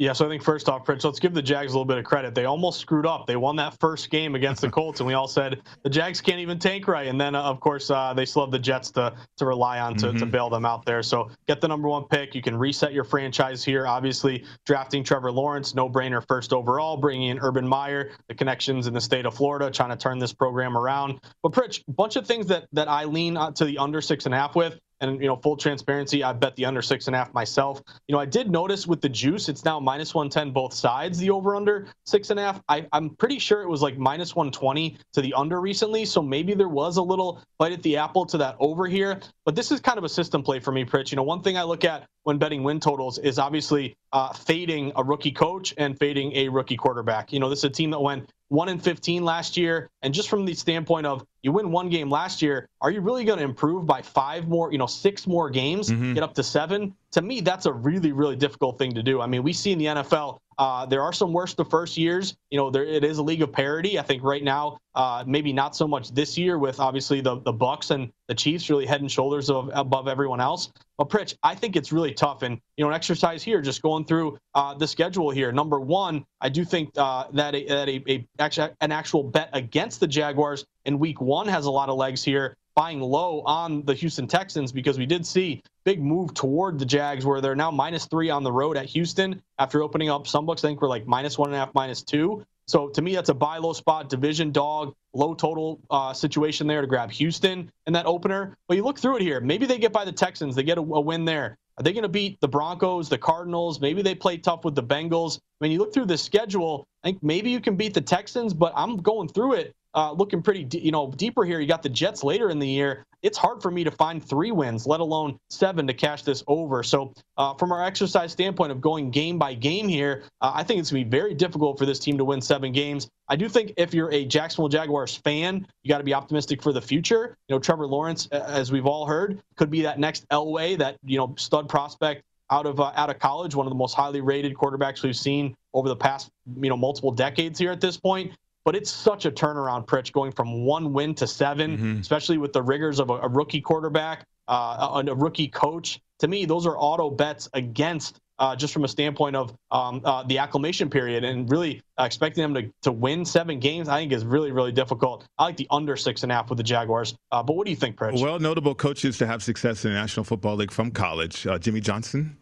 Yeah, 0.00 0.14
so 0.14 0.24
I 0.24 0.30
think 0.30 0.42
first 0.42 0.66
off, 0.70 0.86
Pritch, 0.86 1.04
let's 1.04 1.20
give 1.20 1.34
the 1.34 1.42
Jags 1.42 1.72
a 1.72 1.74
little 1.74 1.84
bit 1.84 1.98
of 1.98 2.06
credit. 2.06 2.34
They 2.34 2.46
almost 2.46 2.80
screwed 2.80 3.04
up. 3.04 3.26
They 3.26 3.36
won 3.36 3.56
that 3.56 3.78
first 3.80 4.08
game 4.08 4.34
against 4.34 4.62
the 4.62 4.70
Colts, 4.70 5.00
and 5.00 5.06
we 5.06 5.12
all 5.12 5.28
said 5.28 5.60
the 5.82 5.90
Jags 5.90 6.22
can't 6.22 6.38
even 6.38 6.58
tank 6.58 6.88
right. 6.88 7.06
And 7.06 7.20
then, 7.20 7.34
uh, 7.34 7.42
of 7.42 7.60
course, 7.60 7.90
uh, 7.90 8.14
they 8.14 8.24
still 8.24 8.40
have 8.40 8.50
the 8.50 8.58
Jets 8.58 8.90
to 8.92 9.14
to 9.36 9.44
rely 9.44 9.78
on 9.78 9.94
to, 9.96 10.06
mm-hmm. 10.06 10.16
to 10.16 10.24
bail 10.24 10.48
them 10.48 10.64
out 10.64 10.86
there. 10.86 11.02
So 11.02 11.28
get 11.46 11.60
the 11.60 11.68
number 11.68 11.86
one 11.86 12.04
pick. 12.04 12.34
You 12.34 12.40
can 12.40 12.56
reset 12.56 12.94
your 12.94 13.04
franchise 13.04 13.62
here. 13.62 13.86
Obviously, 13.86 14.46
drafting 14.64 15.04
Trevor 15.04 15.30
Lawrence, 15.30 15.74
no 15.74 15.86
brainer 15.86 16.26
first 16.26 16.54
overall. 16.54 16.96
Bringing 16.96 17.28
in 17.28 17.38
Urban 17.38 17.68
Meyer, 17.68 18.12
the 18.26 18.34
connections 18.34 18.86
in 18.86 18.94
the 18.94 19.02
state 19.02 19.26
of 19.26 19.34
Florida, 19.34 19.70
trying 19.70 19.90
to 19.90 19.96
turn 19.96 20.18
this 20.18 20.32
program 20.32 20.78
around. 20.78 21.20
But 21.42 21.52
Pritch, 21.52 21.82
a 21.86 21.92
bunch 21.92 22.16
of 22.16 22.26
things 22.26 22.46
that 22.46 22.68
that 22.72 22.88
I 22.88 23.04
lean 23.04 23.34
to 23.34 23.66
the 23.66 23.76
under 23.76 24.00
six 24.00 24.24
and 24.24 24.34
a 24.34 24.38
half 24.38 24.56
with. 24.56 24.78
And 25.00 25.20
you 25.20 25.26
know, 25.26 25.36
full 25.36 25.56
transparency, 25.56 26.22
I 26.22 26.32
bet 26.32 26.56
the 26.56 26.64
under 26.64 26.82
six 26.82 27.06
and 27.06 27.16
a 27.16 27.18
half 27.18 27.32
myself. 27.32 27.82
You 28.06 28.14
know, 28.14 28.18
I 28.18 28.26
did 28.26 28.50
notice 28.50 28.86
with 28.86 29.00
the 29.00 29.08
juice, 29.08 29.48
it's 29.48 29.64
now 29.64 29.80
minus 29.80 30.14
110 30.14 30.52
both 30.52 30.74
sides. 30.74 31.18
The 31.18 31.30
over 31.30 31.56
under 31.56 31.88
six 32.04 32.30
and 32.30 32.38
a 32.38 32.42
half. 32.42 32.62
I, 32.68 32.86
I'm 32.92 33.10
pretty 33.16 33.38
sure 33.38 33.62
it 33.62 33.68
was 33.68 33.82
like 33.82 33.96
minus 33.98 34.36
120 34.36 34.98
to 35.14 35.20
the 35.22 35.32
under 35.34 35.60
recently. 35.60 36.04
So 36.04 36.22
maybe 36.22 36.54
there 36.54 36.68
was 36.68 36.98
a 36.98 37.02
little 37.02 37.42
bite 37.58 37.72
at 37.72 37.82
the 37.82 37.96
apple 37.96 38.26
to 38.26 38.38
that 38.38 38.56
over 38.60 38.86
here. 38.86 39.20
But 39.44 39.56
this 39.56 39.70
is 39.72 39.80
kind 39.80 39.98
of 39.98 40.04
a 40.04 40.08
system 40.08 40.42
play 40.42 40.60
for 40.60 40.72
me, 40.72 40.84
Pritch. 40.84 41.10
You 41.10 41.16
know, 41.16 41.22
one 41.22 41.42
thing 41.42 41.56
I 41.56 41.62
look 41.62 41.84
at 41.84 42.06
when 42.24 42.38
betting 42.38 42.62
win 42.62 42.80
totals 42.80 43.18
is 43.18 43.38
obviously 43.38 43.96
uh, 44.12 44.32
fading 44.32 44.92
a 44.96 45.02
rookie 45.02 45.32
coach 45.32 45.72
and 45.78 45.98
fading 45.98 46.34
a 46.36 46.48
rookie 46.48 46.76
quarterback. 46.76 47.32
You 47.32 47.40
know, 47.40 47.48
this 47.48 47.60
is 47.60 47.64
a 47.64 47.70
team 47.70 47.90
that 47.90 48.00
went 48.00 48.30
one 48.50 48.68
in 48.68 48.80
15 48.80 49.24
last 49.24 49.56
year, 49.56 49.88
and 50.02 50.12
just 50.12 50.28
from 50.28 50.44
the 50.44 50.54
standpoint 50.54 51.06
of 51.06 51.24
you 51.42 51.52
win 51.52 51.70
one 51.70 51.88
game 51.88 52.10
last 52.10 52.42
year, 52.42 52.68
are 52.80 52.90
you 52.90 53.00
really 53.00 53.24
going 53.24 53.38
to 53.38 53.44
improve 53.44 53.86
by 53.86 54.02
five 54.02 54.48
more, 54.48 54.72
you 54.72 54.78
know, 54.78 54.86
six 54.86 55.26
more 55.26 55.48
games, 55.48 55.88
mm-hmm. 55.88 56.14
get 56.14 56.22
up 56.24 56.34
to 56.34 56.42
seven? 56.42 56.94
To 57.12 57.22
me, 57.22 57.40
that's 57.40 57.66
a 57.66 57.72
really, 57.72 58.12
really 58.12 58.36
difficult 58.36 58.78
thing 58.78 58.94
to 58.94 59.02
do. 59.02 59.20
I 59.20 59.26
mean, 59.26 59.42
we 59.42 59.52
see 59.52 59.72
in 59.72 59.78
the 59.78 59.86
NFL 59.86 60.38
uh, 60.60 60.84
there 60.84 61.02
are 61.02 61.12
some 61.12 61.32
worse 61.32 61.54
the 61.54 61.64
first 61.64 61.96
years. 61.96 62.36
You 62.50 62.58
know, 62.58 62.70
there 62.70 62.84
it 62.84 63.02
is 63.02 63.16
a 63.16 63.22
league 63.22 63.40
of 63.40 63.50
parity. 63.50 63.98
I 63.98 64.02
think 64.02 64.22
right 64.22 64.44
now, 64.44 64.76
uh, 64.94 65.24
maybe 65.26 65.54
not 65.54 65.74
so 65.74 65.88
much 65.88 66.12
this 66.12 66.36
year 66.36 66.58
with 66.58 66.78
obviously 66.78 67.22
the 67.22 67.40
the 67.40 67.52
Bucs 67.52 67.90
and 67.90 68.12
the 68.28 68.34
Chiefs 68.34 68.68
really 68.68 68.84
head 68.84 69.00
and 69.00 69.10
shoulders 69.10 69.48
of, 69.48 69.70
above 69.72 70.06
everyone 70.06 70.38
else. 70.38 70.70
But 70.98 71.08
Pritch, 71.08 71.34
I 71.42 71.54
think 71.54 71.76
it's 71.76 71.92
really 71.92 72.12
tough. 72.12 72.42
And 72.42 72.60
you 72.76 72.84
know, 72.84 72.90
an 72.90 72.94
exercise 72.94 73.42
here, 73.42 73.62
just 73.62 73.80
going 73.80 74.04
through 74.04 74.38
uh, 74.54 74.74
the 74.74 74.86
schedule 74.86 75.30
here. 75.30 75.50
Number 75.50 75.80
one, 75.80 76.26
I 76.42 76.50
do 76.50 76.62
think 76.62 76.90
uh, 76.98 77.24
that 77.32 77.54
a, 77.54 77.66
that 77.66 77.88
a, 77.88 78.12
a 78.12 78.28
actually 78.38 78.68
an 78.82 78.92
actual 78.92 79.22
bet 79.22 79.48
against 79.54 79.98
the 79.98 80.06
Jaguars 80.06 80.66
in 80.84 80.98
Week 80.98 81.22
One 81.22 81.48
has 81.48 81.64
a 81.64 81.70
lot 81.70 81.88
of 81.88 81.96
legs 81.96 82.22
here 82.22 82.54
buying 82.74 83.00
low 83.00 83.42
on 83.42 83.84
the 83.84 83.94
Houston 83.94 84.26
Texans 84.26 84.72
because 84.72 84.98
we 84.98 85.06
did 85.06 85.26
see 85.26 85.62
big 85.84 86.02
move 86.02 86.34
toward 86.34 86.78
the 86.78 86.84
Jags 86.84 87.24
where 87.26 87.40
they're 87.40 87.56
now 87.56 87.70
minus 87.70 88.06
three 88.06 88.30
on 88.30 88.42
the 88.42 88.52
road 88.52 88.76
at 88.76 88.86
Houston 88.86 89.42
after 89.58 89.82
opening 89.82 90.10
up. 90.10 90.26
Some 90.26 90.46
books 90.46 90.64
I 90.64 90.68
think 90.68 90.80
we're 90.80 90.88
like 90.88 91.06
minus 91.06 91.38
one 91.38 91.48
and 91.48 91.56
a 91.56 91.58
half, 91.58 91.74
minus 91.74 92.02
two. 92.02 92.44
So 92.66 92.88
to 92.90 93.02
me, 93.02 93.14
that's 93.16 93.30
a 93.30 93.34
buy 93.34 93.58
low 93.58 93.72
spot, 93.72 94.08
division 94.08 94.52
dog, 94.52 94.94
low 95.12 95.34
total 95.34 95.80
uh, 95.90 96.12
situation 96.12 96.68
there 96.68 96.80
to 96.80 96.86
grab 96.86 97.10
Houston 97.10 97.70
in 97.86 97.92
that 97.94 98.06
opener. 98.06 98.56
But 98.68 98.76
you 98.76 98.84
look 98.84 98.98
through 98.98 99.16
it 99.16 99.22
here. 99.22 99.40
Maybe 99.40 99.66
they 99.66 99.78
get 99.78 99.92
by 99.92 100.04
the 100.04 100.12
Texans. 100.12 100.54
They 100.54 100.62
get 100.62 100.78
a, 100.78 100.82
a 100.82 101.00
win 101.00 101.24
there. 101.24 101.58
Are 101.78 101.82
they 101.82 101.92
going 101.92 102.02
to 102.02 102.08
beat 102.08 102.40
the 102.40 102.48
Broncos, 102.48 103.08
the 103.08 103.18
Cardinals? 103.18 103.80
Maybe 103.80 104.02
they 104.02 104.14
play 104.14 104.36
tough 104.36 104.64
with 104.64 104.74
the 104.74 104.82
Bengals. 104.82 105.38
I 105.38 105.64
mean, 105.64 105.72
you 105.72 105.78
look 105.78 105.94
through 105.94 106.06
the 106.06 106.18
schedule, 106.18 106.86
I 107.02 107.08
think 107.08 107.22
maybe 107.22 107.50
you 107.50 107.58
can 107.58 107.74
beat 107.74 107.94
the 107.94 108.02
Texans, 108.02 108.54
but 108.54 108.72
I'm 108.76 108.98
going 108.98 109.28
through 109.28 109.54
it 109.54 109.74
uh, 109.94 110.12
looking 110.12 110.42
pretty, 110.42 110.66
you 110.78 110.92
know, 110.92 111.10
deeper 111.10 111.44
here. 111.44 111.60
You 111.60 111.66
got 111.66 111.82
the 111.82 111.88
Jets 111.88 112.22
later 112.22 112.50
in 112.50 112.58
the 112.58 112.68
year. 112.68 113.04
It's 113.22 113.36
hard 113.36 113.60
for 113.60 113.70
me 113.70 113.84
to 113.84 113.90
find 113.90 114.24
three 114.24 114.50
wins, 114.50 114.86
let 114.86 115.00
alone 115.00 115.38
seven, 115.50 115.86
to 115.86 115.92
cash 115.92 116.22
this 116.22 116.42
over. 116.46 116.82
So, 116.82 117.12
uh, 117.36 117.54
from 117.54 117.70
our 117.70 117.84
exercise 117.84 118.32
standpoint 118.32 118.72
of 118.72 118.80
going 118.80 119.10
game 119.10 119.38
by 119.38 119.52
game 119.54 119.88
here, 119.88 120.22
uh, 120.40 120.52
I 120.54 120.62
think 120.62 120.80
it's 120.80 120.90
going 120.90 121.04
to 121.04 121.10
be 121.10 121.18
very 121.18 121.34
difficult 121.34 121.78
for 121.78 121.84
this 121.84 121.98
team 121.98 122.16
to 122.18 122.24
win 122.24 122.40
seven 122.40 122.72
games. 122.72 123.08
I 123.28 123.36
do 123.36 123.48
think 123.48 123.74
if 123.76 123.92
you're 123.92 124.10
a 124.10 124.24
Jacksonville 124.24 124.68
Jaguars 124.68 125.16
fan, 125.16 125.66
you 125.82 125.88
got 125.90 125.98
to 125.98 126.04
be 126.04 126.14
optimistic 126.14 126.62
for 126.62 126.72
the 126.72 126.80
future. 126.80 127.36
You 127.48 127.56
know, 127.56 127.58
Trevor 127.58 127.86
Lawrence, 127.86 128.26
as 128.28 128.72
we've 128.72 128.86
all 128.86 129.06
heard, 129.06 129.42
could 129.56 129.70
be 129.70 129.82
that 129.82 129.98
next 129.98 130.26
Elway, 130.30 130.78
that 130.78 130.96
you 131.04 131.18
know 131.18 131.34
stud 131.36 131.68
prospect 131.68 132.22
out 132.50 132.64
of 132.64 132.80
uh, 132.80 132.92
out 132.96 133.10
of 133.10 133.18
college, 133.18 133.54
one 133.54 133.66
of 133.66 133.70
the 133.70 133.78
most 133.78 133.94
highly 133.94 134.22
rated 134.22 134.54
quarterbacks 134.54 135.02
we've 135.02 135.16
seen 135.16 135.54
over 135.74 135.88
the 135.88 135.96
past 135.96 136.30
you 136.60 136.70
know 136.70 136.76
multiple 136.76 137.12
decades 137.12 137.58
here 137.58 137.70
at 137.70 137.80
this 137.80 137.96
point 137.96 138.32
but 138.64 138.76
it's 138.76 138.90
such 138.90 139.24
a 139.24 139.30
turnaround, 139.30 139.86
Pritch, 139.86 140.12
going 140.12 140.32
from 140.32 140.64
one 140.64 140.92
win 140.92 141.14
to 141.14 141.26
7 141.26 141.76
mm-hmm. 141.76 142.00
especially 142.00 142.38
with 142.38 142.52
the 142.52 142.62
rigors 142.62 143.00
of 143.00 143.10
a, 143.10 143.14
a 143.14 143.28
rookie 143.28 143.60
quarterback, 143.60 144.26
uh, 144.48 145.00
a, 145.04 145.10
a, 145.10 145.14
rookie 145.14 145.48
coach. 145.48 146.00
To 146.18 146.28
me, 146.28 146.44
those 146.44 146.66
are 146.66 146.76
auto 146.76 147.10
bets 147.10 147.48
against. 147.54 148.20
Uh, 148.38 148.56
just 148.56 148.72
from 148.72 148.84
a 148.84 148.88
standpoint 148.88 149.36
of 149.36 149.54
um, 149.70 150.00
uh, 150.02 150.22
the 150.22 150.38
acclimation 150.38 150.88
period 150.88 151.24
and 151.24 151.50
really 151.50 151.82
uh, 151.98 152.04
expecting 152.04 152.40
them 152.40 152.54
to, 152.54 152.72
to 152.80 152.90
win 152.90 153.22
seven 153.22 153.60
games, 153.60 153.86
I 153.86 154.00
think 154.00 154.12
is 154.12 154.24
really, 154.24 154.50
really 154.50 154.72
difficult. 154.72 155.26
I 155.38 155.44
like 155.44 155.58
the 155.58 155.66
under 155.70 155.94
six 155.94 156.22
and 156.22 156.32
a 156.32 156.36
half 156.36 156.48
with 156.48 156.56
the 156.56 156.62
Jaguars. 156.62 157.14
Uh, 157.30 157.42
but 157.42 157.54
what 157.54 157.66
do 157.66 157.70
you 157.70 157.76
think, 157.76 157.96
Pritch? 157.96 158.18
Well, 158.18 158.38
notable 158.38 158.74
coaches 158.74 159.18
to 159.18 159.26
have 159.26 159.42
success 159.42 159.84
in 159.84 159.92
the 159.92 159.98
National 159.98 160.24
Football 160.24 160.56
League 160.56 160.70
from 160.70 160.90
college. 160.90 161.46
Uh, 161.46 161.58
Jimmy 161.58 161.80
Johnson, 161.80 162.34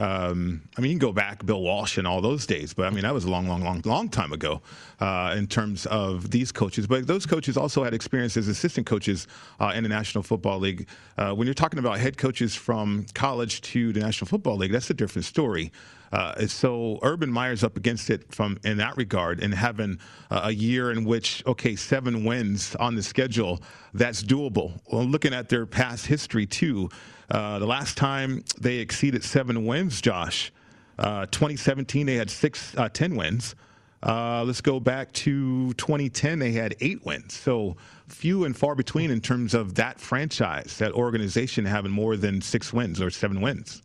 um, 0.00 0.62
I 0.76 0.80
mean, 0.80 0.90
you 0.92 0.98
can 0.98 1.06
go 1.06 1.12
back 1.12 1.44
Bill 1.44 1.62
Walsh 1.62 1.98
and 1.98 2.06
all 2.06 2.20
those 2.20 2.46
days, 2.46 2.74
but 2.74 2.86
I 2.86 2.90
mean, 2.90 3.02
that 3.02 3.14
was 3.14 3.24
a 3.24 3.30
long, 3.30 3.48
long, 3.48 3.62
long, 3.62 3.82
long 3.84 4.08
time 4.08 4.32
ago 4.32 4.60
uh, 5.00 5.34
in 5.36 5.46
terms 5.46 5.86
of 5.86 6.30
these 6.30 6.52
coaches. 6.52 6.86
But 6.86 7.06
those 7.06 7.26
coaches 7.26 7.56
also 7.56 7.84
had 7.84 7.94
experience 7.94 8.36
as 8.36 8.48
assistant 8.48 8.86
coaches 8.86 9.26
uh, 9.60 9.72
in 9.74 9.82
the 9.82 9.88
National 9.88 10.22
Football 10.22 10.58
League. 10.58 10.86
Uh, 11.16 11.32
when 11.32 11.46
you're 11.46 11.54
talking 11.54 11.78
about 11.78 11.98
head 11.98 12.16
coaches 12.16 12.54
from 12.54 13.06
college 13.14 13.60
to 13.62 13.92
the 13.92 14.00
National 14.00 14.28
Football 14.28 14.56
League, 14.56 14.72
that's 14.72 14.90
a 14.90 14.94
different 14.94 15.24
story. 15.24 15.72
Uh, 16.12 16.46
so 16.46 16.98
Urban 17.02 17.30
Meyer's 17.30 17.64
up 17.64 17.76
against 17.76 18.10
it 18.10 18.32
from 18.32 18.58
in 18.64 18.78
that 18.78 18.96
regard, 18.96 19.42
and 19.42 19.52
having 19.54 19.98
uh, 20.30 20.42
a 20.44 20.52
year 20.52 20.90
in 20.90 21.04
which 21.04 21.42
okay, 21.46 21.76
seven 21.76 22.24
wins 22.24 22.74
on 22.76 22.94
the 22.94 23.02
schedule, 23.02 23.60
that's 23.94 24.22
doable. 24.22 24.80
Well, 24.90 25.04
looking 25.04 25.34
at 25.34 25.48
their 25.48 25.66
past 25.66 26.06
history 26.06 26.46
too, 26.46 26.90
uh, 27.30 27.58
the 27.58 27.66
last 27.66 27.96
time 27.96 28.44
they 28.60 28.76
exceeded 28.76 29.24
seven 29.24 29.66
wins, 29.66 30.00
Josh, 30.00 30.52
uh, 30.98 31.26
2017 31.26 32.06
they 32.06 32.14
had 32.14 32.30
six, 32.30 32.74
uh, 32.76 32.88
10 32.88 33.16
wins. 33.16 33.54
Uh, 34.02 34.44
let's 34.44 34.60
go 34.60 34.78
back 34.78 35.12
to 35.12 35.72
2010. 35.74 36.38
They 36.38 36.52
had 36.52 36.76
eight 36.80 37.04
wins. 37.04 37.34
So 37.34 37.76
few 38.06 38.44
and 38.44 38.56
far 38.56 38.74
between 38.74 39.10
in 39.10 39.20
terms 39.20 39.54
of 39.54 39.74
that 39.76 40.00
franchise, 40.00 40.76
that 40.78 40.92
organization 40.92 41.64
having 41.64 41.90
more 41.90 42.16
than 42.16 42.40
six 42.40 42.72
wins 42.72 43.00
or 43.00 43.10
seven 43.10 43.40
wins. 43.40 43.82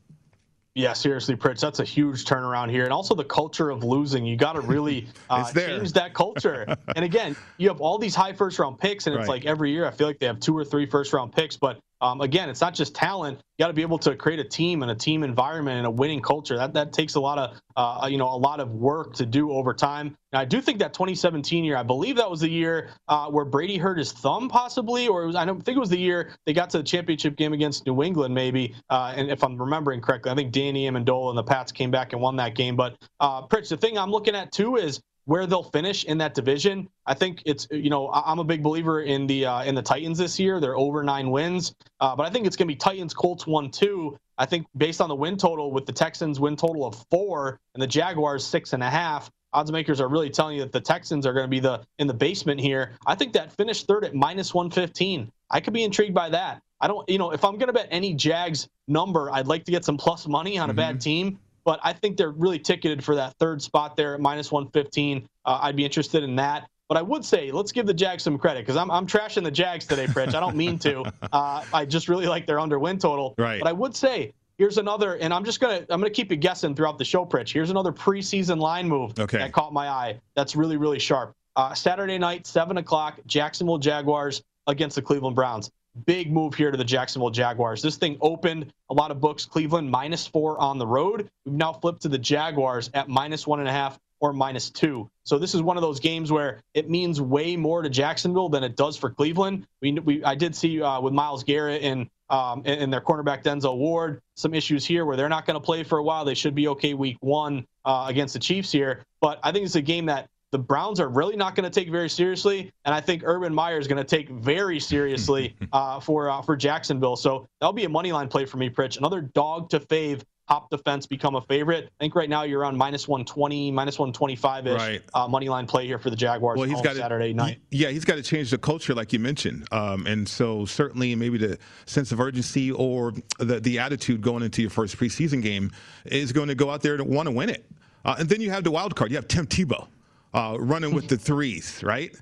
Yeah, 0.74 0.94
seriously, 0.94 1.36
Pritch, 1.36 1.60
that's 1.60 1.80
a 1.80 1.84
huge 1.84 2.24
turnaround 2.24 2.70
here. 2.70 2.86
And 2.86 2.94
also 2.94 3.14
the 3.14 3.26
culture 3.26 3.70
of 3.70 3.84
losing. 3.84 4.26
You 4.26 4.38
got 4.38 4.54
to 4.54 4.62
really 4.62 5.08
uh, 5.30 5.52
change 5.52 5.92
that 5.94 6.14
culture. 6.14 6.66
and 6.96 7.04
again, 7.04 7.36
you 7.58 7.68
have 7.68 7.82
all 7.82 7.98
these 7.98 8.16
high 8.16 8.32
first 8.32 8.58
round 8.58 8.80
picks, 8.80 9.06
and 9.06 9.16
it's 9.16 9.28
right. 9.28 9.36
like 9.36 9.46
every 9.46 9.72
year 9.72 9.86
I 9.86 9.92
feel 9.92 10.08
like 10.08 10.20
they 10.20 10.28
have 10.28 10.40
two 10.40 10.58
or 10.58 10.64
three 10.64 10.86
first 10.86 11.12
round 11.12 11.34
picks. 11.34 11.58
But 11.58 11.80
um, 12.02 12.22
again, 12.22 12.50
it's 12.50 12.62
not 12.62 12.74
just 12.74 12.96
talent. 12.96 13.38
You 13.58 13.64
got 13.64 13.68
to 13.68 13.74
be 13.74 13.84
able 13.84 14.00
to 14.00 14.16
create 14.16 14.40
a 14.40 14.44
team 14.44 14.82
and 14.82 14.92
a 14.92 14.96
team 14.96 15.24
environment 15.24 15.78
and 15.78 15.86
a 15.86 15.92
winning 15.92 16.22
culture. 16.22 16.58
That 16.58 16.74
that 16.74 16.94
takes 16.94 17.16
a 17.16 17.20
lot 17.20 17.38
of 17.38 17.62
uh, 17.76 18.08
you 18.08 18.18
know 18.18 18.28
a 18.28 18.36
lot 18.38 18.60
of 18.60 18.72
work 18.72 19.14
to 19.16 19.26
do 19.26 19.52
over 19.52 19.74
time. 19.74 20.18
I 20.34 20.46
do 20.46 20.62
think 20.62 20.80
that 20.80 20.94
2017 20.94 21.64
year, 21.64 21.76
I 21.76 21.84
believe 21.84 22.16
that 22.16 22.30
was 22.30 22.40
the 22.40 22.50
year 22.50 22.90
uh, 23.08 23.28
where 23.28 23.46
Brady 23.46 23.78
hurt 23.78 23.98
his 23.98 24.14
thumb, 24.14 24.48
possibly, 24.50 25.08
or 25.08 25.28
was, 25.28 25.36
I 25.36 25.46
don't 25.46 25.62
think 25.62 25.76
it 25.76 25.80
was 25.80 25.90
the 25.90 26.00
year 26.00 26.32
they 26.46 26.54
got 26.54 26.70
to 26.72 26.78
the 26.78 26.84
championship 26.84 27.36
game 27.36 27.52
against 27.54 27.86
New 27.86 28.02
England, 28.02 28.34
maybe. 28.34 28.76
Uh, 28.90 29.14
and 29.16 29.30
if 29.30 29.44
I'm 29.44 29.62
remembering 29.62 30.00
correctly, 30.02 30.32
I 30.32 30.36
think 30.36 30.54
Danny 30.54 30.90
Amendola 30.90 31.30
and 31.30 31.38
the 31.38 31.44
Pats 31.44 31.72
came 31.72 31.92
back 31.92 32.14
and 32.14 32.22
won 32.22 32.38
that 32.38 32.56
game. 32.56 32.76
But 32.78 32.96
uh, 33.20 33.46
Pritch, 33.48 33.70
the 33.70 33.78
thing 33.78 33.98
I'm 33.98 34.12
looking 34.12 34.36
at 34.36 34.52
too 34.52 34.78
is 34.78 35.02
where 35.26 35.46
they'll 35.46 35.64
finish 35.64 36.04
in 36.06 36.18
that 36.20 36.34
division. 36.34 36.90
I 37.06 37.14
think 37.14 37.44
it's 37.46 37.68
you 37.72 37.90
know 37.90 38.10
I'm 38.12 38.40
a 38.40 38.44
big 38.44 38.64
believer 38.64 39.02
in 39.02 39.28
the 39.28 39.46
uh, 39.46 39.64
in 39.64 39.76
the 39.76 39.82
Titans 39.82 40.18
this 40.18 40.40
year. 40.40 40.60
They're 40.60 40.78
over 40.78 41.04
nine 41.04 41.32
wins, 41.32 41.76
uh, 42.00 42.16
but 42.16 42.26
I 42.26 42.30
think 42.30 42.48
it's 42.48 42.56
going 42.56 42.68
to 42.68 42.74
be 42.74 42.78
Titans 42.78 43.14
Colts 43.14 43.46
one 43.46 43.70
two. 43.72 44.18
I 44.38 44.46
think 44.46 44.66
based 44.76 45.02
on 45.02 45.10
the 45.10 45.16
win 45.16 45.38
total 45.38 45.72
with 45.72 45.86
the 45.86 45.92
Texans 45.92 46.40
win 46.40 46.56
total 46.56 46.86
of 46.86 47.06
four 47.12 47.60
and 47.74 47.82
the 47.82 47.88
Jaguars 47.88 48.46
six 48.46 48.74
and 48.74 48.84
a 48.84 48.90
half. 48.90 49.30
Odds 49.54 49.70
makers 49.70 50.00
are 50.00 50.08
really 50.08 50.30
telling 50.30 50.56
you 50.56 50.62
that 50.64 50.72
the 50.72 50.80
Texans 50.80 51.26
are 51.26 51.34
going 51.34 51.44
to 51.44 51.50
be 51.50 51.60
the 51.60 51.82
in 52.00 52.08
the 52.08 52.14
basement 52.14 52.60
here. 52.60 52.94
I 53.06 53.16
think 53.16 53.34
that 53.34 53.52
finished 53.52 53.86
third 53.86 54.06
at 54.06 54.16
minus 54.16 54.54
115. 54.54 55.30
I 55.50 55.60
could 55.60 55.74
be 55.74 55.84
intrigued 55.84 56.14
by 56.14 56.30
that. 56.30 56.62
I 56.80 56.88
don't, 56.88 57.08
you 57.10 57.18
know, 57.18 57.32
if 57.32 57.44
I'm 57.44 57.58
going 57.58 57.68
to 57.68 57.74
bet 57.74 57.90
any 57.92 58.14
Jags 58.14 58.70
number, 58.88 59.30
I'd 59.30 59.48
like 59.48 59.66
to 59.66 59.72
get 59.72 59.84
some 59.84 59.98
plus 59.98 60.26
money 60.26 60.58
on 60.58 60.70
a 60.70 60.72
mm-hmm. 60.72 60.78
bad 60.78 61.02
team 61.02 61.38
but 61.64 61.80
I 61.84 61.94
think 61.94 62.18
they're 62.18 62.32
really 62.32 62.60
ticketed 62.60 63.04
for 63.04 63.16
that 63.16 63.36
third 63.36 63.62
spot 63.62 63.96
there 63.98 64.16
at 64.16 64.22
minus 64.22 64.52
115. 64.52 65.28
Uh, 65.46 65.60
I'd 65.62 65.76
be 65.76 65.86
interested 65.86 66.24
in 66.24 66.36
that. 66.38 66.70
But 66.88 66.98
I 66.98 67.02
would 67.04 67.24
say 67.24 67.52
let's 67.52 67.72
give 67.72 67.86
the 67.86 67.94
Jags 67.94 68.24
some 68.24 68.38
credit 68.38 68.66
because 68.66 68.76
I'm, 68.76 68.92
I'm 68.92 69.08
trashing 69.08 69.46
the 69.46 69.52
Jags 69.52 69.86
today, 69.86 70.08
Pritch. 70.08 70.34
I 70.34 70.42
don't 70.42 70.58
mean 70.58 70.78
to. 70.80 71.06
Uh, 71.32 71.64
I 71.74 71.86
just 71.86 72.10
really 72.10 72.26
like 72.26 72.46
their 72.46 72.60
under 72.60 72.78
win 72.78 72.98
total. 72.98 73.36
Right. 73.38 73.62
But 73.62 73.70
I 73.70 73.72
would 73.72 73.96
say 73.96 74.34
here's 74.58 74.78
another, 74.78 75.16
and 75.16 75.34
I'm 75.34 75.46
just 75.46 75.62
gonna 75.62 75.86
I'm 75.90 76.02
gonna 76.02 76.10
keep 76.10 76.30
you 76.30 76.36
guessing 76.36 76.76
throughout 76.76 76.98
the 76.98 77.06
show, 77.06 77.26
Pritch. 77.26 77.54
Here's 77.54 77.70
another 77.70 77.94
preseason 77.94 78.60
line 78.60 78.90
move 78.90 79.18
okay. 79.18 79.38
that 79.38 79.54
caught 79.54 79.72
my 79.72 79.88
eye. 79.88 80.20
That's 80.36 80.58
really 80.58 80.76
really 80.76 81.00
sharp. 81.00 81.34
Uh, 81.56 81.74
Saturday 81.74 82.18
night, 82.18 82.46
seven 82.46 82.78
o'clock, 82.78 83.18
Jacksonville 83.26 83.78
Jaguars 83.78 84.44
against 84.68 84.98
the 84.98 85.02
Cleveland 85.02 85.38
Browns. 85.38 85.72
Big 86.06 86.32
move 86.32 86.54
here 86.54 86.72
to 86.72 86.78
the 86.78 86.86
Jacksonville 86.86 87.30
Jaguars. 87.30 87.82
This 87.82 87.98
thing 87.98 88.18
opened 88.22 88.72
a 88.90 88.94
lot 88.94 89.12
of 89.12 89.20
books. 89.20 89.46
Cleveland 89.46 89.92
minus 89.92 90.26
four 90.26 90.58
on 90.60 90.78
the 90.78 90.88
road. 90.88 91.30
We've 91.46 91.56
now 91.56 91.74
flipped 91.74 92.04
to 92.04 92.10
the 92.10 92.18
Jaguars 92.18 92.90
at 92.94 93.10
minus 93.10 93.46
one 93.46 93.60
and 93.60 93.68
a 93.68 93.74
half 93.74 94.00
or 94.22 94.32
minus 94.32 94.70
two. 94.70 95.10
So 95.24 95.38
this 95.38 95.54
is 95.54 95.62
one 95.62 95.78
of 95.78 95.82
those 95.82 96.00
games 96.00 96.32
where 96.32 96.62
it 96.74 96.90
means 96.90 97.20
way 97.20 97.58
more 97.58 97.82
to 97.82 97.90
Jacksonville 97.90 98.50
than 98.50 98.64
it 98.64 98.78
does 98.78 98.96
for 98.96 99.10
Cleveland. 99.10 99.68
We, 99.82 99.94
we 99.94 100.24
I 100.24 100.36
did 100.36 100.56
see 100.56 100.82
uh, 100.82 101.02
with 101.02 101.14
Myles 101.14 101.44
Garrett 101.44 101.82
and 101.82 102.10
um, 102.30 102.62
and, 102.64 102.94
their 102.94 103.02
cornerback 103.02 103.44
Denzel 103.44 103.78
Ward 103.78 104.22
some 104.36 104.54
issues 104.54 104.86
here 104.86 105.06
where 105.06 105.18
they're 105.18 105.28
not 105.28 105.46
going 105.46 105.56
to 105.56 105.66
play 105.66 105.84
for 105.84 105.98
a 105.98 106.04
while. 106.04 106.24
They 106.24 106.34
should 106.34 106.56
be 106.56 106.70
okay 106.70 106.94
week 106.94 107.18
one 107.20 107.68
uh, 107.84 108.06
against 108.08 108.34
the 108.34 108.40
Chiefs 108.40 108.72
here. 108.72 109.04
But 109.20 109.40
I 109.44 109.52
think 109.52 109.66
it's 109.66 109.76
a 109.76 109.82
game 109.82 110.06
that 110.06 110.30
the 110.52 110.60
Browns 110.60 111.00
are 111.00 111.08
really 111.08 111.36
not 111.36 111.56
going 111.56 111.70
to 111.70 111.80
take 111.80 111.90
very 111.90 112.10
seriously, 112.10 112.72
and 112.86 112.94
I 112.94 113.00
think 113.00 113.24
Urban 113.26 113.54
Meyer 113.54 113.80
is 113.80 113.88
going 113.88 114.04
to 114.04 114.08
take 114.08 114.30
very 114.30 114.80
seriously 114.80 115.56
uh, 115.74 116.00
for 116.00 116.30
uh, 116.30 116.42
for 116.42 116.56
Jacksonville. 116.56 117.16
So 117.16 117.48
that'll 117.60 117.74
be 117.74 117.86
a 117.86 117.90
money 117.90 118.12
line 118.12 118.28
play 118.28 118.46
for 118.46 118.58
me, 118.58 118.70
Pritch. 118.70 118.98
Another 118.98 119.22
dog 119.22 119.70
to 119.72 119.80
fave. 119.80 120.24
Top 120.50 120.70
defense 120.70 121.08
become 121.08 121.36
a 121.36 121.42
favorite. 121.42 121.86
I 121.86 122.04
think 122.04 122.14
right 122.14 122.30
now 122.30 122.44
you're 122.44 122.66
on 122.66 122.76
minus 122.76 123.08
120, 123.08 123.72
minus 123.72 123.98
125 123.98 124.68
ish 124.68 124.78
right. 124.82 125.02
uh, 125.14 125.26
money 125.26 125.48
line 125.48 125.66
play 125.66 125.86
here 125.86 125.98
for 125.98 126.10
the 126.10 126.16
Jaguars. 126.18 126.58
Well, 126.58 126.68
he's 126.68 126.82
got 126.82 126.98
Saturday 126.98 127.32
night. 127.32 127.62
Yeah, 127.70 127.88
he's 127.88 128.04
got 128.04 128.16
to 128.16 128.24
change 128.24 128.52
the 128.52 128.58
culture, 128.58 128.94
like 128.94 129.14
you 129.14 129.20
mentioned, 129.20 129.66
um, 129.72 130.06
and 130.08 130.28
so 130.28 130.66
certainly 130.66 131.16
maybe 131.16 131.38
the 131.38 131.58
sense 131.86 132.12
of 132.12 132.20
urgency 132.20 132.70
or 132.70 133.14
the 133.40 133.62
the 133.62 133.80
attitude 133.80 134.20
going 134.20 134.44
into 134.44 134.62
your 134.62 134.72
first 134.72 134.98
preseason 134.98 135.42
game 135.42 135.72
is 136.06 136.34
going 136.34 136.50
to 136.50 136.56
go 136.56 136.70
out 136.70 136.82
there 136.82 136.98
to 136.98 137.04
want 137.06 137.28
to 137.28 137.32
win 137.32 137.50
it. 137.50 137.66
Uh, 138.04 138.16
and 138.20 138.28
then 138.28 138.42
you 138.42 138.50
have 138.50 138.66
the 138.66 138.72
wild 138.72 138.94
card. 138.94 139.12
You 139.12 139.18
have 139.18 139.30
Tim 139.30 139.46
Tebow 139.46 139.88
uh, 140.34 140.58
running 140.60 140.94
with 140.94 141.08
the 141.08 141.18
threes, 141.18 141.82
right? 141.84 142.16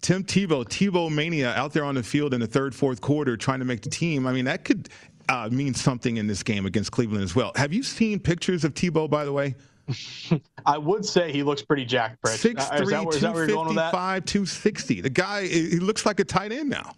Tim 0.00 0.24
Tebow, 0.24 0.64
Tebow 0.64 1.14
mania 1.14 1.52
out 1.52 1.72
there 1.72 1.84
on 1.84 1.94
the 1.94 2.02
field 2.02 2.34
in 2.34 2.40
the 2.40 2.46
third, 2.46 2.74
fourth 2.74 3.00
quarter 3.00 3.36
trying 3.36 3.60
to 3.60 3.64
make 3.64 3.82
the 3.82 3.90
team. 3.90 4.26
I 4.26 4.32
mean, 4.32 4.46
that 4.46 4.64
could 4.64 4.88
uh, 5.28 5.48
mean 5.50 5.74
something 5.74 6.16
in 6.16 6.26
this 6.26 6.42
game 6.42 6.66
against 6.66 6.90
Cleveland 6.90 7.22
as 7.22 7.36
well. 7.36 7.52
Have 7.54 7.72
you 7.72 7.82
seen 7.82 8.18
pictures 8.18 8.64
of 8.64 8.74
Tebow, 8.74 9.08
by 9.08 9.24
the 9.24 9.32
way? 9.32 9.54
I 10.66 10.78
would 10.78 11.04
say 11.04 11.32
he 11.32 11.42
looks 11.42 11.62
pretty 11.62 11.84
jacked, 11.84 12.20
Brett. 12.20 12.38
6'3", 12.38 12.58
uh, 12.58 12.78
255, 13.10 14.24
260. 14.24 15.00
The 15.00 15.10
guy, 15.10 15.46
he 15.46 15.78
looks 15.78 16.04
like 16.04 16.20
a 16.20 16.24
tight 16.24 16.52
end 16.52 16.68
now. 16.68 16.94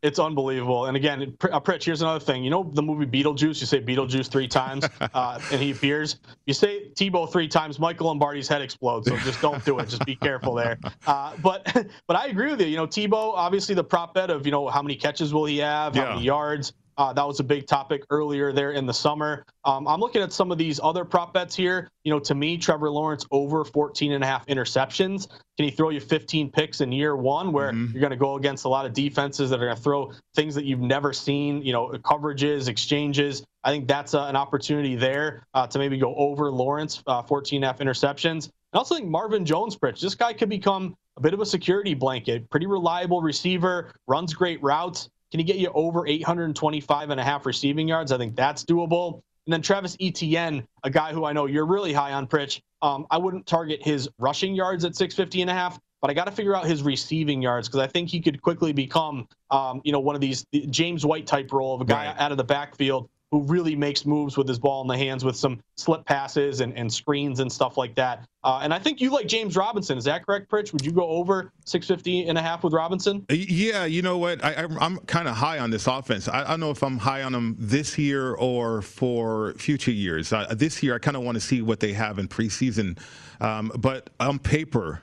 It's 0.00 0.18
unbelievable. 0.20 0.86
And 0.86 0.96
again, 0.96 1.36
uh, 1.42 1.60
Pritch, 1.60 1.84
here's 1.84 2.02
another 2.02 2.24
thing. 2.24 2.44
You 2.44 2.50
know 2.50 2.70
the 2.72 2.82
movie 2.82 3.04
Beetlejuice? 3.04 3.60
You 3.60 3.66
say 3.66 3.80
Beetlejuice 3.80 4.28
three 4.28 4.46
times 4.46 4.84
uh, 5.00 5.40
and 5.50 5.60
he 5.60 5.72
appears. 5.72 6.20
You 6.46 6.54
say 6.54 6.90
Tebow 6.90 7.30
three 7.30 7.48
times, 7.48 7.80
Michael 7.80 8.06
Lombardi's 8.06 8.46
head 8.46 8.62
explodes. 8.62 9.08
So 9.08 9.16
just 9.18 9.40
don't 9.42 9.64
do 9.64 9.78
it. 9.80 9.88
Just 9.88 10.04
be 10.04 10.14
careful 10.14 10.54
there. 10.54 10.78
Uh, 11.06 11.32
but 11.42 11.86
but 12.06 12.16
I 12.16 12.26
agree 12.26 12.50
with 12.50 12.60
you. 12.60 12.68
You 12.68 12.76
know, 12.76 12.86
Tebow, 12.86 13.32
obviously 13.34 13.74
the 13.74 13.84
prop 13.84 14.14
bet 14.14 14.30
of, 14.30 14.46
you 14.46 14.52
know, 14.52 14.68
how 14.68 14.82
many 14.82 14.94
catches 14.94 15.34
will 15.34 15.46
he 15.46 15.58
have, 15.58 15.96
how 15.96 16.14
many 16.14 16.22
yards. 16.24 16.72
Uh, 16.98 17.12
that 17.12 17.24
was 17.24 17.38
a 17.38 17.44
big 17.44 17.64
topic 17.66 18.04
earlier 18.10 18.52
there 18.52 18.72
in 18.72 18.84
the 18.84 18.92
summer. 18.92 19.44
Um, 19.64 19.86
I'm 19.86 20.00
looking 20.00 20.20
at 20.20 20.32
some 20.32 20.50
of 20.50 20.58
these 20.58 20.80
other 20.82 21.04
prop 21.04 21.32
bets 21.32 21.54
here. 21.54 21.88
You 22.02 22.12
know, 22.12 22.18
to 22.18 22.34
me, 22.34 22.58
Trevor 22.58 22.90
Lawrence 22.90 23.24
over 23.30 23.64
14 23.64 24.12
and 24.12 24.24
a 24.24 24.26
half 24.26 24.44
interceptions. 24.46 25.28
Can 25.28 25.66
he 25.66 25.70
throw 25.70 25.90
you 25.90 26.00
15 26.00 26.50
picks 26.50 26.80
in 26.80 26.90
year 26.90 27.16
one 27.16 27.52
where 27.52 27.70
mm-hmm. 27.70 27.92
you're 27.92 28.00
going 28.00 28.10
to 28.10 28.16
go 28.16 28.34
against 28.34 28.64
a 28.64 28.68
lot 28.68 28.84
of 28.84 28.92
defenses 28.92 29.48
that 29.50 29.60
are 29.60 29.66
going 29.66 29.76
to 29.76 29.82
throw 29.82 30.12
things 30.34 30.56
that 30.56 30.64
you've 30.64 30.80
never 30.80 31.12
seen, 31.12 31.62
you 31.62 31.72
know, 31.72 31.90
coverages, 31.90 32.66
exchanges. 32.66 33.44
I 33.62 33.70
think 33.70 33.86
that's 33.86 34.14
uh, 34.14 34.24
an 34.24 34.34
opportunity 34.34 34.96
there 34.96 35.46
uh, 35.54 35.68
to 35.68 35.78
maybe 35.78 35.98
go 35.98 36.16
over 36.16 36.50
Lawrence, 36.50 37.02
uh, 37.06 37.22
14 37.22 37.58
and 37.58 37.64
a 37.64 37.68
half 37.68 37.78
interceptions. 37.78 38.50
I 38.72 38.78
also 38.78 38.96
think 38.96 39.08
Marvin 39.08 39.44
Jones, 39.44 39.76
Pritch, 39.76 40.00
this 40.00 40.16
guy 40.16 40.32
could 40.32 40.48
become 40.48 40.96
a 41.16 41.20
bit 41.20 41.32
of 41.32 41.40
a 41.40 41.46
security 41.46 41.94
blanket. 41.94 42.50
Pretty 42.50 42.66
reliable 42.66 43.22
receiver, 43.22 43.92
runs 44.08 44.34
great 44.34 44.60
routes. 44.62 45.08
Can 45.30 45.40
he 45.40 45.44
get 45.44 45.56
you 45.56 45.70
over 45.74 46.06
825 46.06 47.10
and 47.10 47.20
a 47.20 47.24
half 47.24 47.46
receiving 47.46 47.88
yards? 47.88 48.12
I 48.12 48.18
think 48.18 48.34
that's 48.34 48.64
doable. 48.64 49.20
And 49.46 49.52
then 49.52 49.62
Travis 49.62 49.96
Etienne, 50.00 50.66
a 50.84 50.90
guy 50.90 51.12
who 51.12 51.24
I 51.24 51.32
know 51.32 51.46
you're 51.46 51.66
really 51.66 51.92
high 51.92 52.12
on, 52.12 52.26
Pritch. 52.26 52.60
Um, 52.82 53.06
I 53.10 53.18
wouldn't 53.18 53.46
target 53.46 53.82
his 53.82 54.08
rushing 54.18 54.54
yards 54.54 54.84
at 54.84 54.94
650 54.94 55.42
and 55.42 55.50
a 55.50 55.54
half, 55.54 55.80
but 56.00 56.10
I 56.10 56.14
got 56.14 56.24
to 56.24 56.32
figure 56.32 56.54
out 56.54 56.66
his 56.66 56.82
receiving 56.82 57.42
yards 57.42 57.68
because 57.68 57.80
I 57.80 57.86
think 57.86 58.08
he 58.08 58.20
could 58.20 58.40
quickly 58.42 58.72
become, 58.72 59.26
um, 59.50 59.80
you 59.84 59.92
know, 59.92 60.00
one 60.00 60.14
of 60.14 60.20
these 60.20 60.44
James 60.70 61.04
White 61.04 61.26
type 61.26 61.52
role 61.52 61.74
of 61.74 61.80
a 61.80 61.84
guy 61.84 62.06
right. 62.06 62.16
out 62.18 62.30
of 62.30 62.38
the 62.38 62.44
backfield 62.44 63.08
who 63.30 63.42
really 63.42 63.76
makes 63.76 64.06
moves 64.06 64.36
with 64.36 64.48
his 64.48 64.58
ball 64.58 64.80
in 64.80 64.88
the 64.88 64.96
hands 64.96 65.24
with 65.24 65.36
some 65.36 65.60
slip 65.76 66.04
passes 66.06 66.60
and, 66.60 66.76
and 66.76 66.90
screens 66.90 67.40
and 67.40 67.52
stuff 67.52 67.76
like 67.76 67.94
that. 67.94 68.26
Uh, 68.42 68.60
and 68.62 68.72
I 68.72 68.78
think 68.78 69.00
you 69.00 69.10
like 69.10 69.26
James 69.26 69.54
Robinson. 69.54 69.98
Is 69.98 70.04
that 70.04 70.24
correct, 70.24 70.50
Pritch? 70.50 70.72
Would 70.72 70.84
you 70.84 70.92
go 70.92 71.06
over 71.06 71.52
650 71.66 72.28
and 72.28 72.38
a 72.38 72.42
half 72.42 72.64
with 72.64 72.72
Robinson? 72.72 73.26
Uh, 73.30 73.34
yeah, 73.34 73.84
you 73.84 74.00
know 74.00 74.16
what? 74.16 74.42
I, 74.42 74.64
am 74.80 74.98
kind 75.00 75.28
of 75.28 75.36
high 75.36 75.58
on 75.58 75.70
this 75.70 75.86
offense. 75.86 76.26
I, 76.26 76.42
I, 76.42 76.46
don't 76.48 76.60
know 76.60 76.70
if 76.70 76.82
I'm 76.82 76.96
high 76.96 77.22
on 77.22 77.32
them 77.32 77.56
this 77.58 77.98
year 77.98 78.34
or 78.34 78.80
for 78.80 79.52
future 79.54 79.90
years. 79.90 80.32
Uh, 80.32 80.46
this 80.56 80.82
year, 80.82 80.94
I 80.94 80.98
kind 80.98 81.16
of 81.16 81.22
want 81.22 81.34
to 81.34 81.40
see 81.40 81.60
what 81.60 81.80
they 81.80 81.92
have 81.92 82.18
in 82.18 82.28
preseason. 82.28 82.98
Um, 83.40 83.70
but 83.76 84.08
on 84.18 84.38
paper, 84.38 85.02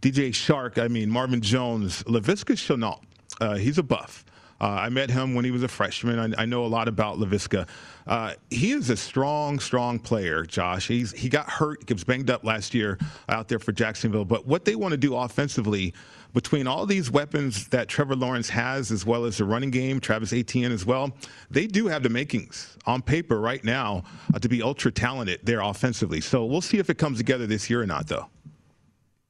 DJ 0.00 0.28
Chark, 0.28 0.80
I 0.80 0.86
mean, 0.86 1.10
Marvin 1.10 1.40
Jones, 1.40 2.04
Laviska 2.04 2.54
Shenault, 2.54 3.02
uh, 3.40 3.56
he's 3.56 3.78
a 3.78 3.82
buff. 3.82 4.23
Uh, 4.64 4.68
I 4.68 4.88
met 4.88 5.10
him 5.10 5.34
when 5.34 5.44
he 5.44 5.50
was 5.50 5.62
a 5.62 5.68
freshman. 5.68 6.34
I, 6.34 6.42
I 6.44 6.46
know 6.46 6.64
a 6.64 6.66
lot 6.66 6.88
about 6.88 7.18
Laviska. 7.18 7.68
Uh, 8.06 8.32
he 8.48 8.72
is 8.72 8.88
a 8.88 8.96
strong, 8.96 9.58
strong 9.58 9.98
player, 9.98 10.46
Josh. 10.46 10.88
He's 10.88 11.12
he 11.12 11.28
got 11.28 11.50
hurt, 11.50 11.86
was 11.92 12.02
banged 12.02 12.30
up 12.30 12.44
last 12.44 12.72
year 12.72 12.98
out 13.28 13.48
there 13.48 13.58
for 13.58 13.72
Jacksonville. 13.72 14.24
But 14.24 14.46
what 14.46 14.64
they 14.64 14.74
want 14.74 14.92
to 14.92 14.96
do 14.96 15.16
offensively, 15.16 15.92
between 16.32 16.66
all 16.66 16.86
these 16.86 17.10
weapons 17.10 17.68
that 17.68 17.88
Trevor 17.88 18.16
Lawrence 18.16 18.48
has, 18.48 18.90
as 18.90 19.04
well 19.04 19.26
as 19.26 19.36
the 19.36 19.44
running 19.44 19.70
game, 19.70 20.00
Travis 20.00 20.32
Etienne 20.32 20.72
as 20.72 20.86
well, 20.86 21.14
they 21.50 21.66
do 21.66 21.86
have 21.88 22.02
the 22.02 22.08
makings 22.08 22.78
on 22.86 23.02
paper 23.02 23.38
right 23.38 23.62
now 23.64 24.02
uh, 24.32 24.38
to 24.38 24.48
be 24.48 24.62
ultra 24.62 24.90
talented 24.90 25.40
there 25.42 25.60
offensively. 25.60 26.22
So 26.22 26.46
we'll 26.46 26.62
see 26.62 26.78
if 26.78 26.88
it 26.88 26.96
comes 26.96 27.18
together 27.18 27.46
this 27.46 27.68
year 27.68 27.82
or 27.82 27.86
not, 27.86 28.06
though. 28.06 28.30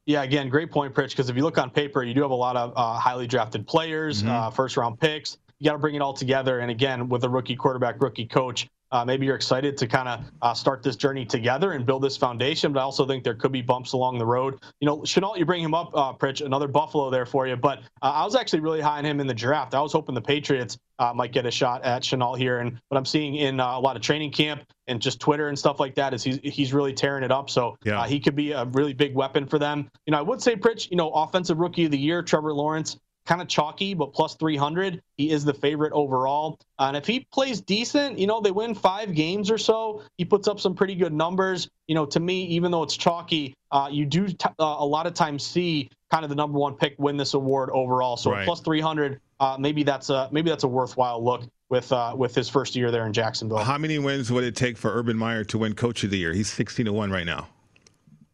Yeah, 0.07 0.23
again, 0.23 0.51
great 0.51 0.71
point, 0.71 0.95
Pritch, 0.95 1.11
because 1.11 1.31
if 1.31 1.37
you 1.37 1.43
look 1.43 1.57
on 1.57 1.71
paper, 1.71 2.03
you 2.03 2.13
do 2.13 2.21
have 2.23 2.31
a 2.31 2.35
lot 2.35 2.57
of 2.57 2.73
uh, 2.77 2.99
highly 2.99 3.27
drafted 3.27 3.67
players, 3.67 4.23
mm-hmm. 4.23 4.31
uh, 4.31 4.51
first 4.51 4.77
round 4.77 5.01
picks. 5.01 5.39
You 5.59 5.67
got 5.67 5.73
to 5.73 5.79
bring 5.79 5.95
it 5.95 6.03
all 6.03 6.13
together. 6.13 6.59
And 6.59 6.71
again, 6.71 7.09
with 7.09 7.25
a 7.25 7.29
rookie 7.29 7.57
quarterback, 7.57 8.03
rookie 8.03 8.27
coach, 8.27 8.69
uh, 8.95 9.05
maybe 9.05 9.27
you're 9.27 9.35
excited 9.35 9.77
to 9.77 9.89
kind 9.89 10.09
of 10.09 10.21
uh, 10.41 10.55
start 10.55 10.81
this 10.81 10.95
journey 10.95 11.27
together 11.27 11.73
and 11.73 11.85
build 11.85 12.01
this 12.01 12.17
foundation. 12.17 12.73
But 12.73 12.79
I 12.79 12.85
also 12.85 13.05
think 13.05 13.25
there 13.25 13.35
could 13.35 13.51
be 13.51 13.61
bumps 13.61 13.93
along 13.93 14.19
the 14.19 14.25
road. 14.25 14.63
You 14.79 14.87
know, 14.87 14.99
Shenault, 14.99 15.37
you 15.37 15.45
bring 15.45 15.65
him 15.65 15.75
up, 15.75 15.91
uh, 15.95 16.13
Pritch, 16.13 16.47
another 16.47 16.69
Buffalo 16.69 17.11
there 17.11 17.27
for 17.27 17.49
you. 17.49 17.57
But 17.57 17.81
uh, 18.03 18.13
I 18.13 18.25
was 18.25 18.37
actually 18.37 18.61
really 18.61 18.81
high 18.81 18.99
on 18.99 19.05
him 19.05 19.19
in 19.19 19.27
the 19.27 19.35
draft. 19.35 19.75
I 19.75 19.81
was 19.81 19.93
hoping 19.93 20.15
the 20.15 20.23
Patriots 20.23 20.79
uh, 21.01 21.13
might 21.13 21.33
get 21.33 21.45
a 21.45 21.51
shot 21.51 21.83
at 21.83 22.03
Shenault 22.03 22.39
here. 22.39 22.61
And 22.61 22.79
what 22.89 22.97
I'm 22.97 23.05
seeing 23.05 23.35
in 23.35 23.59
uh, 23.59 23.77
a 23.77 23.81
lot 23.81 23.97
of 23.97 24.03
training 24.03 24.31
camp 24.31 24.63
and 24.87 25.03
just 25.03 25.19
Twitter 25.19 25.49
and 25.49 25.59
stuff 25.59 25.81
like 25.81 25.97
that 25.97 26.15
is 26.15 26.23
he's 26.23 26.39
he's 26.45 26.73
really 26.73 26.93
tearing 26.93 27.25
it 27.25 27.33
up. 27.33 27.51
So 27.51 27.77
yeah. 27.85 28.01
uh, 28.01 28.05
he 28.05 28.21
could 28.21 28.37
be 28.37 28.53
a 28.53 28.65
really 28.67 28.93
big 28.93 29.15
weapon 29.15 29.47
for 29.47 29.59
them. 29.59 29.91
You 30.07 30.13
know, 30.13 30.19
I 30.19 30.23
would 30.23 30.41
say 30.41 30.55
Pritch, 30.55 30.89
you 30.91 30.97
know, 30.97 31.11
offensive 31.11 31.59
rookie 31.59 31.87
of 31.87 31.91
the 31.91 31.99
year, 31.99 32.23
Trevor 32.23 32.55
Lawrence. 32.55 32.97
Kind 33.27 33.41
of 33.41 33.49
chalky, 33.49 33.95
but 33.95 34.13
plus 34.13 34.35
300. 34.35 35.03
He 35.17 35.31
is 35.31 35.45
the 35.45 35.55
favorite 35.55 35.93
overall. 35.93 36.59
Uh, 36.79 36.85
and 36.89 36.97
if 36.97 37.07
he 37.07 37.21
plays 37.33 37.61
decent, 37.61 38.19
you 38.19 38.27
know, 38.27 38.41
they 38.41 38.51
win 38.51 38.75
five 38.75 39.15
games 39.15 39.51
or 39.51 39.59
so, 39.59 40.03
he 40.19 40.25
puts 40.25 40.49
up 40.49 40.61
some 40.61 40.75
pretty 40.75 40.95
good 40.95 41.13
numbers. 41.13 41.69
You 41.87 41.95
know, 41.95 42.07
to 42.07 42.21
me, 42.21 42.45
even 42.47 42.71
though 42.71 42.83
it's 42.83 42.97
chalky, 42.97 43.55
uh, 43.71 43.89
you 43.91 44.05
do 44.05 44.29
t- 44.29 44.37
uh, 44.59 44.77
a 44.79 44.87
lot 44.87 45.07
of 45.07 45.15
times 45.15 45.45
see 45.45 45.91
kind 46.11 46.25
of 46.25 46.31
the 46.31 46.37
number 46.37 46.59
one 46.59 46.75
pick 46.75 46.95
win 46.99 47.17
this 47.17 47.35
award 47.35 47.71
overall. 47.73 48.17
So 48.17 48.31
right. 48.31 48.45
plus 48.45 48.61
300, 48.61 49.21
uh, 49.41 49.57
maybe 49.59 49.83
that's 49.83 50.11
a 50.11 50.29
maybe 50.31 50.51
that's 50.51 50.65
a 50.65 50.69
worthwhile 50.69 51.23
look 51.25 51.43
with 51.69 51.93
uh, 51.93 52.15
with 52.17 52.35
his 52.35 52.49
first 52.49 52.77
year 52.77 52.91
there 52.91 53.07
in 53.07 53.13
Jacksonville. 53.13 53.59
How 53.59 53.79
many 53.79 53.99
wins 53.99 54.31
would 54.31 54.45
it 54.45 54.55
take 54.55 54.77
for 54.77 54.93
Urban 54.95 55.17
Meyer 55.17 55.45
to 55.45 55.59
win 55.59 55.75
Coach 55.75 56.05
of 56.05 56.11
the 56.11 56.19
Year? 56.19 56.33
He's 56.33 56.53
16 56.53 56.87
to 56.87 56.93
one 56.93 57.11
right 57.11 57.27
now. 57.27 57.49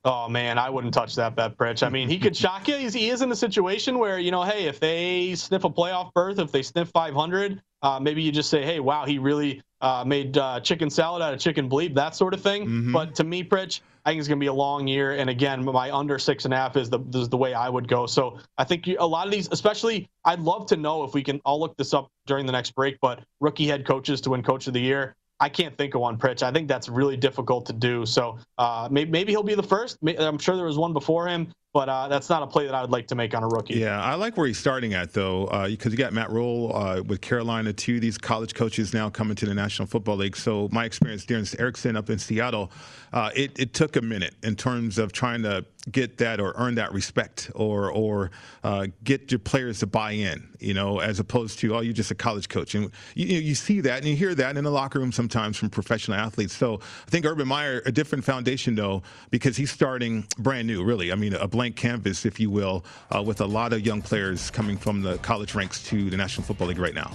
Oh 0.05 0.29
man, 0.29 0.59
I 0.59 0.71
wouldn't 0.71 0.95
touch 0.95 1.15
that 1.17 1.37
bet, 1.37 1.59
Pritch. 1.59 1.87
I 1.87 1.91
mean, 1.91 2.09
he 2.09 2.19
could 2.19 2.35
shock 2.35 2.67
you. 2.69 2.77
He's, 2.77 2.95
he 2.95 3.11
is 3.11 3.21
in 3.21 3.31
a 3.31 3.37
situation 3.37 3.99
where 3.99 4.19
you 4.19 4.31
know, 4.31 4.43
hey, 4.43 4.65
if 4.65 4.81
they 4.81 5.35
sniff 5.35 5.65
a 5.65 5.71
playoff 5.71 6.15
berth, 6.15 6.39
if 6.39 6.51
they 6.51 6.63
sniff 6.63 6.89
500, 6.89 7.61
uh, 7.83 8.01
maybe 8.01 8.23
you 8.23 8.33
just 8.33 8.49
say, 8.51 8.65
hey, 8.65 8.81
wow, 8.81 9.05
he 9.05 9.19
really 9.19 9.63
uh, 9.81 10.05
made 10.07 10.37
uh, 10.37 10.61
chicken 10.61 10.91
salad 10.91 11.23
out 11.23 11.35
of 11.35 11.41
chicken 11.41 11.69
bleep, 11.69 11.95
that 11.95 12.15
sort 12.15 12.35
of 12.35 12.41
thing. 12.41 12.63
Mm-hmm. 12.63 12.93
But 12.93 13.15
to 13.17 13.25
me, 13.25 13.43
Pritch, 13.45 13.81
I 14.05 14.11
think 14.11 14.21
it's 14.21 14.29
going 14.29 14.39
to 14.39 14.43
be 14.43 14.49
a 14.49 14.53
long 14.53 14.87
year. 14.87 15.13
And 15.13 15.29
again, 15.29 15.65
my 15.65 15.95
under 15.95 16.19
six 16.19 16.45
and 16.45 16.55
a 16.55 16.57
half 16.57 16.77
is 16.77 16.89
the 16.89 17.01
is 17.15 17.29
the 17.29 17.37
way 17.37 17.55
I 17.55 17.69
would 17.69 17.89
go. 17.89 18.07
So 18.07 18.39
I 18.57 18.65
think 18.65 18.89
a 18.99 19.07
lot 19.07 19.27
of 19.27 19.33
these, 19.33 19.49
especially, 19.51 20.09
I'd 20.25 20.41
love 20.41 20.67
to 20.67 20.77
know 20.77 21.05
if 21.05 21.15
we 21.15 21.23
can. 21.23 21.41
I'll 21.45 21.61
look 21.61 21.77
this 21.77 21.93
up 21.93 22.11
during 22.27 22.47
the 22.47 22.53
next 22.53 22.73
break. 22.73 22.99
But 23.01 23.21
rookie 23.41 23.67
head 23.67 23.87
coaches 23.87 24.21
to 24.23 24.31
win 24.31 24.43
Coach 24.43 24.67
of 24.67 24.75
the 24.75 24.81
Year. 24.81 25.15
I 25.41 25.49
can't 25.49 25.77
think 25.77 25.95
of 25.95 26.03
one, 26.03 26.19
Pritch. 26.19 26.43
I 26.43 26.53
think 26.53 26.69
that's 26.69 26.89
really 26.89 27.17
difficult 27.17 27.67
to 27.67 27.73
do. 27.73 28.05
So 28.05 28.39
uh, 28.59 28.89
maybe, 28.91 29.11
maybe 29.11 29.33
he'll 29.33 29.43
be 29.43 29.55
the 29.55 29.63
first. 29.63 29.99
I'm 30.07 30.39
sure 30.39 30.55
there 30.55 30.67
was 30.67 30.79
one 30.79 30.93
before 30.93 31.27
him, 31.27 31.51
but 31.73 31.89
uh, 31.89 32.09
that's 32.09 32.29
not 32.29 32.43
a 32.43 32.47
play 32.47 32.67
that 32.67 32.75
I 32.75 32.81
would 32.81 32.91
like 32.91 33.07
to 33.09 33.15
make 33.15 33.35
on 33.35 33.45
a 33.45 33.49
rookie. 33.49 33.75
Yeah, 33.75 34.03
I 34.03 34.15
like 34.15 34.37
where 34.37 34.47
he's 34.47 34.59
starting 34.59 34.95
at 34.95 35.13
though, 35.13 35.47
because 35.69 35.87
uh, 35.87 35.91
you 35.91 35.97
got 35.97 36.13
Matt 36.13 36.31
Rhule 36.31 36.75
uh, 36.75 37.03
with 37.03 37.21
Carolina 37.21 37.73
too. 37.73 38.01
These 38.01 38.19
college 38.19 38.55
coaches 38.55 38.93
now 38.93 39.09
coming 39.09 39.37
to 39.37 39.47
the 39.47 39.55
National 39.55 39.87
Football 39.87 40.17
League. 40.17 40.37
So 40.37 40.69
my 40.73 40.85
experience, 40.85 41.25
Darren 41.25 41.59
Erickson 41.61 41.97
up 41.97 42.11
in 42.11 42.19
Seattle, 42.19 42.73
uh, 43.13 43.31
it, 43.37 43.59
it 43.59 43.73
took 43.73 43.97
a 43.97 44.03
minute 44.03 44.35
in 44.43 44.57
terms 44.57 44.99
of 44.99 45.13
trying 45.13 45.43
to 45.43 45.65
get 45.91 46.19
that 46.19 46.41
or 46.41 46.53
earn 46.57 46.75
that 46.75 46.93
respect 46.93 47.51
or 47.55 47.91
or 47.91 48.31
uh, 48.65 48.87
get 49.03 49.31
your 49.31 49.39
players 49.39 49.81
to 49.81 49.87
buy 49.87 50.13
in, 50.13 50.49
you 50.59 50.75
know, 50.75 51.01
as 51.01 51.21
opposed 51.21 51.59
to 51.61 51.75
oh 51.75 51.81
you're 51.81 51.93
just 51.93 52.11
a 52.11 52.15
college 52.15 52.49
coach 52.49 52.75
and 52.75 52.91
you 53.15 53.27
you 53.27 53.55
see 53.55 53.81
that 53.81 53.99
and 53.99 54.07
you 54.07 54.17
hear 54.17 54.35
that 54.35 54.57
in 54.57 54.65
the 54.65 54.71
locker 54.71 54.99
room 54.99 55.13
sometimes 55.13 55.57
from 55.57 55.71
professional 55.71 56.19
athletes. 56.19 56.55
So 56.55 56.81
I 57.07 57.11
think 57.11 57.25
Urban 57.25 57.49
Meyer 57.49 57.83
a 57.87 57.93
different 57.93 58.25
foundation 58.25 58.75
though 58.75 59.03
because 59.31 59.57
he's 59.57 59.71
starting 59.71 60.27
brand 60.39 60.67
new 60.67 60.85
really. 60.85 61.13
I 61.13 61.15
mean 61.15 61.35
a 61.35 61.49
blank 61.61 61.77
canvas 61.77 62.25
if 62.25 62.41
you 62.41 62.49
will 62.49 62.83
uh, 63.15 63.23
with 63.23 63.43
a 63.43 63.45
lot 63.45 63.75
of 63.75 63.85
young 63.85 64.01
players 64.01 64.51
coming 64.51 64.79
from 64.79 65.03
the 65.03 65.19
college 65.19 65.55
ranks 65.55 65.83
to 65.83 66.09
the 66.09 66.17
National 66.17 66.43
Football 66.43 66.69
League 66.69 66.79
right 66.79 66.95
now. 66.95 67.13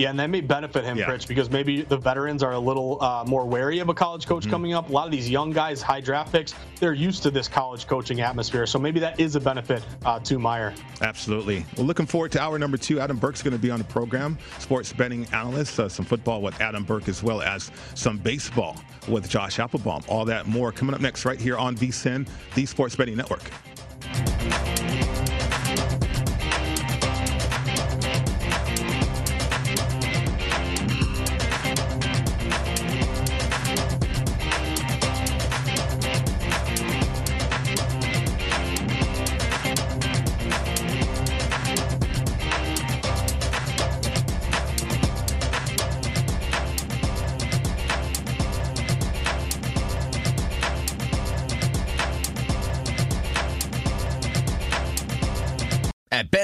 Yeah, 0.00 0.08
and 0.08 0.18
that 0.18 0.30
may 0.30 0.40
benefit 0.40 0.82
him, 0.82 0.96
yeah. 0.96 1.10
Rich, 1.10 1.28
because 1.28 1.50
maybe 1.50 1.82
the 1.82 1.98
veterans 1.98 2.42
are 2.42 2.52
a 2.52 2.58
little 2.58 3.02
uh, 3.02 3.22
more 3.26 3.44
wary 3.44 3.80
of 3.80 3.90
a 3.90 3.94
college 3.94 4.26
coach 4.26 4.44
mm-hmm. 4.44 4.50
coming 4.50 4.72
up. 4.72 4.88
A 4.88 4.92
lot 4.92 5.04
of 5.04 5.12
these 5.12 5.28
young 5.28 5.50
guys, 5.50 5.82
high 5.82 6.00
draft 6.00 6.32
picks, 6.32 6.54
they're 6.78 6.94
used 6.94 7.22
to 7.24 7.30
this 7.30 7.48
college 7.48 7.86
coaching 7.86 8.22
atmosphere. 8.22 8.64
So 8.64 8.78
maybe 8.78 8.98
that 9.00 9.20
is 9.20 9.36
a 9.36 9.40
benefit 9.40 9.84
uh, 10.06 10.18
to 10.20 10.38
Meyer. 10.38 10.72
Absolutely. 11.02 11.66
Well, 11.76 11.84
looking 11.84 12.06
forward 12.06 12.32
to 12.32 12.40
hour 12.40 12.58
number 12.58 12.78
two. 12.78 12.98
Adam 12.98 13.18
Burke's 13.18 13.42
going 13.42 13.52
to 13.52 13.58
be 13.58 13.70
on 13.70 13.78
the 13.78 13.84
program, 13.84 14.38
sports 14.58 14.90
betting 14.90 15.26
analyst, 15.34 15.78
uh, 15.78 15.86
some 15.90 16.06
football 16.06 16.40
with 16.40 16.58
Adam 16.62 16.82
Burke, 16.82 17.10
as 17.10 17.22
well 17.22 17.42
as 17.42 17.70
some 17.94 18.16
baseball 18.16 18.78
with 19.06 19.28
Josh 19.28 19.58
Appelbaum. 19.58 20.08
All 20.08 20.24
that 20.24 20.46
more 20.46 20.72
coming 20.72 20.94
up 20.94 21.02
next 21.02 21.26
right 21.26 21.38
here 21.38 21.58
on 21.58 21.76
VSIN, 21.76 22.26
the 22.54 22.64
Sports 22.64 22.96
Betting 22.96 23.18
Network. 23.18 23.42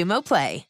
Xumo 0.00 0.22
Play. 0.22 0.69